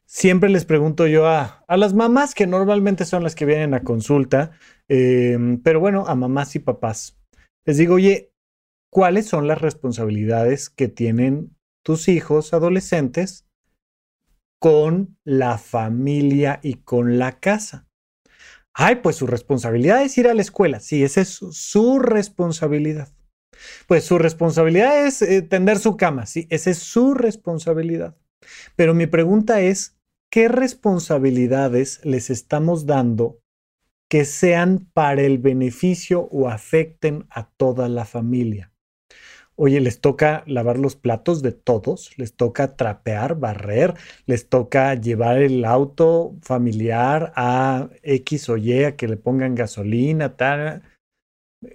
siempre 0.07 0.49
les 0.49 0.65
pregunto 0.65 1.05
yo 1.05 1.27
a, 1.27 1.63
las 1.67 1.93
mamás, 1.93 2.33
que 2.33 2.47
normalmente 2.47 3.05
son 3.05 3.23
las 3.23 3.35
que 3.35 3.45
vienen 3.45 3.73
a 3.73 3.83
consulta, 3.83 4.51
em, 4.87 5.61
pero 5.61 5.79
bueno, 5.79 6.05
a 6.07 6.15
mamás 6.15 6.55
y 6.55 6.59
papás. 6.59 7.19
Les 7.65 7.77
digo, 7.77 7.95
oye, 7.95 8.31
¿cuáles 8.89 9.27
son 9.27 9.47
las 9.47 9.61
responsabilidades 9.61 10.69
que 10.69 10.87
tienen 10.87 11.55
tus 11.85 12.07
hijos 12.07 12.53
adolescentes 12.53 13.45
con 14.59 15.17
la 15.23 15.57
familia 15.57 16.59
y 16.63 16.75
con 16.75 17.19
la 17.19 17.39
casa? 17.39 17.87
Ay, 18.73 18.97
pues 18.97 19.17
su 19.17 19.27
responsabilidad 19.27 20.03
es 20.03 20.17
ir 20.17 20.27
a 20.27 20.33
la 20.33 20.41
escuela. 20.41 20.79
Sí, 20.79 21.03
esa 21.03 21.21
es 21.21 21.29
su, 21.29 21.99
responsabilidad. 21.99 23.09
Pues 23.87 24.03
su 24.05 24.19
responsabilidad 24.19 25.05
es 25.05 25.21
eh, 25.23 25.41
tender 25.41 25.79
su 25.79 25.97
cama. 25.97 26.27
Sí, 26.27 26.47
esa 26.51 26.69
es 26.69 26.77
su 26.77 27.15
responsabilidad. 27.15 28.15
Pero 28.75 28.93
mi 28.93 29.07
pregunta 29.07 29.61
es, 29.61 29.96
¿qué 30.29 30.47
responsabilidades 30.47 32.01
les 32.03 32.29
estamos 32.29 32.85
dando 32.85 33.39
que 34.09 34.25
sean 34.25 34.87
para 34.93 35.21
el 35.21 35.37
beneficio 35.37 36.21
o 36.31 36.49
afecten 36.49 37.25
a 37.29 37.49
toda 37.49 37.89
la 37.89 38.05
familia? 38.05 38.71
Oye, 39.55 39.81
les 39.81 40.01
toca 40.01 40.43
lavar 40.45 40.77
los 40.77 40.95
platos 40.95 41.41
de 41.41 41.51
todos, 41.51 42.11
les 42.17 42.35
toca 42.35 42.75
trapear, 42.75 43.39
barrer, 43.39 43.95
les 44.27 44.49
toca 44.49 44.93
llevar 44.93 45.39
el 45.39 45.65
auto 45.65 46.35
familiar 46.43 47.33
a 47.35 47.89
X 48.03 48.49
o 48.49 48.57
Y 48.57 48.83
a 48.83 48.95
que 48.95 49.07
le 49.07 49.17
pongan 49.17 49.55
gasolina, 49.55 50.37
tal. 50.37 50.83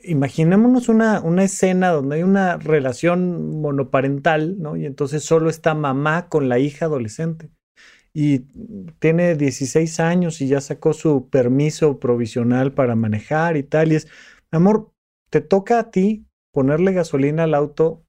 Imaginémonos 0.05 0.89
una, 0.89 1.21
una 1.23 1.43
escena 1.43 1.91
donde 1.91 2.17
hay 2.17 2.23
una 2.23 2.57
relación 2.57 3.61
monoparental, 3.61 4.61
¿no? 4.61 4.77
Y 4.77 4.87
entonces 4.87 5.25
solo 5.25 5.51
está 5.51 5.75
mamá 5.75 6.29
con 6.29 6.49
la 6.49 6.61
hija 6.61 6.85
adolescente 6.85 7.51
y 8.15 8.41
tiene 8.99 9.37
16 9.37 10.01
años 10.01 10.41
y 10.41 10.49
ya 10.49 10.61
sacó 10.61 10.93
su 10.93 11.29
permiso 11.31 11.99
provisional 11.99 12.73
para 12.73 12.95
manejar 12.95 13.57
y 13.57 13.63
tal. 13.63 13.93
Y 13.93 13.97
es, 13.97 14.09
amor, 14.51 14.93
te 15.31 15.41
toca 15.41 15.79
a 15.79 15.91
ti 15.91 16.27
ponerle 16.53 16.93
gasolina 16.93 17.45
al 17.45 17.55
auto 17.55 18.05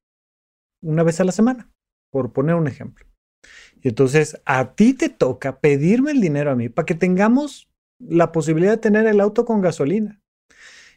una 0.82 1.04
vez 1.04 1.22
a 1.22 1.24
la 1.24 1.32
semana, 1.32 1.72
por 2.12 2.34
poner 2.34 2.56
un 2.56 2.68
ejemplo. 2.68 3.06
Y 3.82 3.90
entonces 3.90 4.42
a 4.46 4.76
ti 4.76 4.94
te 4.94 5.10
toca 5.10 5.60
pedirme 5.60 6.12
el 6.12 6.22
dinero 6.22 6.52
a 6.52 6.56
mí 6.56 6.70
para 6.70 6.86
que 6.86 6.96
tengamos 6.96 7.70
la 8.00 8.32
posibilidad 8.32 8.72
de 8.72 8.78
tener 8.78 9.08
el 9.08 9.22
auto 9.22 9.46
con 9.46 9.62
gasolina. 9.62 10.22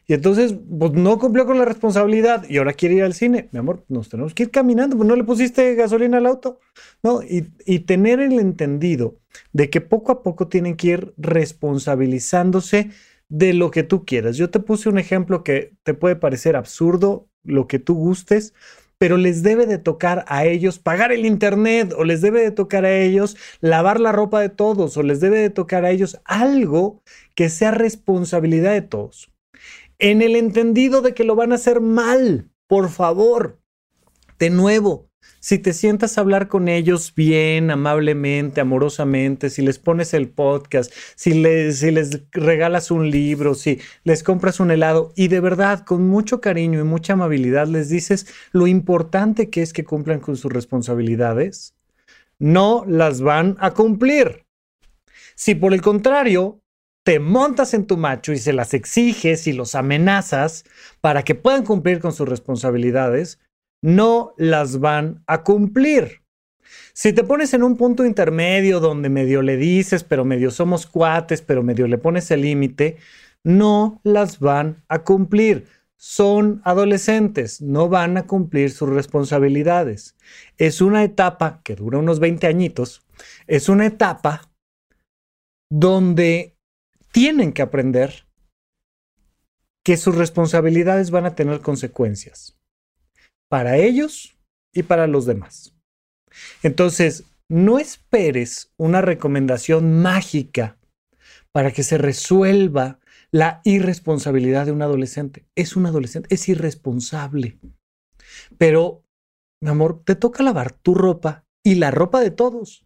Y 0.07 0.13
entonces, 0.13 0.55
pues 0.79 0.93
no 0.93 1.19
cumplió 1.19 1.45
con 1.45 1.59
la 1.59 1.65
responsabilidad 1.65 2.45
y 2.49 2.57
ahora 2.57 2.71
quiere 2.71 2.95
ir 2.95 3.03
al 3.03 3.13
cine. 3.13 3.49
Mi 3.51 3.59
amor, 3.59 3.83
nos 3.89 4.07
tenemos 4.07 4.33
que 4.33 4.43
ir 4.43 4.51
caminando, 4.51 4.95
pues 4.95 5.07
no 5.07 5.17
le 5.17 5.25
pusiste 5.25 5.75
gasolina 5.75 6.17
al 6.17 6.25
auto. 6.25 6.59
¿no? 7.03 7.21
Y, 7.23 7.51
y 7.65 7.79
tener 7.79 8.21
el 8.21 8.39
entendido 8.39 9.17
de 9.51 9.69
que 9.69 9.81
poco 9.81 10.13
a 10.13 10.23
poco 10.23 10.47
tienen 10.47 10.77
que 10.77 10.87
ir 10.87 11.13
responsabilizándose 11.17 12.91
de 13.27 13.53
lo 13.53 13.69
que 13.69 13.83
tú 13.83 14.05
quieras. 14.05 14.37
Yo 14.37 14.49
te 14.49 14.61
puse 14.61 14.87
un 14.87 14.97
ejemplo 14.97 15.43
que 15.43 15.73
te 15.83 15.93
puede 15.93 16.15
parecer 16.15 16.55
absurdo, 16.55 17.27
lo 17.43 17.67
que 17.67 17.79
tú 17.79 17.95
gustes, 17.95 18.53
pero 18.97 19.17
les 19.17 19.43
debe 19.43 19.65
de 19.65 19.77
tocar 19.77 20.23
a 20.27 20.45
ellos 20.45 20.79
pagar 20.79 21.11
el 21.11 21.25
internet 21.25 21.93
o 21.97 22.03
les 22.03 22.21
debe 22.21 22.41
de 22.41 22.51
tocar 22.51 22.85
a 22.85 22.97
ellos 22.97 23.37
lavar 23.61 23.99
la 23.99 24.11
ropa 24.11 24.39
de 24.41 24.49
todos 24.49 24.97
o 24.97 25.03
les 25.03 25.19
debe 25.19 25.39
de 25.39 25.49
tocar 25.49 25.85
a 25.85 25.91
ellos 25.91 26.19
algo 26.25 27.03
que 27.35 27.49
sea 27.49 27.71
responsabilidad 27.71 28.71
de 28.71 28.81
todos 28.81 29.31
en 29.99 30.21
el 30.21 30.35
entendido 30.35 31.01
de 31.01 31.13
que 31.13 31.23
lo 31.23 31.35
van 31.35 31.51
a 31.51 31.55
hacer 31.55 31.81
mal. 31.81 32.49
Por 32.67 32.89
favor, 32.89 33.59
de 34.39 34.49
nuevo, 34.49 35.07
si 35.39 35.59
te 35.59 35.73
sientas 35.73 36.17
a 36.17 36.21
hablar 36.21 36.47
con 36.47 36.67
ellos 36.67 37.13
bien, 37.15 37.71
amablemente, 37.71 38.61
amorosamente, 38.61 39.49
si 39.49 39.61
les 39.61 39.79
pones 39.79 40.13
el 40.13 40.29
podcast, 40.29 40.91
si 41.15 41.33
les, 41.33 41.79
si 41.79 41.91
les 41.91 42.23
regalas 42.31 42.91
un 42.91 43.09
libro, 43.09 43.53
si 43.53 43.79
les 44.03 44.23
compras 44.23 44.59
un 44.59 44.71
helado 44.71 45.13
y 45.15 45.27
de 45.27 45.39
verdad 45.39 45.85
con 45.85 46.07
mucho 46.07 46.41
cariño 46.41 46.79
y 46.79 46.83
mucha 46.83 47.13
amabilidad 47.13 47.67
les 47.67 47.89
dices 47.89 48.27
lo 48.51 48.67
importante 48.67 49.49
que 49.49 49.61
es 49.61 49.73
que 49.73 49.85
cumplan 49.85 50.19
con 50.19 50.35
sus 50.35 50.51
responsabilidades, 50.51 51.75
no 52.39 52.83
las 52.87 53.21
van 53.21 53.57
a 53.59 53.71
cumplir. 53.71 54.45
Si 55.35 55.55
por 55.55 55.73
el 55.73 55.81
contrario 55.81 56.61
te 57.07 57.21
montas 57.21 57.73
en 57.73 57.87
tu 57.87 57.95
macho 57.95 58.33
y 58.33 58.37
se 58.37 58.51
las 58.51 58.73
exiges 58.73 59.47
y 59.47 59.53
los 59.53 59.75
amenazas 59.75 60.65
para 60.99 61.23
que 61.23 61.35
puedan 61.35 61.63
cumplir 61.63 62.01
con 62.01 62.11
sus 62.11 62.27
responsabilidades, 62.27 63.39
no 63.81 64.33
las 64.35 64.81
van 64.81 65.23
a 65.25 65.41
cumplir. 65.43 66.21
Si 66.91 67.13
te 67.13 67.23
pones 67.23 67.53
en 67.53 67.63
un 67.63 67.77
punto 67.77 68.03
intermedio 68.03 68.81
donde 68.81 69.07
medio 69.07 69.41
le 69.41 69.55
dices, 69.55 70.03
pero 70.03 70.25
medio 70.25 70.51
somos 70.51 70.85
cuates, 70.85 71.41
pero 71.41 71.63
medio 71.63 71.87
le 71.87 71.97
pones 71.97 72.29
el 72.29 72.41
límite, 72.41 72.97
no 73.41 74.01
las 74.03 74.39
van 74.39 74.83
a 74.89 75.05
cumplir. 75.05 75.65
Son 75.95 76.61
adolescentes, 76.65 77.61
no 77.61 77.87
van 77.87 78.17
a 78.17 78.27
cumplir 78.27 78.69
sus 78.69 78.89
responsabilidades. 78.89 80.17
Es 80.57 80.81
una 80.81 81.05
etapa 81.05 81.61
que 81.63 81.77
dura 81.77 81.99
unos 81.99 82.19
20 82.19 82.47
añitos, 82.47 83.07
es 83.47 83.69
una 83.69 83.85
etapa 83.85 84.51
donde 85.69 86.56
tienen 87.17 87.51
que 87.51 87.63
aprender 87.63 88.27
que 89.83 89.97
sus 89.97 90.13
responsabilidades 90.13 91.09
van 91.09 91.25
a 91.25 91.33
tener 91.33 91.61
consecuencias 91.61 92.59
para 93.49 93.77
ellos 93.77 94.37
y 94.71 94.83
para 94.83 95.07
los 95.07 95.25
demás. 95.25 95.73
Entonces, 96.61 97.23
no 97.49 97.79
esperes 97.79 98.71
una 98.77 99.01
recomendación 99.01 99.99
mágica 99.99 100.77
para 101.51 101.71
que 101.71 101.81
se 101.81 101.97
resuelva 101.97 102.99
la 103.31 103.61
irresponsabilidad 103.63 104.67
de 104.67 104.73
un 104.73 104.83
adolescente. 104.83 105.47
Es 105.55 105.75
un 105.75 105.87
adolescente, 105.87 106.27
es 106.35 106.47
irresponsable. 106.47 107.57
Pero, 108.59 109.03
mi 109.59 109.71
amor, 109.71 110.03
te 110.03 110.13
toca 110.13 110.43
lavar 110.43 110.71
tu 110.71 110.93
ropa 110.93 111.47
y 111.65 111.75
la 111.75 111.89
ropa 111.89 112.21
de 112.21 112.29
todos. 112.29 112.85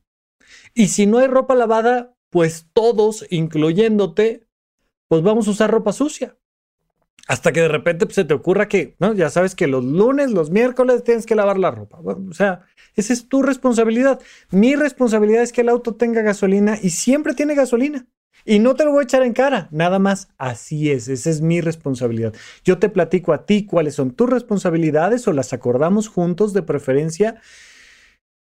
Y 0.74 0.88
si 0.88 1.06
no 1.06 1.18
hay 1.18 1.28
ropa 1.28 1.54
lavada, 1.54 2.16
pues 2.32 2.66
todos, 2.74 3.26
incluyéndote, 3.30 4.48
pues 5.08 5.22
vamos 5.22 5.48
a 5.48 5.52
usar 5.52 5.70
ropa 5.70 5.94
sucia. 5.94 6.38
Hasta 7.28 7.52
que 7.52 7.62
de 7.62 7.68
repente 7.68 8.06
pues, 8.06 8.16
se 8.16 8.26
te 8.26 8.34
ocurra 8.34 8.68
que, 8.68 8.96
¿no? 8.98 9.14
Ya 9.14 9.30
sabes 9.30 9.54
que 9.54 9.68
los 9.68 9.84
lunes, 9.84 10.32
los 10.32 10.50
miércoles 10.50 11.04
tienes 11.04 11.28
que 11.28 11.36
lavar 11.36 11.60
la 11.60 11.70
ropa. 11.70 12.00
o 12.00 12.34
sea, 12.34 12.62
esa 12.96 13.14
es 13.14 13.30
tu 13.30 13.44
responsabilidad. 13.44 14.20
Mi 14.50 14.76
responsabilidad 14.76 15.44
es 15.44 15.52
que 15.52 15.62
el 15.62 15.70
auto 15.70 15.96
tenga 15.96 16.22
gasolina 16.22 16.80
y 16.82 16.90
siempre 16.90 17.36
tiene 17.36 17.54
gasolina. 17.54 18.08
Y 18.44 18.60
no 18.60 18.76
te 18.76 18.86
lo 18.86 18.92
voy 18.92 19.02
a 19.02 19.04
echar 19.04 19.22
en 19.22 19.34
cara, 19.34 19.68
nada 19.72 20.00
más. 20.00 20.30
Así 20.38 20.90
es, 20.90 21.10
esa 21.10 21.30
es 21.30 21.42
mi 21.42 21.62
responsabilidad. 21.62 22.34
Yo 22.64 22.80
te 22.80 22.90
platico 22.90 23.34
a 23.34 23.46
ti 23.46 23.66
cuáles 23.66 23.96
son 23.96 24.12
tus 24.12 24.30
responsabilidades 24.30 25.28
o 25.28 25.34
las 25.34 25.54
acordamos 25.54 26.08
juntos 26.08 26.54
de 26.54 26.64
preferencia 26.64 27.40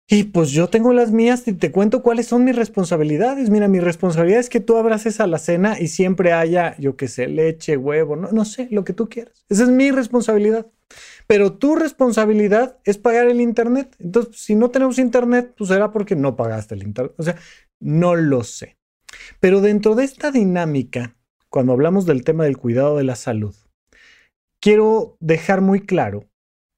y 0.09 0.23
pues 0.25 0.51
yo 0.51 0.69
tengo 0.69 0.93
las 0.93 1.11
mías 1.11 1.45
y 1.47 1.53
te 1.53 1.71
cuento 1.71 2.01
cuáles 2.01 2.27
son 2.27 2.45
mis 2.45 2.55
responsabilidades. 2.55 3.49
Mira, 3.49 3.67
mi 3.67 3.81
responsabilidad 3.81 4.39
es 4.39 4.49
que 4.49 4.61
tú 4.61 4.77
abras 4.77 5.05
esa 5.05 5.27
la 5.27 5.37
cena 5.37 5.79
y 5.79 5.89
siempre 5.89 6.31
haya, 6.31 6.77
yo 6.77 6.95
qué 6.95 7.09
sé, 7.09 7.27
leche, 7.27 7.75
huevo, 7.75 8.15
no, 8.15 8.31
no 8.31 8.45
sé, 8.45 8.69
lo 8.71 8.85
que 8.85 8.93
tú 8.93 9.09
quieras. 9.09 9.43
Esa 9.49 9.63
es 9.63 9.69
mi 9.69 9.91
responsabilidad. 9.91 10.67
Pero 11.27 11.53
tu 11.53 11.75
responsabilidad 11.75 12.77
es 12.85 12.97
pagar 12.97 13.27
el 13.27 13.41
internet. 13.41 13.97
Entonces, 13.99 14.39
si 14.39 14.55
no 14.55 14.71
tenemos 14.71 14.97
internet, 14.97 15.53
pues 15.57 15.69
será 15.69 15.91
porque 15.91 16.15
no 16.15 16.37
pagaste 16.37 16.75
el 16.75 16.83
internet. 16.83 17.13
O 17.17 17.23
sea, 17.23 17.35
no 17.81 18.15
lo 18.15 18.45
sé. 18.45 18.77
Pero 19.41 19.59
dentro 19.59 19.95
de 19.95 20.05
esta 20.05 20.31
dinámica, 20.31 21.17
cuando 21.49 21.73
hablamos 21.73 22.05
del 22.05 22.23
tema 22.23 22.45
del 22.45 22.57
cuidado 22.57 22.95
de 22.95 23.03
la 23.03 23.17
salud, 23.17 23.55
quiero 24.61 25.17
dejar 25.19 25.59
muy 25.59 25.81
claro 25.81 26.29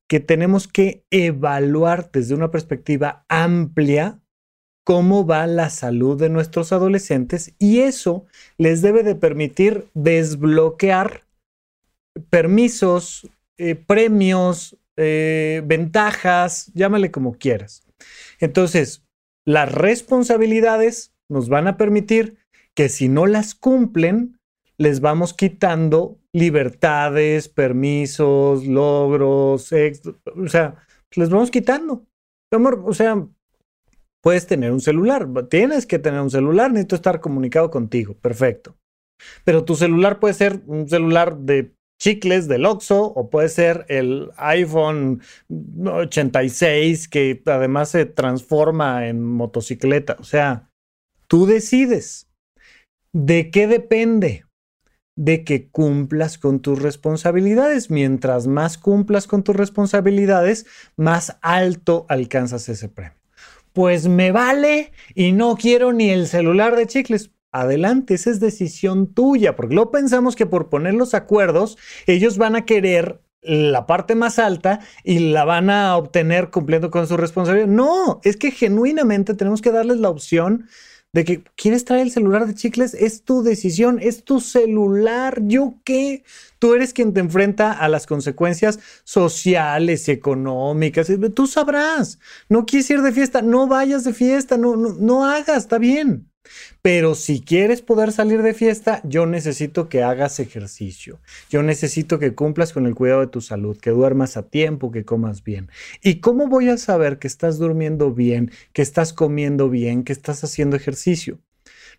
que 0.10 0.20
tenemos 0.20 0.68
que 0.68 1.06
evaluar 1.12 2.10
desde 2.12 2.34
una 2.34 2.50
perspectiva 2.50 3.26
amplia 3.30 4.20
cómo 4.84 5.26
va 5.26 5.46
la 5.46 5.70
salud 5.70 6.20
de 6.20 6.30
nuestros 6.30 6.74
adolescentes 6.74 7.54
y 7.60 7.82
eso 7.82 8.26
les 8.58 8.82
debe 8.82 9.04
de 9.04 9.14
permitir 9.14 9.88
desbloquear 9.94 11.26
permisos, 12.32 13.30
eh, 13.60 13.76
premios, 13.76 14.78
eh, 14.98 15.62
ventajas, 15.66 16.72
llámale 16.74 17.12
como 17.12 17.38
quieras. 17.38 17.84
Entonces, 18.40 19.04
las 19.46 19.72
responsabilidades 19.72 21.14
nos 21.30 21.50
van 21.50 21.68
a 21.68 21.78
permitir 21.78 22.40
que 22.74 22.90
si 22.90 23.10
no 23.10 23.28
las 23.28 23.54
cumplen, 23.54 24.39
les 24.80 25.02
vamos 25.02 25.34
quitando 25.34 26.18
libertades, 26.34 27.50
permisos, 27.50 28.66
logros, 28.66 29.72
o 29.72 30.48
sea, 30.48 30.76
les 31.16 31.30
vamos 31.30 31.52
quitando. 31.52 32.06
O 32.52 32.94
sea, 32.94 33.28
puedes 34.22 34.48
tener 34.48 34.72
un 34.72 34.80
celular, 34.80 35.28
tienes 35.50 35.86
que 35.86 36.00
tener 36.00 36.22
un 36.22 36.32
celular, 36.32 36.72
necesito 36.72 36.96
estar 36.96 37.20
comunicado 37.20 37.70
contigo, 37.70 38.16
perfecto. 38.16 38.78
Pero 39.44 39.66
tu 39.66 39.76
celular 39.76 40.20
puede 40.20 40.34
ser 40.34 40.62
un 40.66 40.88
celular 40.88 41.38
de 41.38 41.74
chicles 42.02 42.48
del 42.48 42.66
Oxxo 42.66 43.04
o 43.04 43.30
puede 43.30 43.50
ser 43.50 43.86
el 43.90 44.32
iPhone 44.38 45.22
86 45.86 47.10
que 47.10 47.42
además 47.46 47.90
se 47.90 48.06
transforma 48.06 49.08
en 49.08 49.22
motocicleta. 49.22 50.16
O 50.20 50.24
sea, 50.24 50.72
tú 51.28 51.46
decides. 51.46 52.28
¿De 53.12 53.52
qué 53.52 53.68
depende? 53.68 54.46
De 55.20 55.44
que 55.44 55.68
cumplas 55.68 56.38
con 56.38 56.62
tus 56.62 56.82
responsabilidades. 56.82 57.92
Mientras 57.92 58.48
más 58.48 58.78
cumplas 58.78 59.28
con 59.28 59.44
tus 59.44 59.54
responsabilidades, 59.54 60.66
más 60.96 61.36
alto 61.42 62.06
alcanzas 62.08 62.70
ese 62.70 62.88
premio. 62.88 63.18
Pues 63.74 64.08
me 64.08 64.32
vale 64.32 64.94
y 65.16 65.34
no 65.34 65.58
quiero 65.58 65.92
ni 65.92 66.10
el 66.10 66.26
celular 66.28 66.78
de 66.78 66.88
chicles. 66.88 67.32
Adelante, 67.52 68.14
esa 68.14 68.30
es 68.30 68.40
decisión 68.40 69.14
tuya, 69.14 69.58
porque 69.58 69.76
luego 69.76 69.92
pensamos 69.92 70.38
que 70.38 70.46
por 70.46 70.70
poner 70.70 70.94
los 70.94 71.14
acuerdos, 71.14 71.78
ellos 72.06 72.38
van 72.38 72.56
a 72.56 72.64
querer 72.64 73.22
la 73.42 73.88
parte 73.88 74.16
más 74.16 74.40
alta 74.40 74.80
y 75.04 75.20
la 75.20 75.44
van 75.44 75.70
a 75.70 75.98
obtener 75.98 76.50
cumpliendo 76.50 76.92
con 76.92 77.08
su 77.08 77.18
responsabilidad. 77.18 77.68
No, 77.68 78.22
es 78.24 78.38
que 78.38 78.52
genuinamente 78.52 79.34
tenemos 79.34 79.62
que 79.62 79.72
darles 79.72 79.98
la 79.98 80.10
opción 80.10 80.68
de 81.12 81.26
que 81.26 81.44
quieres 81.56 81.86
traer 81.86 82.04
el 82.04 82.12
celular 82.12 82.46
de 82.46 82.54
chicles, 82.54 82.94
es 82.94 83.24
tu 83.24 83.42
decisión, 83.42 84.00
es 84.02 84.24
tu 84.24 84.40
celular. 84.40 85.42
¿Yo 85.44 85.76
qué? 85.84 86.24
Tú 86.60 86.76
eres 86.76 86.94
quien 86.94 87.14
te 87.14 87.20
enfrenta 87.20 87.72
a 87.72 87.88
las 87.90 88.06
consecuencias 88.06 88.80
sociales, 89.04 90.08
económicas. 90.08 91.12
Tú 91.34 91.48
sabrás. 91.48 92.20
No 92.48 92.66
quieres 92.66 92.90
ir 92.92 93.02
de 93.02 93.12
fiesta, 93.12 93.42
no 93.42 93.68
vayas 93.68 94.04
de 94.04 94.14
fiesta, 94.14 94.58
no, 94.58 94.76
no, 94.76 94.94
no 94.94 95.26
hagas, 95.26 95.58
está 95.64 95.80
bien. 95.80 96.29
Pero 96.82 97.16
si 97.16 97.42
quieres 97.42 97.82
poder 97.82 98.12
salir 98.12 98.42
de 98.42 98.54
fiesta, 98.54 99.02
yo 99.04 99.26
necesito 99.26 99.90
que 99.90 100.04
hagas 100.04 100.40
ejercicio. 100.40 101.20
Yo 101.50 101.64
necesito 101.64 102.20
que 102.20 102.36
cumplas 102.36 102.74
con 102.74 102.86
el 102.86 102.96
cuidado 102.96 103.22
de 103.22 103.28
tu 103.28 103.42
salud, 103.42 103.78
que 103.78 103.92
duermas 103.92 104.38
a 104.38 104.44
tiempo, 104.44 104.92
que 104.92 105.06
comas 105.06 105.44
bien. 105.44 105.70
¿Y 106.02 106.22
cómo 106.22 106.48
voy 106.48 106.70
a 106.70 106.78
saber 106.78 107.20
que 107.20 107.28
estás 107.28 107.58
durmiendo 107.58 108.14
bien, 108.14 108.52
que 108.74 108.82
estás 108.82 109.14
comiendo 109.14 109.70
bien, 109.70 110.04
que 110.04 110.14
estás 110.14 110.44
haciendo 110.44 110.76
ejercicio? 110.76 111.40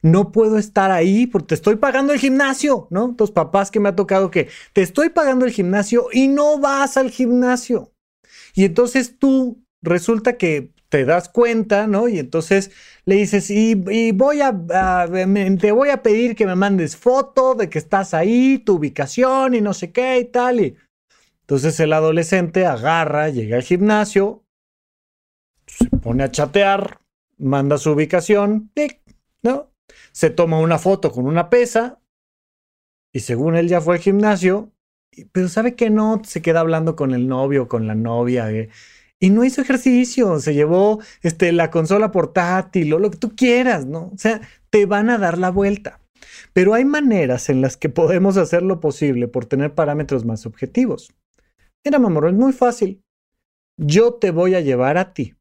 No 0.03 0.33
puedo 0.33 0.57
estar 0.57 0.91
ahí 0.91 1.27
porque 1.27 1.49
te 1.49 1.55
estoy 1.57 1.77
pagando 1.77 2.13
el 2.13 2.19
gimnasio, 2.19 2.87
¿no? 2.91 3.15
Tus 3.15 3.31
papás 3.31 3.71
que 3.71 3.81
me 3.81 3.91
ha 3.91 3.97
tocado 3.97 4.31
que 4.31 4.49
te 4.73 4.81
estoy 4.81 5.11
pagando 5.11 5.45
el 5.45 5.51
gimnasio 5.51 6.07
y 6.13 6.29
no 6.29 6.59
vas 6.59 6.97
al 6.97 7.11
gimnasio. 7.11 7.93
Y 8.55 8.65
entonces 8.65 9.19
tú 9.19 9.63
resulta 9.83 10.37
que 10.39 10.73
te 10.91 11.05
das 11.05 11.29
cuenta, 11.29 11.87
¿no? 11.87 12.09
Y 12.09 12.19
entonces 12.19 12.73
le 13.07 13.15
dices, 13.15 13.49
y, 13.51 13.75
voy 14.13 14.41
a, 14.43 14.53
te 15.59 15.73
voy 15.73 15.89
a 15.89 16.03
pedir 16.03 16.35
que 16.37 16.47
me 16.47 16.57
mandes 16.57 16.97
foto 16.97 17.55
de 17.55 17.71
que 17.71 17.79
estás 17.79 18.13
ahí, 18.13 18.59
tu 18.59 18.75
ubicación 18.75 19.55
y 19.55 19.61
no 19.61 19.73
sé 19.73 19.93
qué 19.93 20.19
y 20.19 20.25
tal. 20.27 20.61
Y 20.61 20.77
entonces 21.43 21.79
el 21.81 21.93
adolescente 21.93 22.67
agarra, 22.67 23.31
llega 23.31 23.57
al 23.57 23.63
gimnasio, 23.63 24.43
se 25.67 25.89
pone 25.89 26.25
a 26.25 26.31
chatear, 26.31 27.01
manda 27.39 27.79
su 27.79 27.93
ubicación, 27.93 28.73
¿no? 29.43 29.71
Se 30.13 30.31
toma 30.31 30.59
una 30.59 30.79
foto 30.79 31.13
con 31.13 31.27
una 31.27 31.51
pesa 31.51 32.01
y 33.13 33.21
según 33.21 33.55
él 33.55 33.69
ya 33.69 33.81
fue 33.81 33.95
al 33.95 34.01
gimnasio, 34.01 34.73
pero 35.31 35.49
sabe 35.49 35.77
que 35.77 35.89
no, 35.89 36.21
se 36.25 36.43
queda 36.43 36.61
hablando 36.61 36.97
con 36.97 37.15
el 37.15 37.29
novio, 37.29 37.69
con 37.69 37.87
la 37.87 37.95
novia. 37.95 38.51
Eh, 38.51 38.71
y 39.21 39.31
no 39.31 39.45
hizo 39.45 39.61
ejercicio, 39.61 40.41
se 40.41 40.55
llevó 40.55 41.01
este, 41.23 41.53
la 41.53 41.71
consola 41.71 42.11
portátil 42.11 42.93
o 42.95 42.99
lo 42.99 43.11
que 43.11 43.19
tú 43.19 43.37
quieras, 43.37 43.87
¿no? 43.87 44.11
O 44.15 44.19
sea, 44.19 44.41
te 44.71 44.87
van 44.87 45.11
a 45.11 45.19
dar 45.19 45.37
la 45.37 45.51
vuelta. 45.51 46.01
Pero 46.53 46.75
hay 46.75 46.85
maneras 46.85 47.51
en 47.51 47.61
las 47.61 47.77
que 47.77 47.91
podemos 47.91 48.37
hacer 48.39 48.63
lo 48.63 48.81
posible 48.81 49.29
por 49.29 49.47
tener 49.47 49.75
parámetros 49.75 50.25
más 50.25 50.47
objetivos. 50.47 51.13
Mira, 51.85 51.99
mamor, 51.99 52.29
es 52.29 52.35
muy 52.35 52.53
fácil. 52.53 53.03
Yo 53.79 54.15
te 54.15 54.31
voy 54.31 54.55
a 54.55 54.61
llevar 54.61 54.99
a 54.99 55.13
ti 55.13 55.35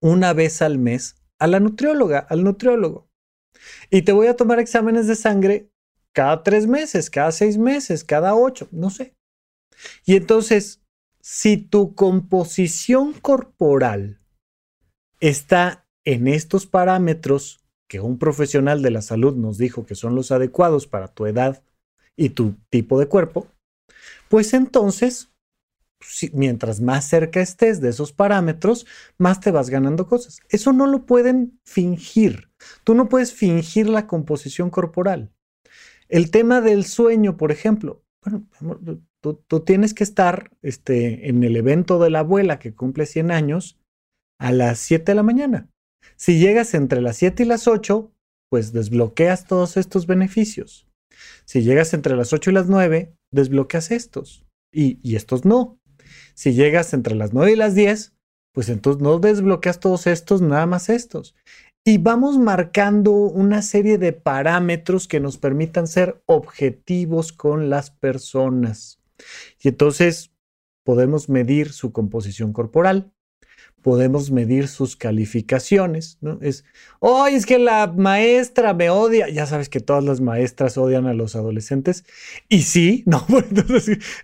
una 0.00 0.32
vez 0.32 0.62
al 0.62 0.78
mes 0.78 1.16
a 1.38 1.46
la 1.46 1.60
nutrióloga, 1.60 2.18
al 2.18 2.44
nutriólogo. 2.44 3.08
Y 3.90 4.02
te 4.02 4.12
voy 4.12 4.26
a 4.26 4.36
tomar 4.36 4.58
exámenes 4.58 5.06
de 5.06 5.14
sangre 5.14 5.70
cada 6.12 6.42
tres 6.42 6.66
meses, 6.66 7.10
cada 7.10 7.32
seis 7.32 7.58
meses, 7.58 8.04
cada 8.04 8.34
ocho, 8.34 8.68
no 8.70 8.90
sé. 8.90 9.14
Y 10.04 10.16
entonces 10.16 10.82
si 11.30 11.58
tu 11.58 11.94
composición 11.94 13.12
corporal 13.12 14.18
está 15.20 15.86
en 16.06 16.26
estos 16.26 16.66
parámetros 16.66 17.62
que 17.86 18.00
un 18.00 18.18
profesional 18.18 18.80
de 18.80 18.90
la 18.90 19.02
salud 19.02 19.36
nos 19.36 19.58
dijo 19.58 19.84
que 19.84 19.94
son 19.94 20.14
los 20.14 20.32
adecuados 20.32 20.86
para 20.86 21.08
tu 21.08 21.26
edad 21.26 21.62
y 22.16 22.30
tu 22.30 22.54
tipo 22.70 22.98
de 22.98 23.08
cuerpo, 23.08 23.46
pues 24.30 24.54
entonces 24.54 25.30
mientras 26.32 26.80
más 26.80 27.06
cerca 27.06 27.42
estés 27.42 27.82
de 27.82 27.90
esos 27.90 28.10
parámetros, 28.14 28.86
más 29.18 29.38
te 29.38 29.50
vas 29.50 29.68
ganando 29.68 30.06
cosas. 30.06 30.40
Eso 30.48 30.72
no 30.72 30.86
lo 30.86 31.04
pueden 31.04 31.60
fingir. 31.62 32.50
Tú 32.84 32.94
no 32.94 33.10
puedes 33.10 33.34
fingir 33.34 33.90
la 33.90 34.06
composición 34.06 34.70
corporal. 34.70 35.30
El 36.08 36.30
tema 36.30 36.62
del 36.62 36.86
sueño, 36.86 37.36
por 37.36 37.52
ejemplo, 37.52 38.02
bueno, 38.22 38.46
tú, 39.20 39.60
tienes 39.60 39.94
que 39.94 40.04
estar 40.04 40.50
este, 40.62 41.28
en 41.28 41.42
el 41.42 41.56
evento 41.56 41.98
de 41.98 42.10
la 42.10 42.20
abuela 42.20 42.58
que 42.58 42.74
cumple 42.74 43.06
100 43.06 43.30
años 43.30 43.78
a 44.38 44.52
las 44.52 44.78
7 44.78 45.04
de 45.04 45.16
la 45.16 45.22
mañana. 45.22 45.68
Si 46.16 46.38
llegas 46.38 46.74
entre 46.74 47.00
las 47.00 47.16
7 47.16 47.42
y 47.42 47.46
las 47.46 47.68
8, 47.68 48.12
pues 48.50 48.72
desbloqueas 48.72 49.46
todos 49.46 49.76
estos 49.76 50.06
beneficios. 50.06 50.88
Si 51.44 51.62
llegas 51.62 51.94
entre 51.94 52.16
las 52.16 52.32
8 52.32 52.50
y 52.50 52.54
las 52.54 52.68
9, 52.68 53.14
desbloqueas 53.32 53.90
estos 53.90 54.46
y, 54.72 54.98
y 55.02 55.16
estos 55.16 55.44
no. 55.44 55.78
Si 56.34 56.54
llegas 56.54 56.94
entre 56.94 57.14
las 57.14 57.32
9 57.32 57.52
y 57.52 57.56
las 57.56 57.74
10, 57.74 58.14
pues 58.54 58.68
entonces 58.68 59.02
no 59.02 59.18
desbloqueas 59.18 59.80
todos 59.80 60.06
estos, 60.06 60.40
nada 60.40 60.66
más 60.66 60.88
estos. 60.88 61.34
Y 61.84 61.98
vamos 61.98 62.38
marcando 62.38 63.12
una 63.12 63.62
serie 63.62 63.98
de 63.98 64.12
parámetros 64.12 65.08
que 65.08 65.20
nos 65.20 65.38
permitan 65.38 65.86
ser 65.86 66.22
objetivos 66.26 67.32
con 67.32 67.70
las 67.70 67.90
personas. 67.90 68.97
Y 69.60 69.68
entonces 69.68 70.32
podemos 70.84 71.28
medir 71.28 71.72
su 71.72 71.92
composición 71.92 72.52
corporal, 72.52 73.12
podemos 73.82 74.30
medir 74.30 74.68
sus 74.68 74.96
calificaciones, 74.96 76.18
¿no? 76.20 76.38
Es, 76.42 76.64
oh, 77.00 77.26
es 77.26 77.46
que 77.46 77.58
la 77.58 77.86
maestra 77.86 78.74
me 78.74 78.90
odia. 78.90 79.28
Ya 79.28 79.46
sabes 79.46 79.68
que 79.68 79.80
todas 79.80 80.04
las 80.04 80.20
maestras 80.20 80.76
odian 80.78 81.06
a 81.06 81.14
los 81.14 81.36
adolescentes. 81.36 82.04
Y 82.48 82.62
sí, 82.62 83.04
no, 83.06 83.24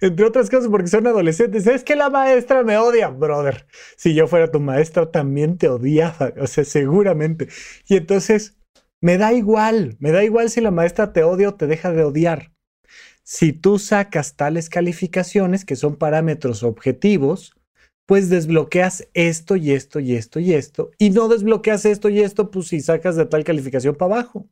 entre 0.01 0.25
otras 0.25 0.51
cosas, 0.51 0.69
porque 0.69 0.89
son 0.89 1.07
adolescentes, 1.07 1.67
es 1.67 1.85
que 1.85 1.97
la 1.97 2.11
maestra 2.11 2.63
me 2.65 2.79
odia, 2.79 3.09
brother. 3.09 3.67
Si 3.97 4.15
yo 4.15 4.27
fuera 4.27 4.51
tu 4.51 4.61
maestra, 4.61 5.11
también 5.11 5.59
te 5.59 5.69
odiaba, 5.69 6.33
o 6.41 6.47
sea, 6.47 6.65
seguramente. 6.65 7.49
Y 7.89 7.97
entonces, 7.97 8.57
me 9.01 9.19
da 9.19 9.33
igual, 9.35 9.97
me 10.01 10.13
da 10.13 10.25
igual 10.25 10.51
si 10.51 10.61
la 10.61 10.71
maestra 10.71 11.13
te 11.13 11.23
odia 11.25 11.51
o 11.51 11.55
te 11.55 11.67
deja 11.67 11.93
de 11.93 12.05
odiar. 12.05 12.54
Si 13.25 13.53
tú 13.53 13.79
sacas 13.79 14.37
tales 14.37 14.69
calificaciones, 14.69 15.65
que 15.65 15.77
son 15.77 15.97
parámetros 15.97 16.63
objetivos, 16.63 17.55
pues 18.07 18.29
desbloqueas 18.29 19.09
esto 19.15 19.57
y 19.57 19.73
esto 19.73 19.99
y 19.99 20.15
esto 20.15 20.41
y 20.41 20.53
esto, 20.53 20.91
y 20.99 21.11
no 21.11 21.29
desbloqueas 21.29 21.87
esto 21.87 22.11
y 22.11 22.21
esto, 22.21 22.51
pues 22.51 22.69
si 22.69 22.81
sacas 22.81 23.17
de 23.17 23.25
tal 23.25 23.45
calificación 23.45 23.95
para 23.95 24.17
abajo. 24.17 24.49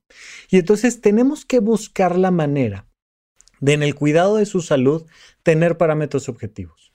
Y 0.51 0.59
entonces 0.59 1.03
tenemos 1.03 1.45
que 1.45 1.61
buscar 1.61 2.19
la 2.19 2.31
manera 2.31 2.89
de 3.61 3.75
en 3.75 3.83
el 3.83 3.95
cuidado 3.95 4.37
de 4.37 4.47
su 4.47 4.63
salud 4.63 5.07
tener 5.43 5.77
parámetros 5.77 6.29
objetivos. 6.31 6.93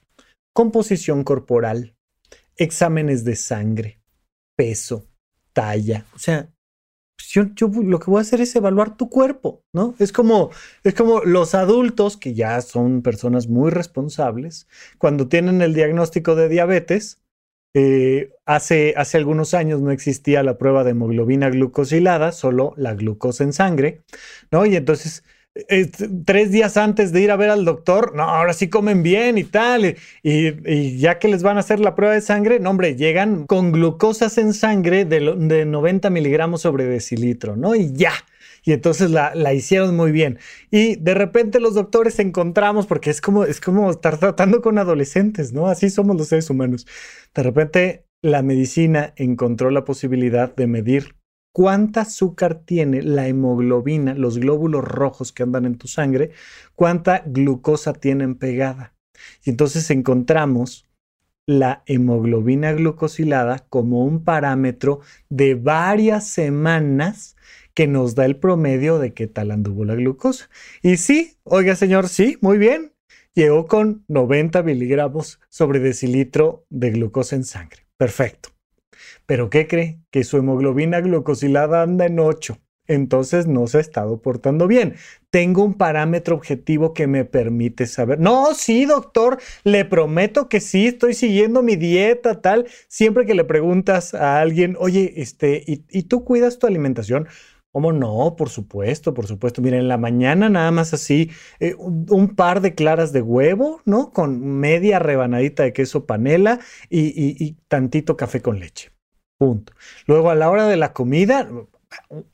Composición 0.52 1.22
corporal, 1.22 1.94
exámenes 2.56 3.24
de 3.24 3.36
sangre, 3.36 4.00
peso, 4.56 5.06
talla, 5.52 6.06
o 6.14 6.18
sea, 6.18 6.50
pues, 7.18 7.32
yo, 7.32 7.68
lo 7.82 7.98
que 7.98 8.10
voy 8.10 8.18
a 8.18 8.22
hacer 8.22 8.40
es 8.40 8.54
evaluar 8.54 8.96
tu 8.96 9.10
cuerpo, 9.10 9.64
¿no? 9.72 9.94
Es 9.98 10.12
como, 10.12 10.50
es 10.84 10.94
como 10.94 11.20
los 11.22 11.54
adultos 11.56 12.16
que 12.16 12.32
ya 12.32 12.60
son 12.60 13.02
personas 13.02 13.48
muy 13.48 13.70
responsables, 13.70 14.68
cuando 14.98 15.28
tienen 15.28 15.60
el 15.60 15.74
diagnóstico 15.74 16.36
de 16.36 16.48
diabetes, 16.48 17.20
eh, 17.74 18.30
hace, 18.46 18.94
hace 18.96 19.18
algunos 19.18 19.52
años 19.52 19.80
no 19.80 19.90
existía 19.90 20.44
la 20.44 20.58
prueba 20.58 20.84
de 20.84 20.92
hemoglobina 20.92 21.50
glucosilada, 21.50 22.30
solo 22.30 22.72
la 22.76 22.94
glucosa 22.94 23.42
en 23.42 23.52
sangre, 23.52 24.02
¿no? 24.52 24.64
Y 24.64 24.76
entonces 24.76 25.24
tres 26.24 26.50
días 26.50 26.76
antes 26.76 27.12
de 27.12 27.20
ir 27.20 27.30
a 27.30 27.36
ver 27.36 27.50
al 27.50 27.64
doctor, 27.64 28.14
no, 28.14 28.22
ahora 28.22 28.52
sí 28.52 28.68
comen 28.68 29.02
bien 29.02 29.38
y 29.38 29.44
tal, 29.44 29.96
y, 30.22 30.98
ya 30.98 31.18
que 31.18 31.28
les 31.28 31.42
van 31.42 31.56
a 31.56 31.60
hacer 31.60 31.80
la 31.80 31.94
prueba 31.94 32.14
de 32.14 32.20
sangre, 32.20 32.60
no, 32.60 32.70
hombre, 32.70 32.96
llegan 32.96 33.46
con 33.46 33.72
glucosas 33.72 34.38
en 34.38 34.54
sangre 34.54 35.04
de, 35.04 35.34
de 35.36 35.64
90 35.64 36.10
miligramos 36.10 36.62
sobre 36.62 36.84
decilitro, 36.84 37.56
¿no? 37.56 37.74
Y 37.74 37.92
ya. 37.92 38.12
Y 38.64 38.72
entonces 38.72 39.10
la, 39.10 39.34
la, 39.34 39.54
hicieron 39.54 39.96
muy 39.96 40.12
bien. 40.12 40.38
Y 40.70 40.96
de 40.96 41.14
repente 41.14 41.60
los 41.60 41.74
doctores 41.74 42.18
encontramos, 42.18 42.86
porque 42.86 43.10
es 43.10 43.20
como, 43.20 43.44
es 43.44 43.60
como 43.60 43.90
estar 43.90 44.18
tratando 44.18 44.60
con 44.60 44.78
adolescentes, 44.78 45.52
¿no? 45.52 45.68
Así 45.68 45.90
somos 45.90 46.16
los 46.16 46.28
seres 46.28 46.50
humanos. 46.50 46.86
De 47.34 47.42
repente 47.42 48.04
la 48.20 48.42
medicina 48.42 49.12
encontró 49.16 49.70
la 49.70 49.84
posibilidad 49.84 50.54
de 50.54 50.66
medir 50.66 51.17
cuánta 51.58 52.02
azúcar 52.02 52.62
tiene 52.64 53.02
la 53.02 53.26
hemoglobina, 53.26 54.14
los 54.14 54.38
glóbulos 54.38 54.84
rojos 54.84 55.32
que 55.32 55.42
andan 55.42 55.64
en 55.64 55.76
tu 55.76 55.88
sangre, 55.88 56.30
cuánta 56.76 57.24
glucosa 57.26 57.94
tienen 57.94 58.36
pegada. 58.36 58.94
Y 59.44 59.50
entonces 59.50 59.90
encontramos 59.90 60.88
la 61.48 61.82
hemoglobina 61.86 62.70
glucosilada 62.74 63.66
como 63.70 64.04
un 64.04 64.22
parámetro 64.22 65.00
de 65.30 65.56
varias 65.56 66.28
semanas 66.28 67.34
que 67.74 67.88
nos 67.88 68.14
da 68.14 68.24
el 68.24 68.36
promedio 68.36 69.00
de 69.00 69.12
qué 69.12 69.26
tal 69.26 69.50
anduvo 69.50 69.84
la 69.84 69.96
glucosa. 69.96 70.48
Y 70.80 70.96
sí, 70.98 71.38
oiga 71.42 71.74
señor, 71.74 72.08
sí, 72.08 72.38
muy 72.40 72.58
bien. 72.58 72.92
Llegó 73.34 73.66
con 73.66 74.04
90 74.06 74.62
miligramos 74.62 75.40
sobre 75.48 75.80
decilitro 75.80 76.66
de 76.70 76.92
glucosa 76.92 77.34
en 77.34 77.42
sangre. 77.42 77.88
Perfecto. 77.96 78.50
Pero 79.28 79.50
¿qué 79.50 79.66
cree? 79.66 80.00
Que 80.10 80.24
su 80.24 80.38
hemoglobina 80.38 81.02
glucosilada 81.02 81.82
anda 81.82 82.06
en 82.06 82.18
8. 82.18 82.58
Entonces 82.86 83.46
no 83.46 83.66
se 83.66 83.76
ha 83.76 83.80
estado 83.82 84.22
portando 84.22 84.66
bien. 84.66 84.94
Tengo 85.28 85.62
un 85.64 85.74
parámetro 85.74 86.34
objetivo 86.34 86.94
que 86.94 87.06
me 87.06 87.26
permite 87.26 87.86
saber. 87.86 88.18
No, 88.18 88.54
sí, 88.54 88.86
doctor, 88.86 89.38
le 89.64 89.84
prometo 89.84 90.48
que 90.48 90.60
sí, 90.60 90.86
estoy 90.86 91.12
siguiendo 91.12 91.62
mi 91.62 91.76
dieta, 91.76 92.40
tal. 92.40 92.68
Siempre 92.88 93.26
que 93.26 93.34
le 93.34 93.44
preguntas 93.44 94.14
a 94.14 94.40
alguien, 94.40 94.76
oye, 94.80 95.12
este, 95.16 95.62
¿y, 95.66 96.02
tú 96.04 96.24
cuidas 96.24 96.58
tu 96.58 96.66
alimentación? 96.66 97.28
¿Cómo 97.70 97.92
no? 97.92 98.34
Por 98.34 98.48
supuesto, 98.48 99.12
por 99.12 99.26
supuesto. 99.26 99.60
Mira, 99.60 99.76
en 99.76 99.88
la 99.88 99.98
mañana 99.98 100.48
nada 100.48 100.70
más 100.70 100.94
así, 100.94 101.30
eh, 101.60 101.74
un, 101.76 102.34
par 102.34 102.62
de 102.62 102.74
claras 102.74 103.12
de 103.12 103.20
huevo, 103.20 103.82
¿no? 103.84 104.10
Con 104.10 104.40
media 104.58 104.98
rebanadita 104.98 105.64
de 105.64 105.74
queso 105.74 106.06
panela 106.06 106.60
y 106.88 107.56
tantito 107.68 108.16
café 108.16 108.40
con 108.40 108.58
leche. 108.58 108.90
Punto. 109.38 109.72
Luego 110.06 110.30
a 110.30 110.34
la 110.34 110.50
hora 110.50 110.66
de 110.66 110.76
la 110.76 110.92
comida, 110.92 111.48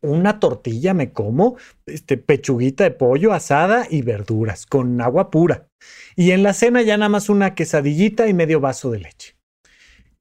una 0.00 0.40
tortilla 0.40 0.94
me 0.94 1.12
como, 1.12 1.56
este, 1.86 2.16
pechuguita 2.16 2.84
de 2.84 2.90
pollo 2.90 3.32
asada 3.32 3.86
y 3.90 4.02
verduras 4.02 4.66
con 4.66 5.00
agua 5.00 5.30
pura. 5.30 5.68
Y 6.16 6.30
en 6.30 6.42
la 6.42 6.54
cena 6.54 6.82
ya 6.82 6.96
nada 6.96 7.10
más 7.10 7.28
una 7.28 7.54
quesadillita 7.54 8.26
y 8.28 8.34
medio 8.34 8.60
vaso 8.60 8.90
de 8.90 9.00
leche 9.00 9.33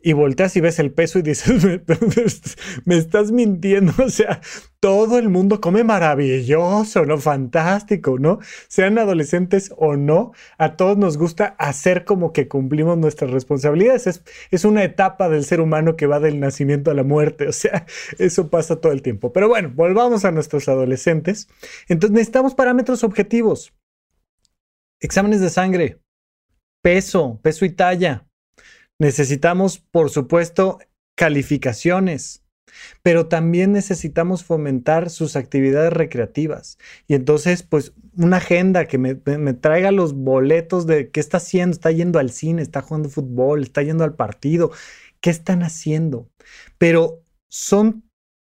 y 0.05 0.11
volteas 0.11 0.55
y 0.57 0.61
ves 0.61 0.79
el 0.79 0.91
peso 0.91 1.17
y 1.17 1.21
dices, 1.21 1.49
me, 2.85 2.95
estás 2.97 3.31
mintiendo, 3.31 3.93
o 4.03 4.09
sea, 4.09 4.41
todo 4.81 5.17
el 5.17 5.29
mundo 5.29 5.61
come 5.61 5.85
maravilloso, 5.85 7.05
¿no? 7.05 7.17
Fantástico, 7.17 8.19
¿no? 8.19 8.39
Sean 8.67 8.97
adolescentes 8.97 9.73
o 9.77 9.95
no, 9.95 10.33
a 10.57 10.75
todos 10.75 10.97
nos 10.97 11.17
gusta 11.17 11.55
hacer 11.57 12.03
como 12.03 12.33
que 12.33 12.49
cumplimos 12.49 12.97
nuestras 12.97 13.31
responsabilidades. 13.31 14.07
Es, 14.07 14.23
es 14.51 14.65
una 14.65 14.83
etapa 14.83 15.29
del 15.29 15.45
ser 15.45 15.61
humano 15.61 15.95
que 15.95 16.05
va 16.05 16.19
del 16.19 16.41
nacimiento 16.41 16.91
a 16.91 16.95
la 16.95 17.03
muerte, 17.03 17.47
o 17.47 17.53
sea, 17.53 17.85
eso 18.19 18.49
pasa 18.49 18.81
todo 18.81 18.91
el 18.91 19.01
tiempo. 19.01 19.31
Pero 19.31 19.47
bueno, 19.47 19.71
volvamos 19.73 20.25
a 20.25 20.31
nuestros 20.31 20.67
adolescentes. 20.67 21.47
Entonces 21.87 22.13
necesitamos 22.13 22.55
parámetros 22.55 23.05
objetivos. 23.05 23.73
Exámenes 24.99 25.39
de 25.39 25.49
sangre, 25.49 25.99
peso, 26.81 27.39
peso 27.41 27.63
y 27.63 27.69
talla, 27.69 28.27
Necesitamos, 29.03 29.79
por 29.79 30.09
supuesto, 30.09 30.79
calificaciones, 31.17 32.41
pero 33.01 33.27
también 33.27 33.73
necesitamos 33.73 34.45
fomentar 34.45 35.09
sus 35.09 35.35
actividades 35.35 35.91
recreativas. 35.91 36.77
Y 37.05 37.15
entonces, 37.15 37.63
pues, 37.63 37.91
una 38.15 38.37
agenda 38.37 38.85
que 38.85 38.97
me, 38.97 39.15
traiga 39.15 39.91
los 39.91 40.13
boletos 40.13 40.87
de 40.87 41.11
qué 41.11 41.19
está 41.19 41.35
haciendo, 41.35 41.73
está 41.73 41.91
yendo 41.91 42.17
al 42.17 42.31
cine, 42.31 42.61
está 42.61 42.81
jugando 42.81 43.09
fútbol, 43.09 43.63
está 43.63 43.83
yendo 43.83 44.05
al 44.05 44.15
partido, 44.15 44.71
qué 45.19 45.31
están 45.31 45.63
haciendo. 45.63 46.29
Pero 46.77 47.25
son 47.49 48.05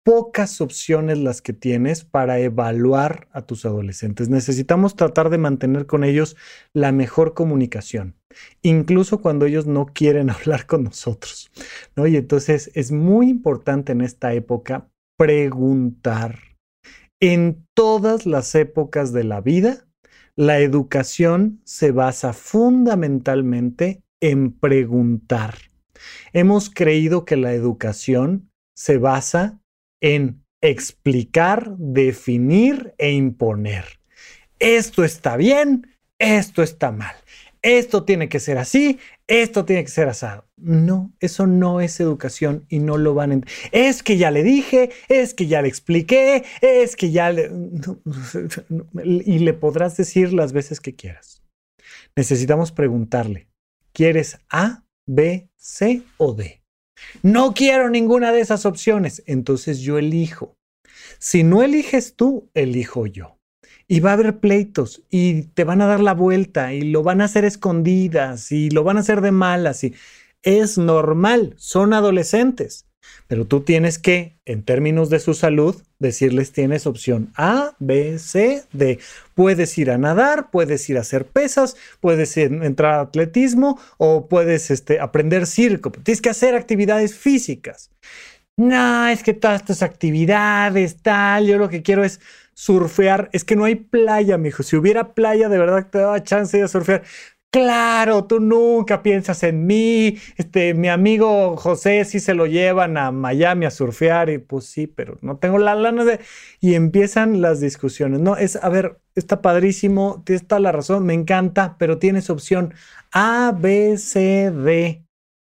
pocas 0.02 0.60
opciones 0.60 1.18
las 1.18 1.42
que 1.42 1.52
tienes 1.52 2.04
para 2.04 2.40
evaluar 2.40 3.28
a 3.30 3.42
tus 3.42 3.64
adolescentes. 3.64 4.28
Necesitamos 4.28 4.96
tratar 4.96 5.30
de 5.30 5.38
mantener 5.38 5.86
con 5.86 6.02
ellos 6.02 6.36
la 6.72 6.90
mejor 6.90 7.34
comunicación, 7.34 8.16
incluso 8.62 9.20
cuando 9.20 9.46
ellos 9.46 9.66
no 9.66 9.86
quieren 9.86 10.30
hablar 10.30 10.66
con 10.66 10.84
nosotros. 10.84 11.50
¿no? 11.96 12.06
Y 12.06 12.16
entonces 12.16 12.70
es 12.74 12.92
muy 12.92 13.28
importante 13.28 13.92
en 13.92 14.00
esta 14.00 14.32
época 14.34 14.88
preguntar. 15.16 16.38
En 17.20 17.66
todas 17.74 18.24
las 18.24 18.54
épocas 18.54 19.12
de 19.12 19.24
la 19.24 19.42
vida, 19.42 19.86
la 20.36 20.60
educación 20.60 21.60
se 21.64 21.90
basa 21.90 22.32
fundamentalmente 22.32 24.02
en 24.22 24.52
preguntar. 24.52 25.54
Hemos 26.32 26.70
creído 26.70 27.26
que 27.26 27.36
la 27.36 27.52
educación 27.52 28.50
se 28.74 28.96
basa 28.96 29.60
en 30.00 30.42
explicar, 30.62 31.76
definir 31.76 32.94
e 32.96 33.12
imponer. 33.12 33.84
Esto 34.58 35.04
está 35.04 35.36
bien, 35.36 35.96
esto 36.18 36.62
está 36.62 36.92
mal. 36.92 37.14
Esto 37.62 38.04
tiene 38.04 38.28
que 38.28 38.40
ser 38.40 38.58
así, 38.58 38.98
esto 39.26 39.64
tiene 39.64 39.84
que 39.84 39.90
ser 39.90 40.08
asado. 40.08 40.48
No, 40.56 41.12
eso 41.20 41.46
no 41.46 41.80
es 41.80 42.00
educación 42.00 42.66
y 42.68 42.78
no 42.78 42.96
lo 42.96 43.14
van 43.14 43.30
a 43.30 43.34
entender. 43.34 43.54
Es 43.72 44.02
que 44.02 44.16
ya 44.16 44.30
le 44.30 44.42
dije, 44.42 44.90
es 45.08 45.34
que 45.34 45.46
ya 45.46 45.62
le 45.62 45.68
expliqué, 45.68 46.44
es 46.60 46.96
que 46.96 47.10
ya 47.10 47.30
le... 47.30 47.50
y 49.04 49.38
le 49.38 49.52
podrás 49.54 49.96
decir 49.96 50.32
las 50.32 50.52
veces 50.52 50.80
que 50.80 50.94
quieras. 50.94 51.42
Necesitamos 52.16 52.72
preguntarle, 52.72 53.48
¿quieres 53.92 54.38
A, 54.50 54.84
B, 55.06 55.48
C 55.56 56.02
o 56.16 56.34
D? 56.34 56.62
No 57.22 57.54
quiero 57.54 57.88
ninguna 57.88 58.32
de 58.32 58.40
esas 58.40 58.66
opciones, 58.66 59.22
entonces 59.26 59.80
yo 59.80 59.98
elijo. 59.98 60.56
Si 61.18 61.42
no 61.42 61.62
eliges 61.62 62.14
tú, 62.14 62.50
elijo 62.54 63.06
yo 63.06 63.39
y 63.90 63.98
va 63.98 64.10
a 64.10 64.12
haber 64.12 64.38
pleitos 64.38 65.02
y 65.10 65.42
te 65.42 65.64
van 65.64 65.82
a 65.82 65.86
dar 65.86 65.98
la 65.98 66.14
vuelta 66.14 66.72
y 66.72 66.82
lo 66.82 67.02
van 67.02 67.20
a 67.20 67.24
hacer 67.24 67.44
escondidas 67.44 68.52
y 68.52 68.70
lo 68.70 68.84
van 68.84 68.96
a 68.96 69.00
hacer 69.00 69.20
de 69.20 69.32
malas 69.32 69.82
y 69.82 69.94
es 70.44 70.78
normal, 70.78 71.54
son 71.58 71.92
adolescentes. 71.92 72.86
Pero 73.26 73.46
tú 73.46 73.62
tienes 73.62 73.98
que, 73.98 74.38
en 74.44 74.62
términos 74.62 75.10
de 75.10 75.18
su 75.18 75.34
salud, 75.34 75.74
decirles 75.98 76.52
tienes 76.52 76.86
opción 76.86 77.32
A, 77.34 77.74
B, 77.80 78.20
C, 78.20 78.62
D. 78.72 79.00
Puedes 79.34 79.76
ir 79.76 79.90
a 79.90 79.98
nadar, 79.98 80.50
puedes 80.52 80.88
ir 80.88 80.96
a 80.96 81.00
hacer 81.00 81.26
pesas, 81.26 81.76
puedes 81.98 82.36
entrar 82.36 82.94
a 82.94 83.00
atletismo 83.00 83.80
o 83.98 84.28
puedes 84.28 84.70
este, 84.70 85.00
aprender 85.00 85.48
circo. 85.48 85.90
Tienes 85.90 86.22
que 86.22 86.30
hacer 86.30 86.54
actividades 86.54 87.16
físicas. 87.16 87.90
No, 88.56 89.08
es 89.08 89.24
que 89.24 89.32
todas 89.34 89.64
tus 89.64 89.82
actividades, 89.82 91.02
tal, 91.02 91.46
yo 91.46 91.58
lo 91.58 91.68
que 91.68 91.82
quiero 91.82 92.04
es 92.04 92.20
surfear. 92.60 93.30
Es 93.32 93.44
que 93.44 93.56
no 93.56 93.64
hay 93.64 93.74
playa, 93.76 94.36
mijo. 94.36 94.62
Si 94.62 94.76
hubiera 94.76 95.14
playa, 95.14 95.48
de 95.48 95.56
verdad 95.56 95.88
te 95.90 95.98
daba 95.98 96.22
chance 96.22 96.60
de 96.60 96.68
surfear. 96.68 97.02
Claro, 97.50 98.26
tú 98.26 98.38
nunca 98.38 99.02
piensas 99.02 99.42
en 99.44 99.66
mí. 99.66 100.18
Este, 100.36 100.74
mi 100.74 100.88
amigo 100.88 101.56
José 101.56 102.04
sí 102.04 102.20
se 102.20 102.34
lo 102.34 102.46
llevan 102.46 102.98
a 102.98 103.12
Miami 103.12 103.64
a 103.64 103.70
surfear 103.70 104.28
y 104.28 104.38
pues 104.38 104.66
sí, 104.66 104.86
pero 104.86 105.18
no 105.22 105.38
tengo 105.38 105.58
la 105.58 105.74
lana 105.74 106.04
de... 106.04 106.20
Y 106.60 106.74
empiezan 106.74 107.40
las 107.40 107.60
discusiones. 107.60 108.20
No, 108.20 108.36
es, 108.36 108.56
a 108.56 108.68
ver, 108.68 109.00
está 109.14 109.40
padrísimo, 109.40 110.22
tienes 110.26 110.46
toda 110.46 110.60
la 110.60 110.70
razón, 110.70 111.06
me 111.06 111.14
encanta, 111.14 111.76
pero 111.78 111.98
tienes 111.98 112.28
opción 112.28 112.74
A, 113.10 113.56
B, 113.58 113.96
C, 113.96 114.50
D. 114.50 115.02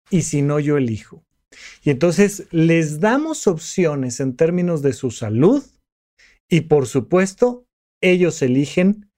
Y 0.10 0.22
si 0.22 0.42
no, 0.42 0.60
yo 0.60 0.78
elijo. 0.78 1.24
Y 1.84 1.90
entonces 1.90 2.48
les 2.52 3.02
damos 3.02 3.48
opciones 3.48 4.22
en 4.22 4.38
términos 4.38 4.82
de 4.82 4.94
su 4.94 5.12
salud, 5.12 5.62
y 6.52 6.62
por 6.62 6.86
supuesto, 6.86 7.66
ellos 8.02 8.42
eligen, 8.42 9.10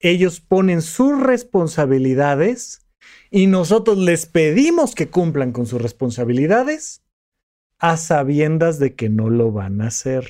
ellos 0.00 0.40
ponen 0.40 0.80
sus 0.80 1.20
responsabilidades 1.20 2.86
y 3.30 3.48
nosotros 3.48 3.98
les 3.98 4.24
pedimos 4.24 4.94
que 4.94 5.10
cumplan 5.10 5.52
con 5.52 5.66
sus 5.66 5.80
responsabilidades 5.80 7.04
a 7.78 7.98
sabiendas 7.98 8.78
de 8.78 8.94
que 8.94 9.10
no 9.10 9.28
lo 9.28 9.52
van 9.52 9.82
a 9.82 9.88
hacer. 9.88 10.26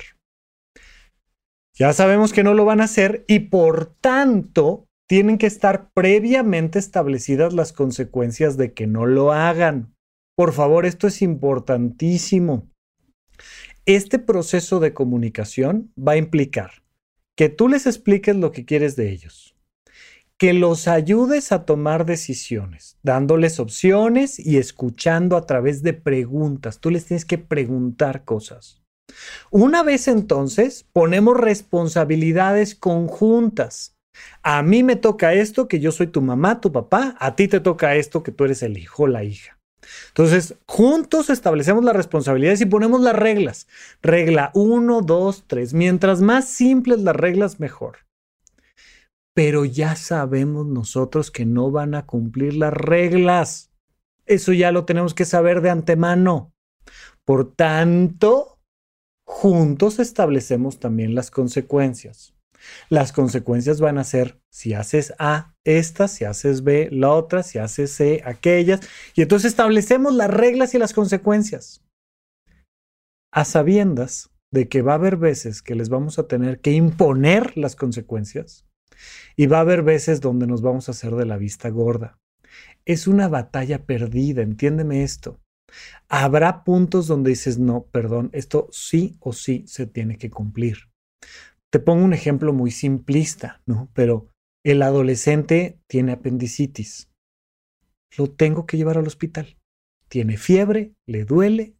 Ya 1.73 1.93
sabemos 1.93 2.33
que 2.33 2.43
no 2.43 2.53
lo 2.53 2.65
van 2.65 2.81
a 2.81 2.85
hacer 2.85 3.23
y 3.29 3.39
por 3.39 3.95
tanto 4.01 4.89
tienen 5.07 5.37
que 5.37 5.47
estar 5.47 5.89
previamente 5.93 6.79
establecidas 6.79 7.53
las 7.53 7.71
consecuencias 7.71 8.57
de 8.57 8.73
que 8.73 8.87
no 8.87 9.05
lo 9.05 9.31
hagan. 9.31 9.95
Por 10.35 10.51
favor, 10.51 10.85
esto 10.85 11.07
es 11.07 11.21
importantísimo. 11.21 12.70
Este 13.87 14.19
proceso 14.19 14.79
de 14.79 14.93
comunicación 14.93 15.91
va 15.97 16.11
a 16.11 16.17
implicar 16.17 16.83
que 17.35 17.49
tú 17.49 17.67
les 17.67 17.87
expliques 17.87 18.35
lo 18.35 18.51
que 18.51 18.63
quieres 18.63 18.95
de 18.95 19.09
ellos, 19.09 19.55
que 20.37 20.53
los 20.53 20.87
ayudes 20.87 21.51
a 21.51 21.65
tomar 21.65 22.05
decisiones, 22.05 22.99
dándoles 23.01 23.59
opciones 23.59 24.37
y 24.37 24.57
escuchando 24.57 25.35
a 25.35 25.47
través 25.47 25.81
de 25.81 25.93
preguntas. 25.93 26.79
Tú 26.79 26.91
les 26.91 27.05
tienes 27.05 27.25
que 27.25 27.39
preguntar 27.39 28.23
cosas. 28.23 28.83
Una 29.49 29.81
vez 29.81 30.07
entonces, 30.07 30.85
ponemos 30.93 31.35
responsabilidades 31.35 32.75
conjuntas. 32.75 33.95
A 34.43 34.61
mí 34.61 34.83
me 34.83 34.95
toca 34.95 35.33
esto, 35.33 35.67
que 35.67 35.79
yo 35.79 35.91
soy 35.91 36.05
tu 36.05 36.21
mamá, 36.21 36.61
tu 36.61 36.71
papá, 36.71 37.15
a 37.19 37.35
ti 37.35 37.47
te 37.47 37.59
toca 37.59 37.95
esto, 37.95 38.21
que 38.21 38.31
tú 38.31 38.43
eres 38.43 38.61
el 38.61 38.77
hijo, 38.77 39.07
la 39.07 39.23
hija. 39.23 39.57
Entonces, 40.09 40.55
juntos 40.67 41.29
establecemos 41.29 41.83
las 41.83 41.95
responsabilidades 41.95 42.61
y 42.61 42.65
ponemos 42.65 43.01
las 43.01 43.15
reglas. 43.15 43.67
Regla 44.01 44.51
1, 44.53 45.01
2, 45.01 45.43
3. 45.47 45.73
Mientras 45.73 46.21
más 46.21 46.47
simples 46.47 46.99
las 46.99 47.15
reglas, 47.15 47.59
mejor. 47.59 47.97
Pero 49.33 49.65
ya 49.65 49.95
sabemos 49.95 50.67
nosotros 50.67 51.31
que 51.31 51.45
no 51.45 51.71
van 51.71 51.95
a 51.95 52.05
cumplir 52.05 52.55
las 52.55 52.73
reglas. 52.73 53.71
Eso 54.25 54.53
ya 54.53 54.71
lo 54.71 54.85
tenemos 54.85 55.13
que 55.13 55.25
saber 55.25 55.61
de 55.61 55.69
antemano. 55.69 56.53
Por 57.25 57.53
tanto, 57.53 58.59
juntos 59.25 59.99
establecemos 59.99 60.79
también 60.79 61.15
las 61.15 61.31
consecuencias. 61.31 62.33
Las 62.89 63.11
consecuencias 63.11 63.79
van 63.79 63.97
a 63.97 64.03
ser 64.03 64.39
si 64.49 64.73
haces 64.73 65.13
A, 65.19 65.55
esta, 65.63 66.07
si 66.07 66.25
haces 66.25 66.63
B, 66.63 66.89
la 66.91 67.11
otra, 67.11 67.43
si 67.43 67.59
haces 67.59 67.91
C, 67.91 68.21
aquellas. 68.25 68.81
Y 69.15 69.21
entonces 69.21 69.51
establecemos 69.51 70.13
las 70.13 70.29
reglas 70.29 70.73
y 70.73 70.77
las 70.77 70.93
consecuencias. 70.93 71.83
A 73.33 73.45
sabiendas 73.45 74.29
de 74.51 74.67
que 74.67 74.81
va 74.81 74.93
a 74.93 74.95
haber 74.95 75.17
veces 75.17 75.61
que 75.61 75.75
les 75.75 75.89
vamos 75.89 76.19
a 76.19 76.27
tener 76.27 76.59
que 76.59 76.71
imponer 76.71 77.57
las 77.57 77.75
consecuencias 77.75 78.65
y 79.35 79.47
va 79.47 79.57
a 79.57 79.61
haber 79.61 79.83
veces 79.83 80.21
donde 80.21 80.47
nos 80.47 80.61
vamos 80.61 80.87
a 80.87 80.91
hacer 80.91 81.15
de 81.15 81.25
la 81.25 81.37
vista 81.37 81.69
gorda. 81.69 82.19
Es 82.85 83.07
una 83.07 83.27
batalla 83.27 83.85
perdida, 83.85 84.41
entiéndeme 84.41 85.03
esto. 85.03 85.39
Habrá 86.09 86.63
puntos 86.65 87.07
donde 87.07 87.29
dices, 87.29 87.57
no, 87.57 87.83
perdón, 87.91 88.29
esto 88.33 88.67
sí 88.71 89.15
o 89.21 89.31
sí 89.31 89.63
se 89.67 89.87
tiene 89.87 90.17
que 90.17 90.29
cumplir. 90.29 90.89
Te 91.71 91.79
pongo 91.79 92.03
un 92.03 92.13
ejemplo 92.13 92.53
muy 92.53 92.69
simplista, 92.69 93.61
¿no? 93.65 93.89
Pero 93.93 94.27
el 94.63 94.81
adolescente 94.81 95.79
tiene 95.87 96.11
apendicitis. 96.11 97.09
Lo 98.17 98.29
tengo 98.29 98.65
que 98.65 98.75
llevar 98.75 98.97
al 98.97 99.07
hospital. 99.07 99.57
Tiene 100.09 100.35
fiebre, 100.37 100.93
le 101.07 101.23
duele. 101.23 101.77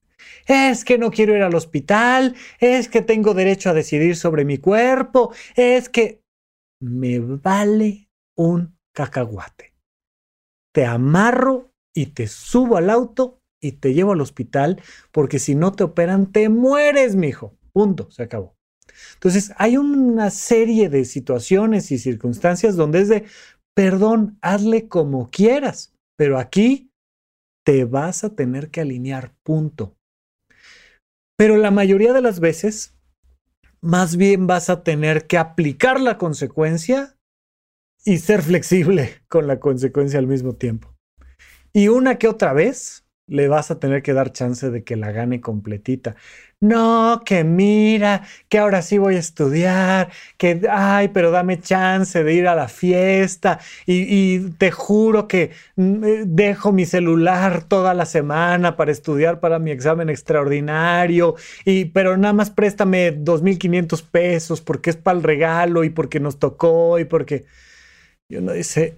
Es 0.48 0.86
que 0.86 0.98
no 0.98 1.12
quiero 1.12 1.36
ir 1.36 1.42
al 1.42 1.56
hospital, 1.56 2.36
es 2.60 2.88
que 2.88 3.02
tengo 3.02 3.34
derecho 3.34 3.70
a 3.70 3.74
decidir 3.74 4.16
sobre 4.16 4.46
mi 4.46 4.60
cuerpo, 4.60 5.34
es 5.56 5.90
que 5.90 6.22
me 6.80 7.20
vale 7.20 8.10
un 8.38 8.78
cacahuate. 8.94 9.74
Te 10.74 10.86
amarro 10.86 11.74
y 11.94 12.08
te 12.08 12.28
subo 12.28 12.78
al 12.78 12.90
auto 12.90 13.42
y 13.60 13.74
te 13.74 13.94
llevo 13.94 14.14
al 14.14 14.22
hospital 14.22 14.82
porque 15.12 15.40
si 15.40 15.56
no 15.56 15.74
te 15.74 15.84
operan 15.84 16.32
te 16.32 16.50
mueres, 16.50 17.16
mijo. 17.16 17.58
Punto, 17.74 18.10
se 18.12 18.24
acabó. 18.24 18.56
Entonces, 19.14 19.54
hay 19.58 19.78
una 19.78 20.30
serie 20.30 20.90
de 20.90 21.06
situaciones 21.06 21.92
y 21.92 21.98
circunstancias 21.98 22.76
donde 22.76 23.02
es 23.02 23.10
de, 23.10 23.26
perdón, 23.76 24.38
hazle 24.42 24.88
como 24.88 25.30
quieras, 25.30 25.94
pero 26.18 26.38
aquí 26.38 26.92
te 27.66 27.86
vas 27.86 28.24
a 28.24 28.36
tener 28.36 28.70
que 28.70 28.82
alinear, 28.82 29.34
punto. 29.44 29.96
Pero 31.38 31.58
la 31.58 31.72
mayoría 31.72 32.14
de 32.14 32.22
las 32.22 32.40
veces, 32.40 32.96
más 33.82 34.16
bien 34.18 34.48
vas 34.48 34.70
a 34.70 34.84
tener 34.84 35.28
que 35.28 35.38
aplicar 35.38 36.00
la 36.00 36.18
consecuencia 36.18 37.18
y 38.06 38.18
ser 38.18 38.42
flexible 38.42 39.22
con 39.28 39.48
la 39.48 39.60
consecuencia 39.60 40.20
al 40.20 40.28
mismo 40.28 40.54
tiempo. 40.54 40.96
Y 41.74 41.88
una 41.88 42.18
que 42.18 42.28
otra 42.28 42.54
vez 42.54 43.06
le 43.28 43.48
vas 43.48 43.72
a 43.72 43.80
tener 43.80 44.04
que 44.04 44.14
dar 44.14 44.34
chance 44.34 44.70
de 44.70 44.84
que 44.84 44.98
la 44.98 45.12
gane 45.12 45.40
completita. 45.40 46.16
No, 46.64 47.24
que 47.26 47.44
mira, 47.44 48.22
que 48.48 48.60
ahora 48.60 48.84
sí 48.84 49.00
voy 49.00 49.16
a 49.16 49.20
estudiar, 49.20 50.12
que, 50.38 50.62
ay, 50.70 51.08
pero 51.08 51.32
dame 51.32 51.60
chance 51.60 52.24
de 52.24 52.34
ir 52.36 52.48
a 52.48 52.54
la 52.54 52.68
fiesta. 52.68 53.60
Y, 53.88 54.52
te 54.60 54.70
juro 54.70 55.28
que 55.28 55.50
mm, 55.76 56.04
eh, 56.04 56.24
dejo 56.28 56.72
mi 56.72 56.86
celular 56.86 57.64
toda 57.64 57.96
la 57.96 58.06
semana 58.06 58.76
para 58.78 58.92
estudiar 58.92 59.40
para 59.40 59.58
mi 59.58 59.72
examen 59.72 60.10
extraordinario, 60.12 61.36
y, 61.66 61.86
pero 61.86 62.16
nada 62.16 62.34
más 62.34 62.52
préstame 62.52 63.12
2.500 63.12 64.04
pesos 64.04 64.62
porque 64.62 64.92
es 64.92 64.98
para 64.98 65.18
el 65.18 65.24
regalo 65.24 65.84
y 65.84 65.90
porque 65.90 66.20
nos 66.20 66.38
tocó 66.38 67.00
y 67.00 67.06
porque... 67.06 67.46
Y 68.30 68.36
uno 68.38 68.54
dice... 68.54 68.98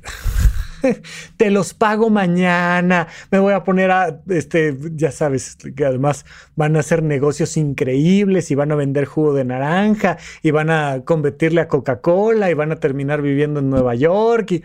te 1.38 1.52
los 1.52 1.74
pago 1.74 2.10
mañana, 2.10 3.08
me 3.32 3.40
voy 3.40 3.54
a 3.54 3.64
poner 3.64 3.92
a, 3.92 4.22
este, 4.30 4.78
ya 4.94 5.12
sabes, 5.12 5.58
que 5.76 5.86
además 5.86 6.26
van 6.56 6.76
a 6.76 6.80
hacer 6.80 7.04
negocios 7.04 7.58
increíbles 7.58 8.52
y 8.52 8.56
van 8.56 8.72
a 8.72 8.76
vender 8.76 9.06
jugo 9.06 9.34
de 9.34 9.46
naranja 9.46 10.18
y 10.42 10.52
van 10.52 10.70
a 10.70 11.04
competirle 11.06 11.62
a 11.62 11.68
Coca-Cola 11.68 12.50
y 12.50 12.54
van 12.54 12.72
a 12.72 12.80
terminar 12.80 13.22
viviendo 13.22 13.60
en 13.60 13.70
Nueva 13.70 13.96
York. 13.96 14.52
Y, 14.52 14.64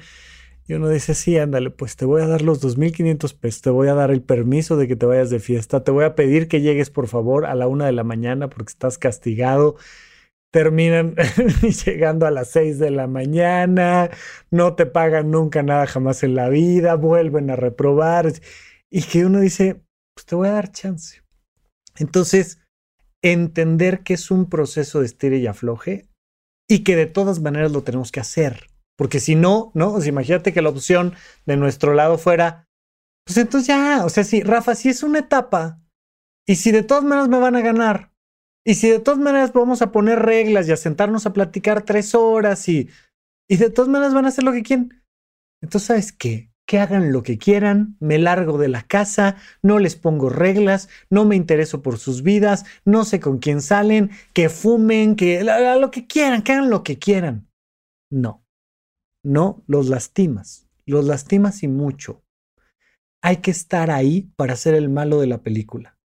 y 0.66 0.74
uno 0.74 0.88
dice, 0.88 1.14
sí, 1.14 1.38
ándale, 1.38 1.70
pues 1.70 1.96
te 1.96 2.04
voy 2.04 2.22
a 2.22 2.26
dar 2.26 2.42
los 2.42 2.62
2.500 2.62 3.34
pesos, 3.38 3.62
te 3.62 3.70
voy 3.70 3.88
a 3.88 3.94
dar 3.94 4.10
el 4.10 4.22
permiso 4.22 4.76
de 4.76 4.86
que 4.86 4.96
te 4.96 5.06
vayas 5.06 5.30
de 5.30 5.40
fiesta, 5.40 5.82
te 5.82 5.90
voy 5.90 6.04
a 6.04 6.14
pedir 6.14 6.46
que 6.46 6.60
llegues 6.60 6.90
por 6.90 7.08
favor 7.08 7.46
a 7.46 7.54
la 7.54 7.66
una 7.66 7.86
de 7.86 7.92
la 7.92 8.04
mañana 8.04 8.48
porque 8.50 8.70
estás 8.70 8.98
castigado 8.98 9.76
terminan 10.50 11.14
llegando 11.86 12.26
a 12.26 12.30
las 12.30 12.50
6 12.50 12.78
de 12.78 12.90
la 12.90 13.06
mañana, 13.06 14.10
no 14.50 14.74
te 14.74 14.86
pagan 14.86 15.30
nunca 15.30 15.62
nada 15.62 15.86
jamás 15.86 16.22
en 16.22 16.34
la 16.34 16.48
vida, 16.48 16.94
vuelven 16.94 17.50
a 17.50 17.56
reprobar 17.56 18.32
y 18.90 19.02
que 19.02 19.26
uno 19.26 19.40
dice, 19.40 19.82
pues 20.14 20.26
te 20.26 20.34
voy 20.34 20.48
a 20.48 20.52
dar 20.52 20.72
chance. 20.72 21.22
Entonces, 21.98 22.60
entender 23.22 24.02
que 24.02 24.14
es 24.14 24.30
un 24.30 24.48
proceso 24.48 25.00
de 25.00 25.06
estira 25.06 25.36
y 25.36 25.46
afloje 25.46 26.08
y 26.68 26.84
que 26.84 26.96
de 26.96 27.06
todas 27.06 27.40
maneras 27.40 27.72
lo 27.72 27.82
tenemos 27.82 28.12
que 28.12 28.20
hacer. 28.20 28.66
Porque 28.96 29.20
si 29.20 29.34
no, 29.36 29.70
¿no? 29.74 30.02
imagínate 30.04 30.52
que 30.52 30.62
la 30.62 30.70
opción 30.70 31.14
de 31.46 31.56
nuestro 31.56 31.94
lado 31.94 32.18
fuera, 32.18 32.66
pues 33.24 33.38
entonces 33.38 33.68
ya, 33.68 34.04
o 34.04 34.08
sea, 34.08 34.24
si 34.24 34.42
Rafa, 34.42 34.74
si 34.74 34.88
es 34.88 35.02
una 35.02 35.20
etapa 35.20 35.80
y 36.46 36.56
si 36.56 36.72
de 36.72 36.82
todas 36.82 37.04
maneras 37.04 37.28
me 37.28 37.38
van 37.38 37.56
a 37.56 37.60
ganar 37.60 38.12
y 38.68 38.74
si 38.74 38.90
de 38.90 38.98
todas 38.98 39.18
maneras 39.18 39.54
vamos 39.54 39.80
a 39.80 39.92
poner 39.92 40.18
reglas 40.18 40.68
y 40.68 40.72
a 40.72 40.76
sentarnos 40.76 41.24
a 41.24 41.32
platicar 41.32 41.86
tres 41.86 42.14
horas 42.14 42.68
y, 42.68 42.90
y 43.48 43.56
de 43.56 43.70
todas 43.70 43.88
maneras 43.88 44.12
van 44.12 44.26
a 44.26 44.28
hacer 44.28 44.44
lo 44.44 44.52
que 44.52 44.62
quieren, 44.62 45.02
entonces, 45.62 45.86
¿sabes 45.86 46.12
qué? 46.12 46.52
Que 46.66 46.78
hagan 46.78 47.10
lo 47.10 47.22
que 47.22 47.38
quieran, 47.38 47.96
me 47.98 48.18
largo 48.18 48.58
de 48.58 48.68
la 48.68 48.82
casa, 48.82 49.36
no 49.62 49.78
les 49.78 49.96
pongo 49.96 50.28
reglas, 50.28 50.90
no 51.08 51.24
me 51.24 51.34
intereso 51.34 51.80
por 51.80 51.96
sus 51.96 52.22
vidas, 52.22 52.66
no 52.84 53.06
sé 53.06 53.20
con 53.20 53.38
quién 53.38 53.62
salen, 53.62 54.10
que 54.34 54.50
fumen, 54.50 55.16
que 55.16 55.42
lo 55.42 55.90
que 55.90 56.06
quieran, 56.06 56.42
que 56.42 56.52
hagan 56.52 56.68
lo 56.68 56.82
que 56.82 56.98
quieran. 56.98 57.48
No, 58.10 58.44
no 59.24 59.62
los 59.66 59.88
lastimas, 59.88 60.68
los 60.84 61.06
lastimas 61.06 61.62
y 61.62 61.68
mucho. 61.68 62.22
Hay 63.22 63.38
que 63.38 63.50
estar 63.50 63.90
ahí 63.90 64.30
para 64.36 64.56
ser 64.56 64.74
el 64.74 64.90
malo 64.90 65.20
de 65.20 65.26
la 65.26 65.42
película. 65.42 65.97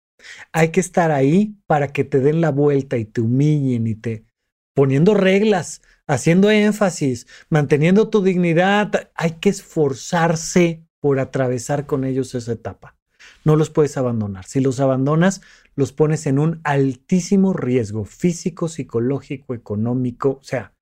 Hay 0.52 0.68
que 0.68 0.80
estar 0.80 1.10
ahí 1.10 1.56
para 1.66 1.88
que 1.88 2.04
te 2.04 2.20
den 2.20 2.40
la 2.40 2.50
vuelta 2.50 2.96
y 2.96 3.04
te 3.04 3.20
humillen 3.20 3.86
y 3.86 3.94
te 3.94 4.24
poniendo 4.74 5.14
reglas, 5.14 5.82
haciendo 6.06 6.50
énfasis, 6.50 7.26
manteniendo 7.50 8.08
tu 8.08 8.22
dignidad. 8.22 9.10
Hay 9.14 9.32
que 9.32 9.48
esforzarse 9.48 10.84
por 11.00 11.18
atravesar 11.18 11.86
con 11.86 12.04
ellos 12.04 12.34
esa 12.34 12.52
etapa. 12.52 12.96
No 13.44 13.56
los 13.56 13.70
puedes 13.70 13.96
abandonar. 13.96 14.44
Si 14.46 14.60
los 14.60 14.80
abandonas, 14.80 15.42
los 15.74 15.92
pones 15.92 16.26
en 16.26 16.38
un 16.38 16.60
altísimo 16.64 17.52
riesgo 17.52 18.04
físico, 18.04 18.68
psicológico, 18.68 19.54
económico, 19.54 20.38
o 20.40 20.44
sea, 20.44 20.72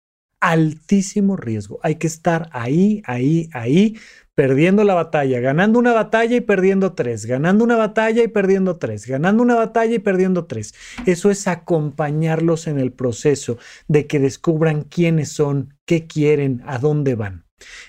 altísimo 0.40 1.36
riesgo. 1.36 1.78
Hay 1.82 1.96
que 1.96 2.06
estar 2.06 2.48
ahí, 2.52 3.02
ahí, 3.04 3.48
ahí, 3.52 3.96
perdiendo 4.34 4.84
la 4.84 4.94
batalla, 4.94 5.38
ganando 5.40 5.78
una 5.78 5.92
batalla 5.92 6.36
y 6.36 6.40
perdiendo 6.40 6.94
tres, 6.94 7.26
ganando 7.26 7.62
una 7.62 7.76
batalla 7.76 8.22
y 8.22 8.28
perdiendo 8.28 8.78
tres, 8.78 9.06
ganando 9.06 9.42
una 9.42 9.54
batalla 9.54 9.94
y 9.94 9.98
perdiendo 9.98 10.46
tres. 10.46 10.74
Eso 11.04 11.30
es 11.30 11.46
acompañarlos 11.46 12.66
en 12.66 12.78
el 12.78 12.92
proceso 12.92 13.58
de 13.86 14.06
que 14.06 14.18
descubran 14.18 14.82
quiénes 14.84 15.30
son, 15.30 15.74
qué 15.84 16.06
quieren, 16.06 16.62
a 16.66 16.78
dónde 16.78 17.14
van. 17.16 17.44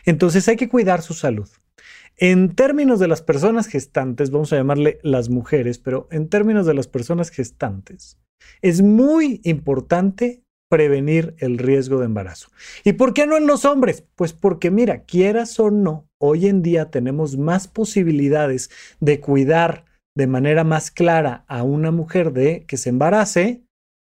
Entonces 0.06 0.48
hay 0.50 0.58
que 0.58 0.70
cuidar 0.70 1.02
su 1.02 1.14
salud. 1.14 1.48
En 2.18 2.54
términos 2.54 3.00
de 3.00 3.08
las 3.08 3.22
personas 3.22 3.68
gestantes, 3.68 4.30
vamos 4.30 4.52
a 4.52 4.58
llamarle 4.58 5.00
las 5.02 5.30
mujeres, 5.30 5.80
pero 5.80 6.08
en 6.12 6.28
términos 6.28 6.66
de 6.66 6.74
las 6.74 6.88
personas 6.88 7.30
gestantes, 7.30 8.20
es 8.62 8.82
muy 8.82 9.40
importante 9.44 10.44
prevenir 10.72 11.36
el 11.40 11.58
riesgo 11.58 12.00
de 12.00 12.06
embarazo. 12.06 12.48
¿Y 12.86 12.94
por 12.94 13.14
qué 13.14 13.28
no 13.28 13.36
en 13.36 13.46
los 13.46 13.66
hombres? 13.66 14.06
Pues 14.16 14.32
porque 14.32 14.72
mira, 14.72 15.04
quieras 15.04 15.60
o 15.60 15.70
no, 15.70 16.08
hoy 16.18 16.48
en 16.48 16.62
día 16.62 16.90
tenemos 16.90 17.38
más 17.38 17.68
posibilidades 17.68 18.72
de 19.02 19.20
cuidar 19.20 19.84
de 20.16 20.28
manera 20.28 20.64
más 20.64 20.90
clara 20.90 21.44
a 21.50 21.64
una 21.64 21.92
mujer 21.92 22.32
de 22.32 22.64
que 22.68 22.78
se 22.78 22.88
embarace 22.88 23.66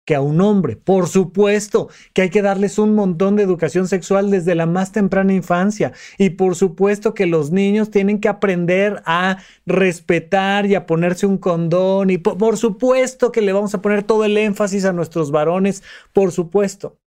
que 0.08 0.16
a 0.16 0.22
un 0.22 0.40
hombre. 0.40 0.78
Por 0.78 1.10
supuesto 1.10 1.90
que 2.14 2.22
hay 2.22 2.30
que 2.30 2.42
darles 2.42 2.80
un 2.80 2.96
montón 2.96 3.36
de 3.36 3.44
educación 3.44 3.90
sexual 3.90 4.32
desde 4.32 4.56
la 4.56 4.66
más 4.66 4.94
temprana 4.94 5.34
infancia. 5.34 5.92
Y 6.18 6.30
por 6.32 6.56
supuesto 6.56 7.14
que 7.14 7.26
los 7.26 7.52
niños 7.52 7.92
tienen 7.92 8.22
que 8.22 8.30
aprender 8.30 9.04
a 9.06 9.40
respetar 9.66 10.66
y 10.66 10.76
a 10.76 10.86
ponerse 10.86 11.26
un 11.26 11.38
condón. 11.38 12.10
Y 12.10 12.20
por, 12.20 12.56
supuesto 12.56 13.34
que 13.34 13.42
le 13.42 13.52
vamos 13.52 13.76
a 13.76 13.82
poner 13.82 14.04
todo 14.04 14.24
el 14.24 14.38
énfasis 14.38 14.86
a 14.86 14.94
nuestros 14.94 15.30
varones, 15.30 15.84
por 16.14 16.32
supuesto. 16.32 16.98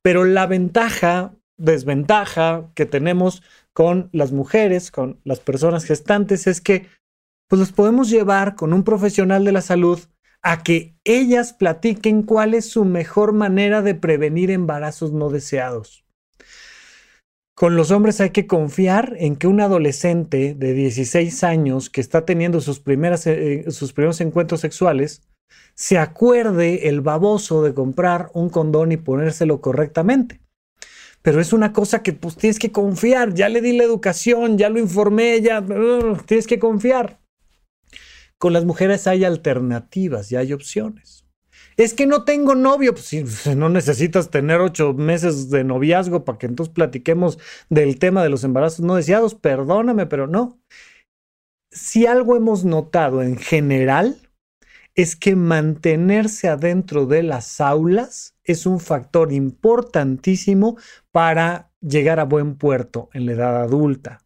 Pero 0.00 0.24
la 0.24 0.46
ventaja, 0.46 1.34
desventaja 1.58 2.70
que 2.74 2.86
tenemos 2.86 3.42
con 3.74 4.08
las 4.12 4.32
mujeres, 4.32 4.90
con 4.90 5.20
las 5.22 5.40
personas 5.40 5.84
gestantes, 5.84 6.46
es 6.46 6.62
que 6.62 6.86
pues 7.46 7.60
los 7.60 7.72
podemos 7.72 8.08
llevar 8.08 8.56
con 8.56 8.72
un 8.72 8.84
profesional 8.84 9.44
de 9.44 9.52
la 9.52 9.60
salud 9.60 10.00
a 10.42 10.62
que 10.62 10.94
ellas 11.04 11.52
platiquen 11.52 12.22
cuál 12.22 12.54
es 12.54 12.70
su 12.70 12.84
mejor 12.84 13.32
manera 13.32 13.82
de 13.82 13.94
prevenir 13.94 14.50
embarazos 14.50 15.12
no 15.12 15.30
deseados. 15.30 16.04
Con 17.54 17.74
los 17.74 17.90
hombres 17.90 18.20
hay 18.20 18.30
que 18.30 18.46
confiar 18.46 19.16
en 19.18 19.34
que 19.34 19.48
un 19.48 19.60
adolescente 19.60 20.54
de 20.54 20.74
16 20.74 21.42
años 21.42 21.90
que 21.90 22.00
está 22.00 22.24
teniendo 22.24 22.60
sus, 22.60 22.80
eh, 22.86 23.64
sus 23.70 23.92
primeros 23.92 24.20
encuentros 24.20 24.60
sexuales 24.60 25.22
se 25.74 25.98
acuerde 25.98 26.88
el 26.88 27.00
baboso 27.00 27.62
de 27.62 27.74
comprar 27.74 28.30
un 28.32 28.48
condón 28.48 28.92
y 28.92 28.96
ponérselo 28.96 29.60
correctamente. 29.60 30.40
Pero 31.22 31.40
es 31.40 31.52
una 31.52 31.72
cosa 31.72 32.02
que 32.02 32.12
pues 32.12 32.36
tienes 32.36 32.60
que 32.60 32.70
confiar, 32.70 33.34
ya 33.34 33.48
le 33.48 33.60
di 33.60 33.76
la 33.76 33.84
educación, 33.84 34.56
ya 34.56 34.68
lo 34.68 34.78
informé, 34.78 35.40
ya 35.40 35.64
tienes 36.26 36.46
que 36.46 36.60
confiar. 36.60 37.17
Con 38.38 38.52
las 38.52 38.64
mujeres 38.64 39.06
hay 39.06 39.24
alternativas 39.24 40.30
y 40.30 40.36
hay 40.36 40.52
opciones. 40.52 41.24
Es 41.76 41.94
que 41.94 42.06
no 42.06 42.24
tengo 42.24 42.54
novio, 42.54 42.92
pues 42.92 43.06
si 43.06 43.24
no 43.56 43.68
necesitas 43.68 44.30
tener 44.30 44.60
ocho 44.60 44.94
meses 44.94 45.50
de 45.50 45.64
noviazgo 45.64 46.24
para 46.24 46.38
que 46.38 46.46
entonces 46.46 46.74
platiquemos 46.74 47.38
del 47.68 47.98
tema 47.98 48.22
de 48.22 48.28
los 48.28 48.44
embarazos 48.44 48.80
no 48.80 48.96
deseados, 48.96 49.34
perdóname, 49.34 50.06
pero 50.06 50.26
no. 50.26 50.60
Si 51.70 52.06
algo 52.06 52.36
hemos 52.36 52.64
notado 52.64 53.22
en 53.22 53.36
general 53.36 54.28
es 54.94 55.14
que 55.14 55.36
mantenerse 55.36 56.48
adentro 56.48 57.06
de 57.06 57.22
las 57.22 57.60
aulas 57.60 58.34
es 58.42 58.66
un 58.66 58.80
factor 58.80 59.32
importantísimo 59.32 60.76
para 61.12 61.70
llegar 61.80 62.18
a 62.18 62.24
buen 62.24 62.56
puerto 62.56 63.08
en 63.12 63.26
la 63.26 63.32
edad 63.32 63.62
adulta. 63.62 64.18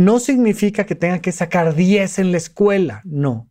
No 0.00 0.20
significa 0.20 0.86
que 0.86 0.94
tenga 0.94 1.18
que 1.18 1.32
sacar 1.32 1.74
10 1.74 2.20
en 2.20 2.30
la 2.30 2.36
escuela, 2.36 3.02
no, 3.04 3.50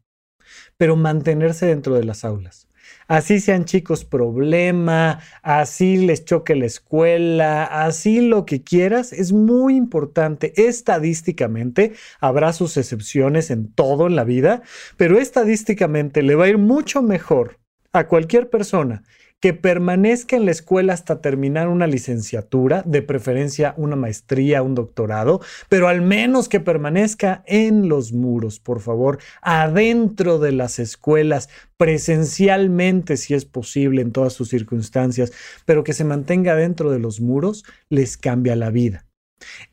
pero 0.77 0.95
mantenerse 0.95 1.65
dentro 1.65 1.95
de 1.95 2.05
las 2.05 2.23
aulas. 2.23 2.69
Así 3.09 3.41
sean 3.41 3.65
chicos 3.65 4.05
problema, 4.05 5.19
así 5.41 5.97
les 5.97 6.23
choque 6.23 6.55
la 6.55 6.65
escuela, 6.65 7.65
así 7.65 8.21
lo 8.21 8.45
que 8.45 8.63
quieras, 8.63 9.11
es 9.11 9.33
muy 9.33 9.75
importante. 9.75 10.53
Estadísticamente, 10.55 11.95
habrá 12.21 12.53
sus 12.53 12.77
excepciones 12.77 13.51
en 13.51 13.69
todo 13.73 14.07
en 14.07 14.15
la 14.15 14.23
vida, 14.23 14.61
pero 14.95 15.19
estadísticamente 15.19 16.23
le 16.23 16.35
va 16.35 16.45
a 16.45 16.49
ir 16.49 16.59
mucho 16.59 17.01
mejor 17.01 17.59
a 17.91 18.07
cualquier 18.07 18.49
persona 18.49 19.03
que 19.39 19.53
permanezca 19.53 20.35
en 20.35 20.45
la 20.45 20.51
escuela 20.51 20.93
hasta 20.93 21.21
terminar 21.21 21.67
una 21.67 21.88
licenciatura, 21.88 22.83
de 22.85 23.01
preferencia 23.01 23.73
una 23.77 23.95
maestría, 23.95 24.63
un 24.63 24.75
doctorado, 24.75 25.41
pero 25.69 25.88
al 25.88 26.01
menos 26.01 26.49
que 26.49 26.59
permanezca 26.59 27.43
en 27.45 27.88
los 27.88 28.13
muros, 28.13 28.59
por 28.59 28.79
favor, 28.79 29.19
adentro 29.41 30.39
de 30.39 30.51
las 30.51 30.79
escuelas, 30.79 31.49
presencialmente 31.77 33.17
si 33.17 33.35
es 33.35 33.45
posible 33.45 34.01
en 34.01 34.11
todas 34.11 34.33
sus 34.33 34.49
circunstancias, 34.49 35.31
pero 35.65 35.83
que 35.83 35.93
se 35.93 36.03
mantenga 36.03 36.55
dentro 36.55 36.89
de 36.91 36.99
los 36.99 37.21
muros, 37.21 37.63
les 37.89 38.17
cambia 38.17 38.55
la 38.55 38.71
vida. 38.71 39.05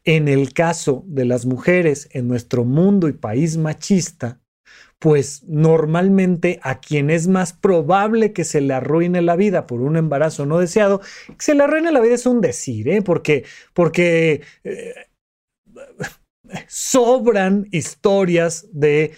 En 0.05 0.29
el 0.29 0.53
caso 0.53 1.05
de 1.07 1.25
las 1.25 1.47
mujeres 1.47 2.09
en 2.13 2.29
nuestro 2.29 2.67
mundo 2.67 3.09
y 3.09 3.13
país 3.13 3.57
machista, 3.57 4.41
pues 5.05 5.43
normalmente 5.47 6.61
a 6.63 6.81
quien 6.81 7.11
es 7.11 7.29
más 7.29 7.53
probable 7.53 8.33
que 8.33 8.43
se 8.43 8.63
le 8.63 8.73
arruine 8.73 9.21
la 9.21 9.37
vida 9.37 9.67
por 9.67 9.83
un 9.83 9.99
embarazo 9.99 10.47
no 10.47 10.59
deseado, 10.59 11.03
que 11.27 11.35
se 11.45 11.55
le 11.55 11.63
arruine 11.63 11.93
la 11.93 12.01
vida 12.01 12.15
es 12.15 12.25
un 12.25 12.41
decir, 12.41 12.89
¿eh? 12.89 13.03
porque, 13.03 13.45
porque 13.75 14.41
eh, 14.65 14.95
sobran 16.69 17.67
historias 17.71 18.67
de 18.73 19.13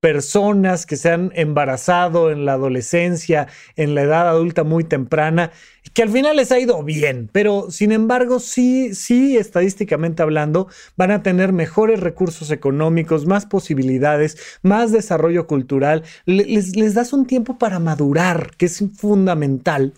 personas 0.00 0.86
que 0.86 0.96
se 0.96 1.10
han 1.10 1.30
embarazado 1.34 2.30
en 2.30 2.44
la 2.44 2.54
adolescencia, 2.54 3.48
en 3.76 3.94
la 3.94 4.02
edad 4.02 4.28
adulta 4.28 4.64
muy 4.64 4.84
temprana, 4.84 5.50
que 5.92 6.02
al 6.02 6.08
final 6.08 6.36
les 6.36 6.52
ha 6.52 6.58
ido 6.58 6.82
bien, 6.82 7.28
pero 7.32 7.70
sin 7.70 7.92
embargo 7.92 8.38
sí, 8.40 8.94
sí, 8.94 9.36
estadísticamente 9.36 10.22
hablando, 10.22 10.68
van 10.96 11.10
a 11.10 11.22
tener 11.22 11.52
mejores 11.52 12.00
recursos 12.00 12.50
económicos, 12.50 13.26
más 13.26 13.46
posibilidades, 13.46 14.38
más 14.62 14.92
desarrollo 14.92 15.46
cultural, 15.46 16.02
les, 16.24 16.76
les 16.76 16.94
das 16.94 17.12
un 17.12 17.26
tiempo 17.26 17.58
para 17.58 17.78
madurar, 17.78 18.52
que 18.56 18.66
es 18.66 18.82
fundamental. 18.96 19.92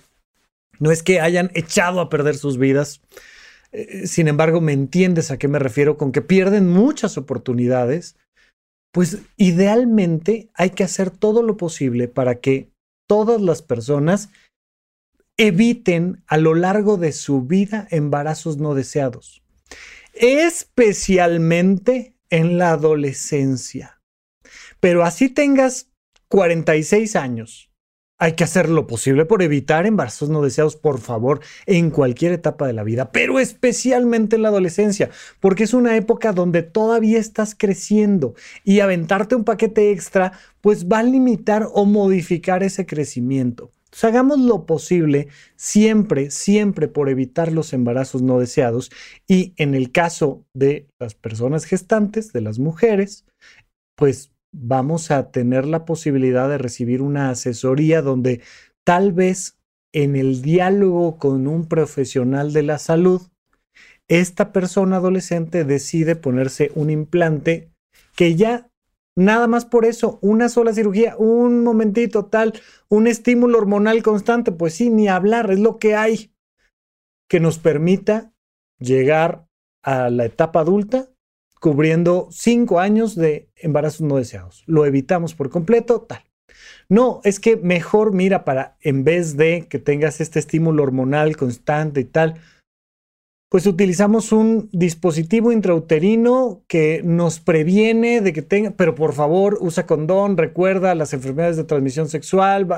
No 0.79 0.91
es 0.91 1.03
que 1.03 1.21
hayan 1.21 1.51
echado 1.55 2.01
a 2.01 2.09
perder 2.09 2.37
sus 2.37 2.57
vidas, 2.57 3.03
eh, 3.73 4.07
sin 4.07 4.29
embargo, 4.29 4.61
me 4.61 4.73
entiendes 4.73 5.31
a 5.31 5.39
qué 5.39 5.49
me 5.49 5.59
refiero 5.59 5.97
con 5.97 6.12
que 6.12 6.23
pierden 6.23 6.68
muchas 6.68 7.18
oportunidades, 7.18 8.16
pues 8.93 9.18
idealmente 9.37 10.51
hay 10.55 10.71
que 10.71 10.85
hacer 10.85 11.11
todo 11.11 11.43
lo 11.43 11.57
posible 11.57 12.09
para 12.09 12.41
que 12.41 12.71
todas 13.09 13.41
las 13.41 13.62
personas 13.62 14.31
eviten 15.37 16.23
a 16.27 16.37
lo 16.37 16.55
largo 16.55 16.97
de 16.97 17.12
su 17.12 17.43
vida 17.43 17.87
embarazos 17.91 18.59
no 18.59 18.75
deseados, 18.75 19.43
especialmente 20.12 22.16
en 22.29 22.59
la 22.59 22.73
adolescencia. 22.73 24.01
Pero 24.81 25.05
así 25.05 25.29
tengas 25.29 25.89
46 26.29 27.16
años, 27.16 27.70
hay 28.21 28.35
que 28.35 28.45
hacer 28.45 28.68
lo 28.68 28.87
posible 28.87 29.25
por 29.25 29.43
evitar 29.43 29.87
embarazos 29.87 30.29
no 30.29 30.43
deseados, 30.43 30.77
por 30.77 31.01
favor, 31.01 31.41
en 31.64 31.91
cualquier 31.91 32.33
etapa 32.33 32.66
de 32.66 32.75
la 32.75 32.85
vida, 32.85 33.11
pero 33.12 33.41
especialmente 33.41 34.37
en 34.37 34.43
la 34.43 34.49
adolescencia, 34.49 35.09
porque 35.41 35.64
es 35.64 35.73
una 35.73 35.97
época 35.97 36.33
donde 36.33 36.62
todavía 36.62 37.18
estás 37.18 37.55
creciendo 37.57 38.35
y 38.62 38.81
aventarte 38.81 39.35
un 39.35 39.45
paquete 39.45 39.91
extra, 39.91 40.33
pues 40.61 40.87
va 40.87 40.99
a 40.99 41.03
limitar 41.03 41.66
o 41.73 41.87
modificar 41.87 42.62
ese 42.62 42.85
crecimiento. 42.85 43.73
Hagamos 44.03 44.39
lo 44.39 44.66
posible 44.66 45.29
siempre, 45.57 46.31
siempre 46.31 46.89
por 46.89 47.09
evitar 47.09 47.51
los 47.51 47.73
embarazos 47.73 48.23
no 48.23 48.39
deseados 48.39 48.91
y 49.27 49.55
en 49.57 49.75
el 49.75 49.93
caso 49.93 50.45
de 50.55 50.87
las 50.99 51.14
personas 51.14 51.64
gestantes, 51.64 52.33
de 52.33 52.43
las 52.43 52.59
mujeres, 52.59 53.25
pues 53.97 54.31
vamos 54.53 55.11
a 55.11 55.30
tener 55.30 55.66
la 55.66 55.84
posibilidad 55.84 56.48
de 56.48 56.59
recibir 56.59 57.03
una 57.03 57.30
asesoría 57.30 58.03
donde 58.03 58.40
tal 58.84 59.12
vez 59.12 59.59
en 59.92 60.16
el 60.16 60.42
diálogo 60.42 61.18
con 61.18 61.46
un 61.46 61.66
profesional 61.66 62.53
de 62.53 62.62
la 62.62 62.78
salud, 62.78 63.22
esta 64.09 64.53
persona 64.53 64.96
adolescente 64.96 65.64
decide 65.64 66.16
ponerse 66.16 66.72
un 66.74 66.90
implante 66.90 67.70
que 68.16 68.34
ya 68.34 68.70
nada 69.16 69.46
más 69.46 69.64
por 69.64 69.84
eso, 69.84 70.18
una 70.22 70.48
sola 70.48 70.72
cirugía, 70.72 71.16
un 71.16 71.62
momentito 71.62 72.26
tal, 72.26 72.55
un 72.88 73.07
estímulo 73.07 73.59
hormonal 73.59 74.03
constante, 74.03 74.53
pues 74.53 74.74
sí, 74.74 74.90
ni 74.90 75.09
hablar, 75.09 75.51
es 75.51 75.61
lo 75.61 75.78
que 75.78 75.94
hay 75.94 76.32
que 77.28 77.40
nos 77.40 77.59
permita 77.59 78.32
llegar 78.78 79.46
a 79.82 80.11
la 80.11 80.24
etapa 80.24 80.61
adulta 80.61 81.09
cubriendo 81.61 82.28
cinco 82.30 82.80
años 82.80 83.14
de 83.14 83.48
embarazos 83.56 84.00
no 84.00 84.16
deseados. 84.16 84.64
Lo 84.66 84.86
evitamos 84.86 85.34
por 85.34 85.50
completo, 85.50 86.00
tal. 86.00 86.24
No, 86.88 87.20
es 87.22 87.38
que 87.38 87.56
mejor 87.56 88.12
mira 88.12 88.44
para, 88.44 88.76
en 88.80 89.04
vez 89.04 89.36
de 89.36 89.66
que 89.68 89.78
tengas 89.78 90.20
este 90.20 90.40
estímulo 90.40 90.82
hormonal 90.82 91.36
constante 91.36 92.00
y 92.00 92.04
tal, 92.04 92.40
pues 93.51 93.66
utilizamos 93.66 94.30
un 94.30 94.68
dispositivo 94.70 95.51
intrauterino 95.51 96.62
que 96.68 97.03
nos 97.05 97.40
previene 97.40 98.20
de 98.20 98.32
que 98.32 98.42
tenga, 98.42 98.70
pero 98.70 98.94
por 98.94 99.12
favor 99.12 99.59
usa 99.61 99.86
condón, 99.86 100.36
recuerda 100.36 100.94
las 100.94 101.12
enfermedades 101.14 101.57
de 101.57 101.64
transmisión 101.64 102.09
sexual, 102.09 102.68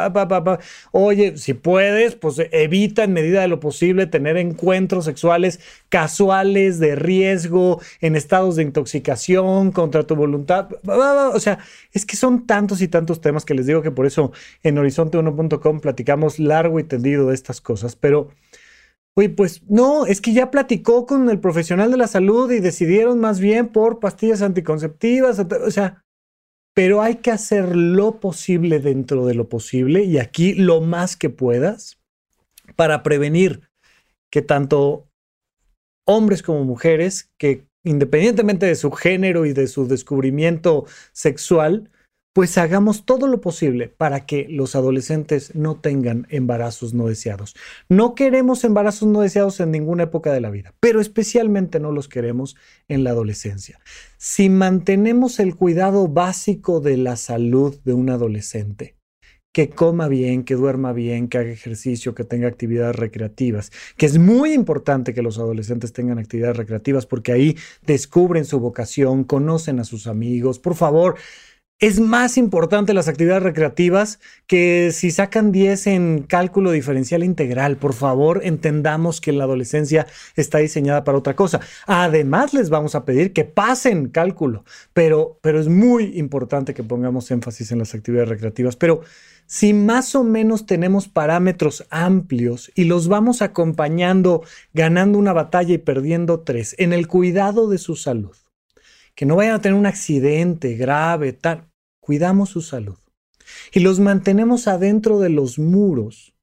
oye, 0.91 1.37
si 1.37 1.53
puedes, 1.53 2.15
pues 2.15 2.41
evita 2.53 3.05
en 3.05 3.13
medida 3.13 3.43
de 3.43 3.49
lo 3.49 3.61
posible 3.61 4.07
tener 4.07 4.39
encuentros 4.39 5.05
sexuales 5.05 5.61
casuales 5.91 6.79
de 6.79 6.97
riesgo, 6.97 7.79
en 8.01 8.17
estados 8.17 8.57
de 8.57 8.63
intoxicación, 8.63 9.73
contra 9.73 10.05
tu 10.05 10.17
voluntad, 10.17 10.71
o 10.87 11.39
sea, 11.39 11.59
es 11.93 12.07
que 12.07 12.17
son 12.17 12.47
tantos 12.47 12.81
y 12.81 12.89
tantos 12.89 13.21
temas 13.21 13.45
que 13.45 13.53
les 13.53 13.67
digo 13.67 13.83
que 13.83 13.91
por 13.91 14.07
eso 14.07 14.33
en 14.63 14.77
horizonte1.com 14.77 15.81
platicamos 15.81 16.39
largo 16.39 16.81
y 16.81 16.85
tendido 16.85 17.29
de 17.29 17.35
estas 17.35 17.61
cosas, 17.61 17.95
pero... 17.95 18.31
Oye, 19.15 19.29
pues 19.29 19.63
no, 19.69 20.07
es 20.07 20.21
que 20.21 20.33
ya 20.33 20.51
platicó 20.51 21.05
con 21.05 21.29
el 21.29 21.39
profesional 21.39 21.91
de 21.91 21.99
la 21.99 22.07
salud 22.07 22.51
y 22.51 22.61
decidieron 22.61 23.21
más 23.21 23.41
bien 23.41 23.69
por 23.69 24.01
pastillas 24.01 24.41
anticonceptivas, 24.41 25.39
o 25.39 25.71
sea, 25.71 26.03
pero 26.75 27.03
hay 27.03 27.17
que 27.17 27.31
hacer 27.31 27.77
lo 27.77 28.21
posible 28.21 28.79
dentro 28.79 29.27
de 29.27 29.35
lo 29.35 29.49
posible 29.49 30.05
y 30.05 30.19
aquí 30.19 30.55
lo 30.55 30.81
más 30.81 31.17
que 31.17 31.29
puedas 31.29 32.01
para 32.75 33.03
prevenir 33.03 33.69
que 34.31 34.41
tanto 34.41 35.11
hombres 36.07 36.43
como 36.43 36.65
mujeres, 36.65 37.31
que 37.39 37.67
independientemente 37.85 38.65
de 38.65 38.77
su 38.77 38.91
género 38.91 39.45
y 39.45 39.53
de 39.53 39.67
su 39.67 39.87
descubrimiento 39.87 40.87
sexual, 41.13 41.91
pues 42.33 42.57
hagamos 42.57 43.05
todo 43.05 43.27
lo 43.27 43.41
posible 43.41 43.89
para 43.89 44.25
que 44.25 44.47
los 44.49 44.75
adolescentes 44.75 45.55
no 45.55 45.77
tengan 45.77 46.27
embarazos 46.31 46.95
no 46.95 47.07
deseados. 47.07 47.55
No 47.89 48.15
queremos 48.15 48.65
embarazos 48.65 49.09
no 49.09 49.21
deseados 49.21 49.61
en 49.61 49.71
ninguna 49.71 50.05
época 50.05 50.33
de 50.33 50.41
la 50.41 50.51
vida, 50.51 50.75
pero 50.81 51.01
especialmente 51.01 51.79
no 51.79 51.93
los 51.93 52.09
queremos 52.09 52.57
en 52.89 53.05
la 53.05 53.11
adolescencia. 53.11 53.81
Si 54.17 54.49
mantenemos 54.49 55.41
el 55.41 55.57
cuidado 55.57 56.09
básico 56.09 56.81
de 56.81 56.97
la 56.97 57.17
salud 57.17 57.79
de 57.85 57.93
un 57.93 58.09
adolescente, 58.09 58.97
que 59.53 59.69
coma 59.69 60.09
bien, 60.09 60.45
que 60.45 60.55
duerma 60.55 60.95
bien, 60.95 61.29
que 61.29 61.37
haga 61.37 61.51
ejercicio, 61.51 62.15
que 62.15 62.25
tenga 62.25 62.49
actividades 62.49 62.97
recreativas, 62.97 63.71
que 63.99 64.07
es 64.07 64.19
muy 64.19 64.55
importante 64.55 65.13
que 65.13 65.21
los 65.21 65.39
adolescentes 65.39 65.93
tengan 65.93 66.19
actividades 66.19 66.57
recreativas 66.57 67.05
porque 67.05 67.33
ahí 67.33 67.57
descubren 67.87 68.47
su 68.47 68.61
vocación, 68.61 69.25
conocen 69.25 69.79
a 69.79 69.85
sus 69.85 70.07
amigos. 70.07 70.59
Por 70.59 70.75
favor, 70.75 71.17
es 71.83 71.99
más 71.99 72.39
importante 72.39 72.95
las 72.95 73.09
actividades 73.09 73.43
recreativas 73.43 74.21
que 74.47 74.93
si 74.93 75.11
sacan 75.11 75.51
10 75.51 75.89
en 75.89 76.23
cálculo 76.23 76.71
diferencial 76.71 77.25
integral. 77.25 77.77
Por 77.77 77.93
favor, 77.93 78.41
entendamos 78.45 79.21
que 79.21 79.33
la 79.33 79.45
adolescencia 79.45 80.07
está 80.37 80.59
diseñada 80.59 81.03
para 81.03 81.19
otra 81.19 81.35
cosa. 81.35 81.59
Además, 81.89 82.55
les 82.55 82.71
vamos 82.71 82.95
a 82.95 83.05
pedir 83.05 83.33
que 83.33 83.45
pasen 83.45 84.11
cálculo, 84.11 84.65
pero, 84.93 85.41
pero 85.43 85.59
es 85.59 85.67
muy 85.67 86.17
importante 86.21 86.73
que 86.73 86.85
pongamos 86.85 87.33
énfasis 87.33 87.73
en 87.73 87.81
las 87.81 87.97
actividades 87.97 88.29
recreativas. 88.29 88.77
Pero 88.77 89.01
si 89.47 89.75
más 89.75 90.15
o 90.15 90.23
menos 90.23 90.67
tenemos 90.67 91.09
parámetros 91.09 91.85
amplios 91.91 92.71
y 92.77 92.85
los 92.85 93.09
vamos 93.09 93.43
acompañando, 93.43 94.45
ganando 94.73 95.19
una 95.19 95.33
batalla 95.33 95.75
y 95.75 95.79
perdiendo 95.79 96.43
tres, 96.43 96.77
en 96.79 96.93
el 96.93 97.09
cuidado 97.09 97.69
de 97.69 97.79
su 97.79 97.97
salud, 97.97 98.37
que 99.17 99.27
no 99.27 99.35
vayan 99.35 99.57
a 99.57 99.61
tener 99.61 99.77
un 99.77 99.87
accidente 99.87 100.77
grave, 100.77 101.33
tal 101.33 101.72
cuidamos 102.03 102.51
su 102.51 102.61
salud 102.61 102.99
y 103.73 103.81
los 103.81 104.01
mantenemos 104.01 104.69
adentro 104.69 105.21
de 105.21 105.31
los 105.31 105.59
muros, 105.59 106.35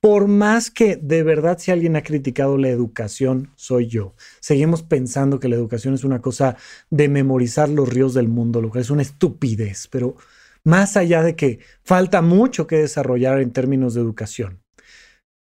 por 0.00 0.28
más 0.28 0.70
que 0.70 0.96
de 0.96 1.22
verdad 1.22 1.58
si 1.58 1.70
alguien 1.70 1.96
ha 1.96 2.02
criticado 2.02 2.56
la 2.56 2.68
educación, 2.68 3.50
soy 3.56 3.88
yo. 3.88 4.14
Seguimos 4.40 4.82
pensando 4.82 5.40
que 5.40 5.48
la 5.48 5.56
educación 5.56 5.94
es 5.94 6.04
una 6.04 6.22
cosa 6.22 6.56
de 6.90 7.08
memorizar 7.08 7.68
los 7.68 7.88
ríos 7.88 8.14
del 8.14 8.28
mundo, 8.28 8.62
lo 8.62 8.70
que 8.70 8.78
es 8.78 8.90
una 8.90 9.02
estupidez, 9.02 9.88
pero 9.88 10.16
más 10.64 10.96
allá 10.96 11.22
de 11.22 11.34
que 11.34 11.58
falta 11.82 12.22
mucho 12.22 12.66
que 12.66 12.76
desarrollar 12.76 13.40
en 13.40 13.52
términos 13.52 13.94
de 13.94 14.00
educación. 14.00 14.62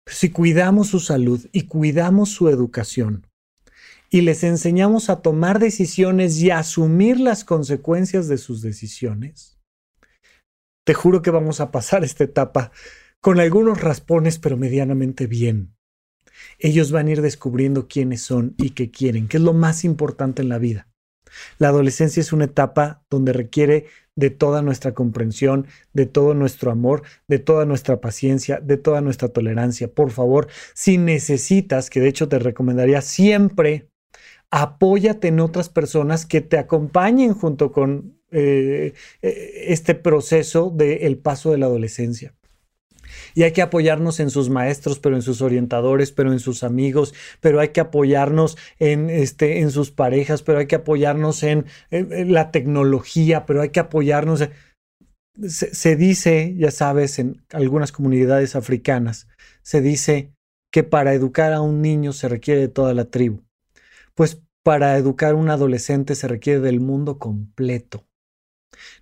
Si 0.05 0.29
cuidamos 0.29 0.87
su 0.87 0.99
salud 0.99 1.47
y 1.51 1.63
cuidamos 1.63 2.29
su 2.29 2.49
educación, 2.49 3.25
y 4.09 4.21
les 4.21 4.43
enseñamos 4.43 5.09
a 5.09 5.21
tomar 5.21 5.59
decisiones 5.59 6.39
y 6.41 6.51
a 6.51 6.59
asumir 6.59 7.19
las 7.19 7.43
consecuencias 7.43 8.27
de 8.27 8.37
sus 8.37 8.61
decisiones, 8.61 9.59
te 10.85 10.93
juro 10.93 11.21
que 11.21 11.31
vamos 11.31 11.61
a 11.61 11.71
pasar 11.71 12.03
esta 12.03 12.23
etapa 12.23 12.71
con 13.21 13.39
algunos 13.39 13.81
raspones, 13.81 14.37
pero 14.37 14.55
medianamente 14.55 15.25
bien. 15.25 15.75
Ellos 16.59 16.91
van 16.91 17.07
a 17.07 17.11
ir 17.11 17.21
descubriendo 17.21 17.87
quiénes 17.87 18.21
son 18.21 18.53
y 18.57 18.71
qué 18.71 18.91
quieren, 18.91 19.27
que 19.27 19.37
es 19.37 19.43
lo 19.43 19.53
más 19.53 19.83
importante 19.83 20.43
en 20.43 20.49
la 20.49 20.59
vida. 20.59 20.87
La 21.57 21.69
adolescencia 21.69 22.21
es 22.21 22.31
una 22.33 22.45
etapa 22.45 23.03
donde 23.09 23.33
requiere 23.33 23.87
de 24.15 24.29
toda 24.29 24.61
nuestra 24.61 24.93
comprensión, 24.93 25.67
de 25.93 26.05
todo 26.05 26.33
nuestro 26.33 26.71
amor, 26.71 27.03
de 27.27 27.39
toda 27.39 27.65
nuestra 27.65 27.99
paciencia, 27.99 28.59
de 28.61 28.77
toda 28.77 29.01
nuestra 29.01 29.29
tolerancia. 29.29 29.91
Por 29.91 30.11
favor, 30.11 30.47
si 30.73 30.97
necesitas, 30.97 31.89
que 31.89 31.99
de 31.99 32.07
hecho 32.07 32.29
te 32.29 32.39
recomendaría 32.39 33.01
siempre 33.01 33.89
apóyate 34.51 35.27
en 35.27 35.39
otras 35.39 35.69
personas 35.69 36.25
que 36.25 36.41
te 36.41 36.57
acompañen 36.57 37.33
junto 37.33 37.71
con 37.71 38.19
eh, 38.31 38.93
eh, 39.21 39.63
este 39.67 39.95
proceso 39.95 40.69
del 40.69 41.17
paso 41.17 41.51
de 41.51 41.57
la 41.57 41.67
adolescencia. 41.67 42.33
Y 43.33 43.43
hay 43.43 43.51
que 43.51 43.61
apoyarnos 43.61 44.19
en 44.19 44.29
sus 44.29 44.49
maestros, 44.49 44.99
pero 44.99 45.15
en 45.15 45.21
sus 45.21 45.41
orientadores, 45.41 46.11
pero 46.11 46.31
en 46.31 46.39
sus 46.39 46.63
amigos, 46.63 47.13
pero 47.39 47.59
hay 47.59 47.69
que 47.69 47.81
apoyarnos 47.81 48.57
en, 48.79 49.09
este, 49.09 49.59
en 49.59 49.71
sus 49.71 49.91
parejas, 49.91 50.41
pero 50.41 50.59
hay 50.59 50.67
que 50.67 50.75
apoyarnos 50.75 51.43
en, 51.43 51.65
la 51.91 52.51
tecnología, 52.51 53.45
pero 53.45 53.61
hay 53.61 53.69
que 53.69 53.79
apoyarnos. 53.79 54.49
se 55.47 55.95
dice, 55.95 56.55
ya 56.57 56.71
sabes, 56.71 57.19
en 57.19 57.41
algunas 57.51 57.91
comunidades 57.91 58.55
africanas, 58.55 59.27
se 59.61 59.81
dice 59.81 60.31
que 60.71 60.83
para 60.83 61.13
educar 61.13 61.53
a 61.53 61.61
un 61.61 61.81
niño 61.81 62.11
se 62.11 62.27
requiere 62.27 62.61
de 62.61 62.67
toda 62.67 62.93
la 62.93 63.05
tribu. 63.05 63.44
Pues 64.15 64.41
para 64.63 64.97
educar 64.97 65.33
a 65.33 65.35
un 65.35 65.49
adolescente 65.49 66.15
se 66.15 66.27
requiere 66.27 66.59
del 66.59 66.79
mundo 66.79 67.19
completo. 67.19 68.05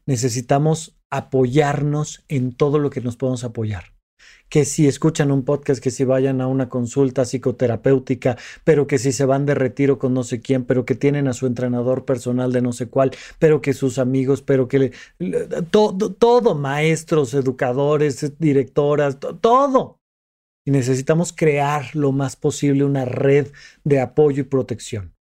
Necesitamos 0.06 0.98
apoyarnos 1.10 2.26
en 2.28 2.54
todo 2.54 2.80
lo 2.80 2.90
que 2.90 3.00
nos 3.00 3.16
podemos 3.16 3.44
apoyar. 3.44 3.94
Que 4.50 4.66
si 4.66 4.88
escuchan 4.88 5.32
un 5.32 5.46
podcast, 5.46 5.82
que 5.82 5.92
si 5.92 6.04
vayan 6.04 6.42
a 6.42 6.48
una 6.48 6.70
consulta 6.70 7.26
psicoterapéutica, 7.26 8.38
pero 8.64 8.88
que 8.88 8.98
si 8.98 9.12
se 9.12 9.26
van 9.26 9.46
de 9.46 9.56
retiro 9.56 10.00
con 10.00 10.14
no 10.14 10.24
sé 10.24 10.42
quién, 10.42 10.66
pero 10.66 10.86
que 10.86 10.96
tienen 10.96 11.28
a 11.28 11.34
su 11.34 11.48
entrenador 11.48 12.06
personal 12.06 12.52
de 12.52 12.62
no 12.62 12.74
sé 12.74 12.90
cuál, 12.90 13.12
pero 13.40 13.62
que 13.62 13.74
sus 13.74 14.00
amigos, 14.00 14.42
pero 14.42 14.68
que 14.68 14.92
todo, 15.72 16.14
todo, 16.14 16.56
maestros, 16.56 17.34
educadores, 17.34 18.38
directoras, 18.40 19.18
todo 19.40 20.00
y 20.66 20.72
necesitamos 20.72 21.34
crear 21.34 21.96
lo 21.96 22.12
más 22.12 22.36
posible 22.36 22.84
una 22.86 23.06
red 23.06 23.48
de 23.84 24.00
apoyo 24.00 24.42
y 24.42 24.46
protección. 24.46 25.16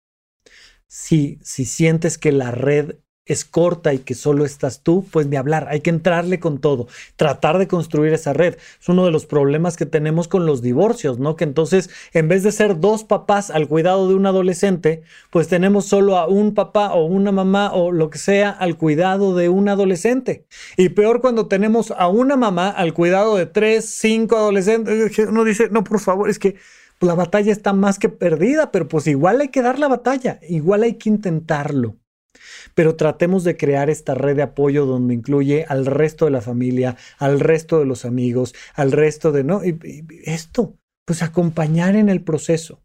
Si, 0.86 1.38
si 1.42 1.64
sientes 1.64 2.18
que 2.18 2.32
la 2.32 2.50
red 2.50 2.96
es 3.24 3.44
corta 3.44 3.94
y 3.94 3.98
que 3.98 4.14
solo 4.14 4.44
estás 4.44 4.80
tú, 4.82 5.06
pues 5.12 5.26
ni 5.28 5.36
hablar, 5.36 5.68
hay 5.70 5.80
que 5.80 5.90
entrarle 5.90 6.40
con 6.40 6.58
todo, 6.58 6.88
tratar 7.16 7.58
de 7.58 7.68
construir 7.68 8.12
esa 8.12 8.32
red. 8.32 8.56
Es 8.80 8.88
uno 8.88 9.04
de 9.04 9.12
los 9.12 9.26
problemas 9.26 9.76
que 9.76 9.86
tenemos 9.86 10.26
con 10.26 10.44
los 10.44 10.60
divorcios, 10.60 11.18
¿no? 11.18 11.36
Que 11.36 11.44
entonces, 11.44 11.88
en 12.12 12.28
vez 12.28 12.42
de 12.42 12.50
ser 12.50 12.80
dos 12.80 13.04
papás 13.04 13.50
al 13.50 13.68
cuidado 13.68 14.08
de 14.08 14.14
un 14.14 14.26
adolescente, 14.26 15.02
pues 15.30 15.48
tenemos 15.48 15.86
solo 15.86 16.18
a 16.18 16.26
un 16.26 16.54
papá 16.54 16.92
o 16.94 17.04
una 17.04 17.30
mamá 17.30 17.72
o 17.72 17.92
lo 17.92 18.10
que 18.10 18.18
sea 18.18 18.50
al 18.50 18.76
cuidado 18.76 19.36
de 19.36 19.48
un 19.48 19.68
adolescente. 19.68 20.44
Y 20.76 20.88
peor 20.90 21.20
cuando 21.20 21.46
tenemos 21.46 21.92
a 21.92 22.08
una 22.08 22.36
mamá 22.36 22.70
al 22.70 22.92
cuidado 22.92 23.36
de 23.36 23.46
tres, 23.46 23.84
cinco 23.86 24.36
adolescentes. 24.36 25.18
Uno 25.18 25.44
dice, 25.44 25.68
no, 25.70 25.84
por 25.84 26.00
favor, 26.00 26.28
es 26.28 26.38
que 26.38 26.56
la 27.00 27.14
batalla 27.14 27.52
está 27.52 27.72
más 27.72 27.98
que 27.98 28.08
perdida, 28.08 28.70
pero 28.72 28.88
pues 28.88 29.06
igual 29.06 29.40
hay 29.40 29.48
que 29.48 29.62
dar 29.62 29.78
la 29.78 29.88
batalla, 29.88 30.40
igual 30.48 30.82
hay 30.82 30.94
que 30.94 31.08
intentarlo 31.08 31.96
pero 32.74 32.96
tratemos 32.96 33.44
de 33.44 33.56
crear 33.56 33.90
esta 33.90 34.14
red 34.14 34.36
de 34.36 34.42
apoyo 34.42 34.86
donde 34.86 35.14
incluye 35.14 35.64
al 35.68 35.86
resto 35.86 36.24
de 36.24 36.30
la 36.30 36.40
familia, 36.40 36.96
al 37.18 37.40
resto 37.40 37.78
de 37.78 37.86
los 37.86 38.04
amigos, 38.04 38.54
al 38.74 38.92
resto 38.92 39.32
de, 39.32 39.44
¿no? 39.44 39.64
Y, 39.64 39.78
esto, 40.24 40.76
pues 41.04 41.22
acompañar 41.22 41.96
en 41.96 42.08
el 42.08 42.22
proceso. 42.22 42.82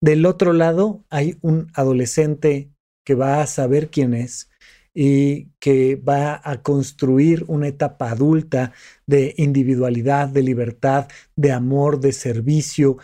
Del 0.00 0.26
otro 0.26 0.52
lado 0.52 1.04
hay 1.10 1.38
un 1.40 1.70
adolescente 1.74 2.70
que 3.04 3.14
va 3.14 3.40
a 3.40 3.46
saber 3.46 3.90
quién 3.90 4.14
es 4.14 4.50
y 4.94 5.50
que 5.58 5.96
va 5.96 6.40
a 6.44 6.62
construir 6.62 7.44
una 7.48 7.68
etapa 7.68 8.10
adulta 8.10 8.72
de 9.06 9.34
individualidad, 9.36 10.28
de 10.28 10.42
libertad, 10.42 11.08
de 11.36 11.52
amor, 11.52 12.00
de 12.00 12.12
servicio, 12.12 12.98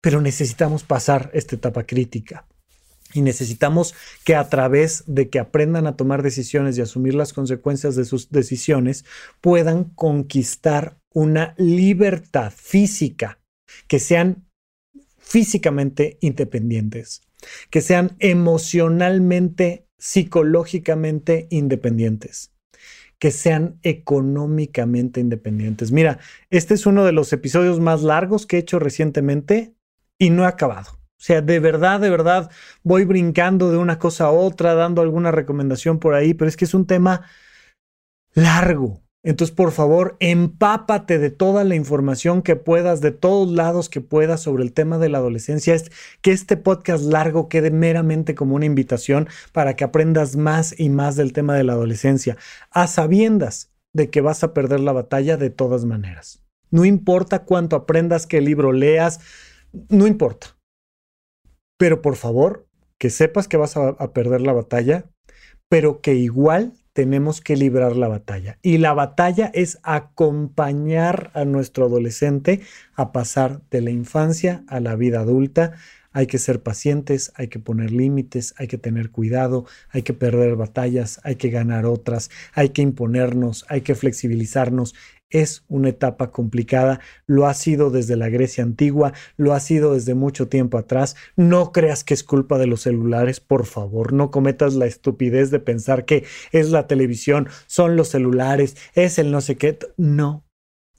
pero 0.00 0.20
necesitamos 0.20 0.82
pasar 0.82 1.30
esta 1.32 1.54
etapa 1.54 1.84
crítica. 1.84 2.46
Y 3.14 3.22
necesitamos 3.22 3.94
que 4.24 4.34
a 4.34 4.50
través 4.50 5.04
de 5.06 5.30
que 5.30 5.38
aprendan 5.38 5.86
a 5.86 5.96
tomar 5.96 6.22
decisiones 6.22 6.76
y 6.76 6.82
asumir 6.82 7.14
las 7.14 7.32
consecuencias 7.32 7.96
de 7.96 8.04
sus 8.04 8.30
decisiones, 8.30 9.06
puedan 9.40 9.84
conquistar 9.84 10.98
una 11.12 11.54
libertad 11.56 12.52
física, 12.54 13.38
que 13.86 14.00
sean 14.00 14.44
físicamente 15.16 16.18
independientes, 16.20 17.22
que 17.70 17.80
sean 17.80 18.16
emocionalmente, 18.18 19.86
psicológicamente 19.96 21.46
independientes 21.50 22.50
que 23.24 23.30
sean 23.30 23.78
económicamente 23.82 25.18
independientes. 25.18 25.92
Mira, 25.92 26.18
este 26.50 26.74
es 26.74 26.84
uno 26.84 27.06
de 27.06 27.12
los 27.12 27.32
episodios 27.32 27.80
más 27.80 28.02
largos 28.02 28.44
que 28.44 28.56
he 28.56 28.60
hecho 28.60 28.78
recientemente 28.78 29.72
y 30.18 30.28
no 30.28 30.42
he 30.42 30.46
acabado. 30.46 30.98
O 31.18 31.22
sea, 31.24 31.40
de 31.40 31.60
verdad, 31.60 32.00
de 32.00 32.10
verdad, 32.10 32.50
voy 32.82 33.04
brincando 33.04 33.70
de 33.70 33.78
una 33.78 33.98
cosa 33.98 34.26
a 34.26 34.30
otra, 34.30 34.74
dando 34.74 35.00
alguna 35.00 35.30
recomendación 35.30 35.98
por 35.98 36.14
ahí, 36.14 36.34
pero 36.34 36.48
es 36.48 36.56
que 36.56 36.64
es 36.64 36.74
un 36.74 36.86
tema 36.86 37.22
largo. 38.34 39.04
Entonces, 39.24 39.56
por 39.56 39.72
favor, 39.72 40.16
empápate 40.20 41.18
de 41.18 41.30
toda 41.30 41.64
la 41.64 41.74
información 41.74 42.42
que 42.42 42.56
puedas, 42.56 43.00
de 43.00 43.10
todos 43.10 43.50
lados 43.50 43.88
que 43.88 44.02
puedas 44.02 44.42
sobre 44.42 44.62
el 44.64 44.74
tema 44.74 44.98
de 44.98 45.08
la 45.08 45.16
adolescencia. 45.18 45.74
Es 45.74 45.90
que 46.20 46.30
este 46.30 46.58
podcast 46.58 47.04
largo 47.04 47.48
quede 47.48 47.70
meramente 47.70 48.34
como 48.34 48.54
una 48.54 48.66
invitación 48.66 49.28
para 49.52 49.76
que 49.76 49.84
aprendas 49.84 50.36
más 50.36 50.78
y 50.78 50.90
más 50.90 51.16
del 51.16 51.32
tema 51.32 51.54
de 51.54 51.64
la 51.64 51.72
adolescencia, 51.72 52.36
a 52.70 52.86
sabiendas 52.86 53.72
de 53.94 54.10
que 54.10 54.20
vas 54.20 54.44
a 54.44 54.52
perder 54.52 54.80
la 54.80 54.92
batalla 54.92 55.38
de 55.38 55.48
todas 55.48 55.86
maneras. 55.86 56.42
No 56.70 56.84
importa 56.84 57.44
cuánto 57.44 57.76
aprendas, 57.76 58.26
qué 58.26 58.42
libro 58.42 58.72
leas, 58.72 59.20
no 59.88 60.06
importa. 60.06 60.53
Pero 61.76 62.02
por 62.02 62.16
favor, 62.16 62.66
que 62.98 63.10
sepas 63.10 63.48
que 63.48 63.56
vas 63.56 63.76
a, 63.76 64.12
perder 64.12 64.40
la 64.40 64.52
batalla, 64.52 65.10
pero 65.68 66.00
que 66.00 66.14
igual 66.14 66.72
tenemos 66.92 67.40
que 67.40 67.56
librar 67.56 67.96
la 67.96 68.08
batalla. 68.08 68.58
Y 68.62 68.78
la 68.78 68.94
batalla 68.94 69.50
es 69.52 69.78
acompañar 69.82 71.30
a 71.34 71.44
nuestro 71.44 71.86
adolescente 71.86 72.60
a 72.94 73.12
pasar 73.12 73.62
de 73.70 73.80
la 73.80 73.90
infancia 73.90 74.64
a 74.68 74.78
la 74.78 74.94
vida 74.94 75.20
adulta. 75.20 75.72
Hay 76.12 76.28
que 76.28 76.38
ser 76.38 76.62
pacientes, 76.62 77.32
hay 77.34 77.48
que 77.48 77.58
poner 77.58 77.90
límites, 77.90 78.54
hay 78.56 78.68
que 78.68 78.78
tener 78.78 79.10
cuidado, 79.10 79.66
hay 79.90 80.02
que 80.02 80.14
perder 80.14 80.54
batallas, 80.54 81.20
hay 81.24 81.34
que 81.34 81.50
ganar 81.50 81.86
otras, 81.86 82.30
hay 82.52 82.68
que 82.68 82.82
imponernos, 82.82 83.66
hay 83.68 83.80
que 83.80 83.96
flexibilizarnos 83.96 84.94
es 85.30 85.64
una 85.68 85.88
etapa 85.88 86.30
complicada, 86.30 87.00
lo 87.26 87.46
ha 87.46 87.54
sido 87.54 87.90
desde 87.90 88.16
la 88.16 88.28
Grecia 88.28 88.62
antigua, 88.62 89.12
lo 89.36 89.52
ha 89.52 89.60
sido 89.60 89.94
desde 89.94 90.14
mucho 90.14 90.48
tiempo 90.48 90.78
atrás. 90.78 91.16
No 91.36 91.72
creas 91.72 92.04
que 92.04 92.14
es 92.14 92.22
culpa 92.22 92.58
de 92.58 92.66
los 92.66 92.82
celulares, 92.82 93.40
por 93.40 93.66
favor, 93.66 94.12
no 94.12 94.30
cometas 94.30 94.74
la 94.74 94.86
estupidez 94.86 95.50
de 95.50 95.60
pensar 95.60 96.04
que 96.04 96.24
es 96.52 96.70
la 96.70 96.86
televisión, 96.86 97.48
son 97.66 97.96
los 97.96 98.08
celulares, 98.08 98.76
es 98.94 99.18
el 99.18 99.30
no 99.30 99.40
sé 99.40 99.56
qué. 99.56 99.78
No, 99.96 100.43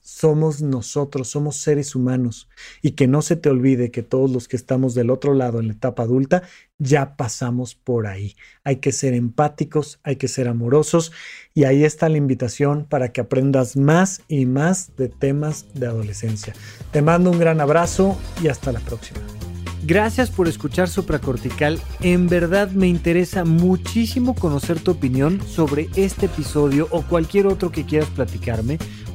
somos 0.06 0.62
nosotros, 0.62 1.26
somos 1.26 1.56
seres 1.56 1.96
humanos. 1.96 2.48
Y 2.80 2.92
que 2.92 3.08
no 3.08 3.22
se 3.22 3.34
te 3.34 3.50
olvide 3.50 3.90
que 3.90 4.04
todos 4.04 4.30
los 4.30 4.46
que 4.46 4.54
estamos 4.54 4.94
del 4.94 5.10
otro 5.10 5.34
lado 5.34 5.58
en 5.58 5.66
la 5.66 5.72
etapa 5.72 6.04
adulta 6.04 6.44
ya 6.78 7.16
pasamos 7.16 7.74
por 7.74 8.06
ahí. 8.06 8.36
Hay 8.62 8.76
que 8.76 8.92
ser 8.92 9.14
empáticos, 9.14 9.98
hay 10.04 10.14
que 10.14 10.28
ser 10.28 10.46
amorosos 10.46 11.10
y 11.54 11.64
ahí 11.64 11.84
está 11.84 12.08
la 12.08 12.18
invitación 12.18 12.86
para 12.88 13.10
que 13.10 13.20
aprendas 13.20 13.76
más 13.76 14.22
y 14.28 14.46
más 14.46 14.94
de 14.96 15.08
temas 15.08 15.66
de 15.74 15.88
adolescencia. 15.88 16.54
Te 16.92 17.02
mando 17.02 17.32
un 17.32 17.40
gran 17.40 17.60
abrazo 17.60 18.16
y 18.40 18.46
hasta 18.46 18.70
la 18.70 18.80
próxima. 18.80 19.18
Gracias 19.86 20.30
por 20.30 20.48
escuchar 20.48 20.88
Supracortical. 20.88 21.80
En 22.00 22.28
verdad 22.28 22.70
me 22.70 22.86
interesa 22.86 23.44
muchísimo 23.44 24.34
conocer 24.34 24.80
tu 24.80 24.92
opinión 24.92 25.40
sobre 25.46 25.88
este 25.96 26.26
episodio 26.26 26.88
o 26.90 27.02
cualquier 27.02 27.46
otro 27.46 27.70
que 27.70 27.84
quieras 27.86 28.10
platicarme. 28.10 28.78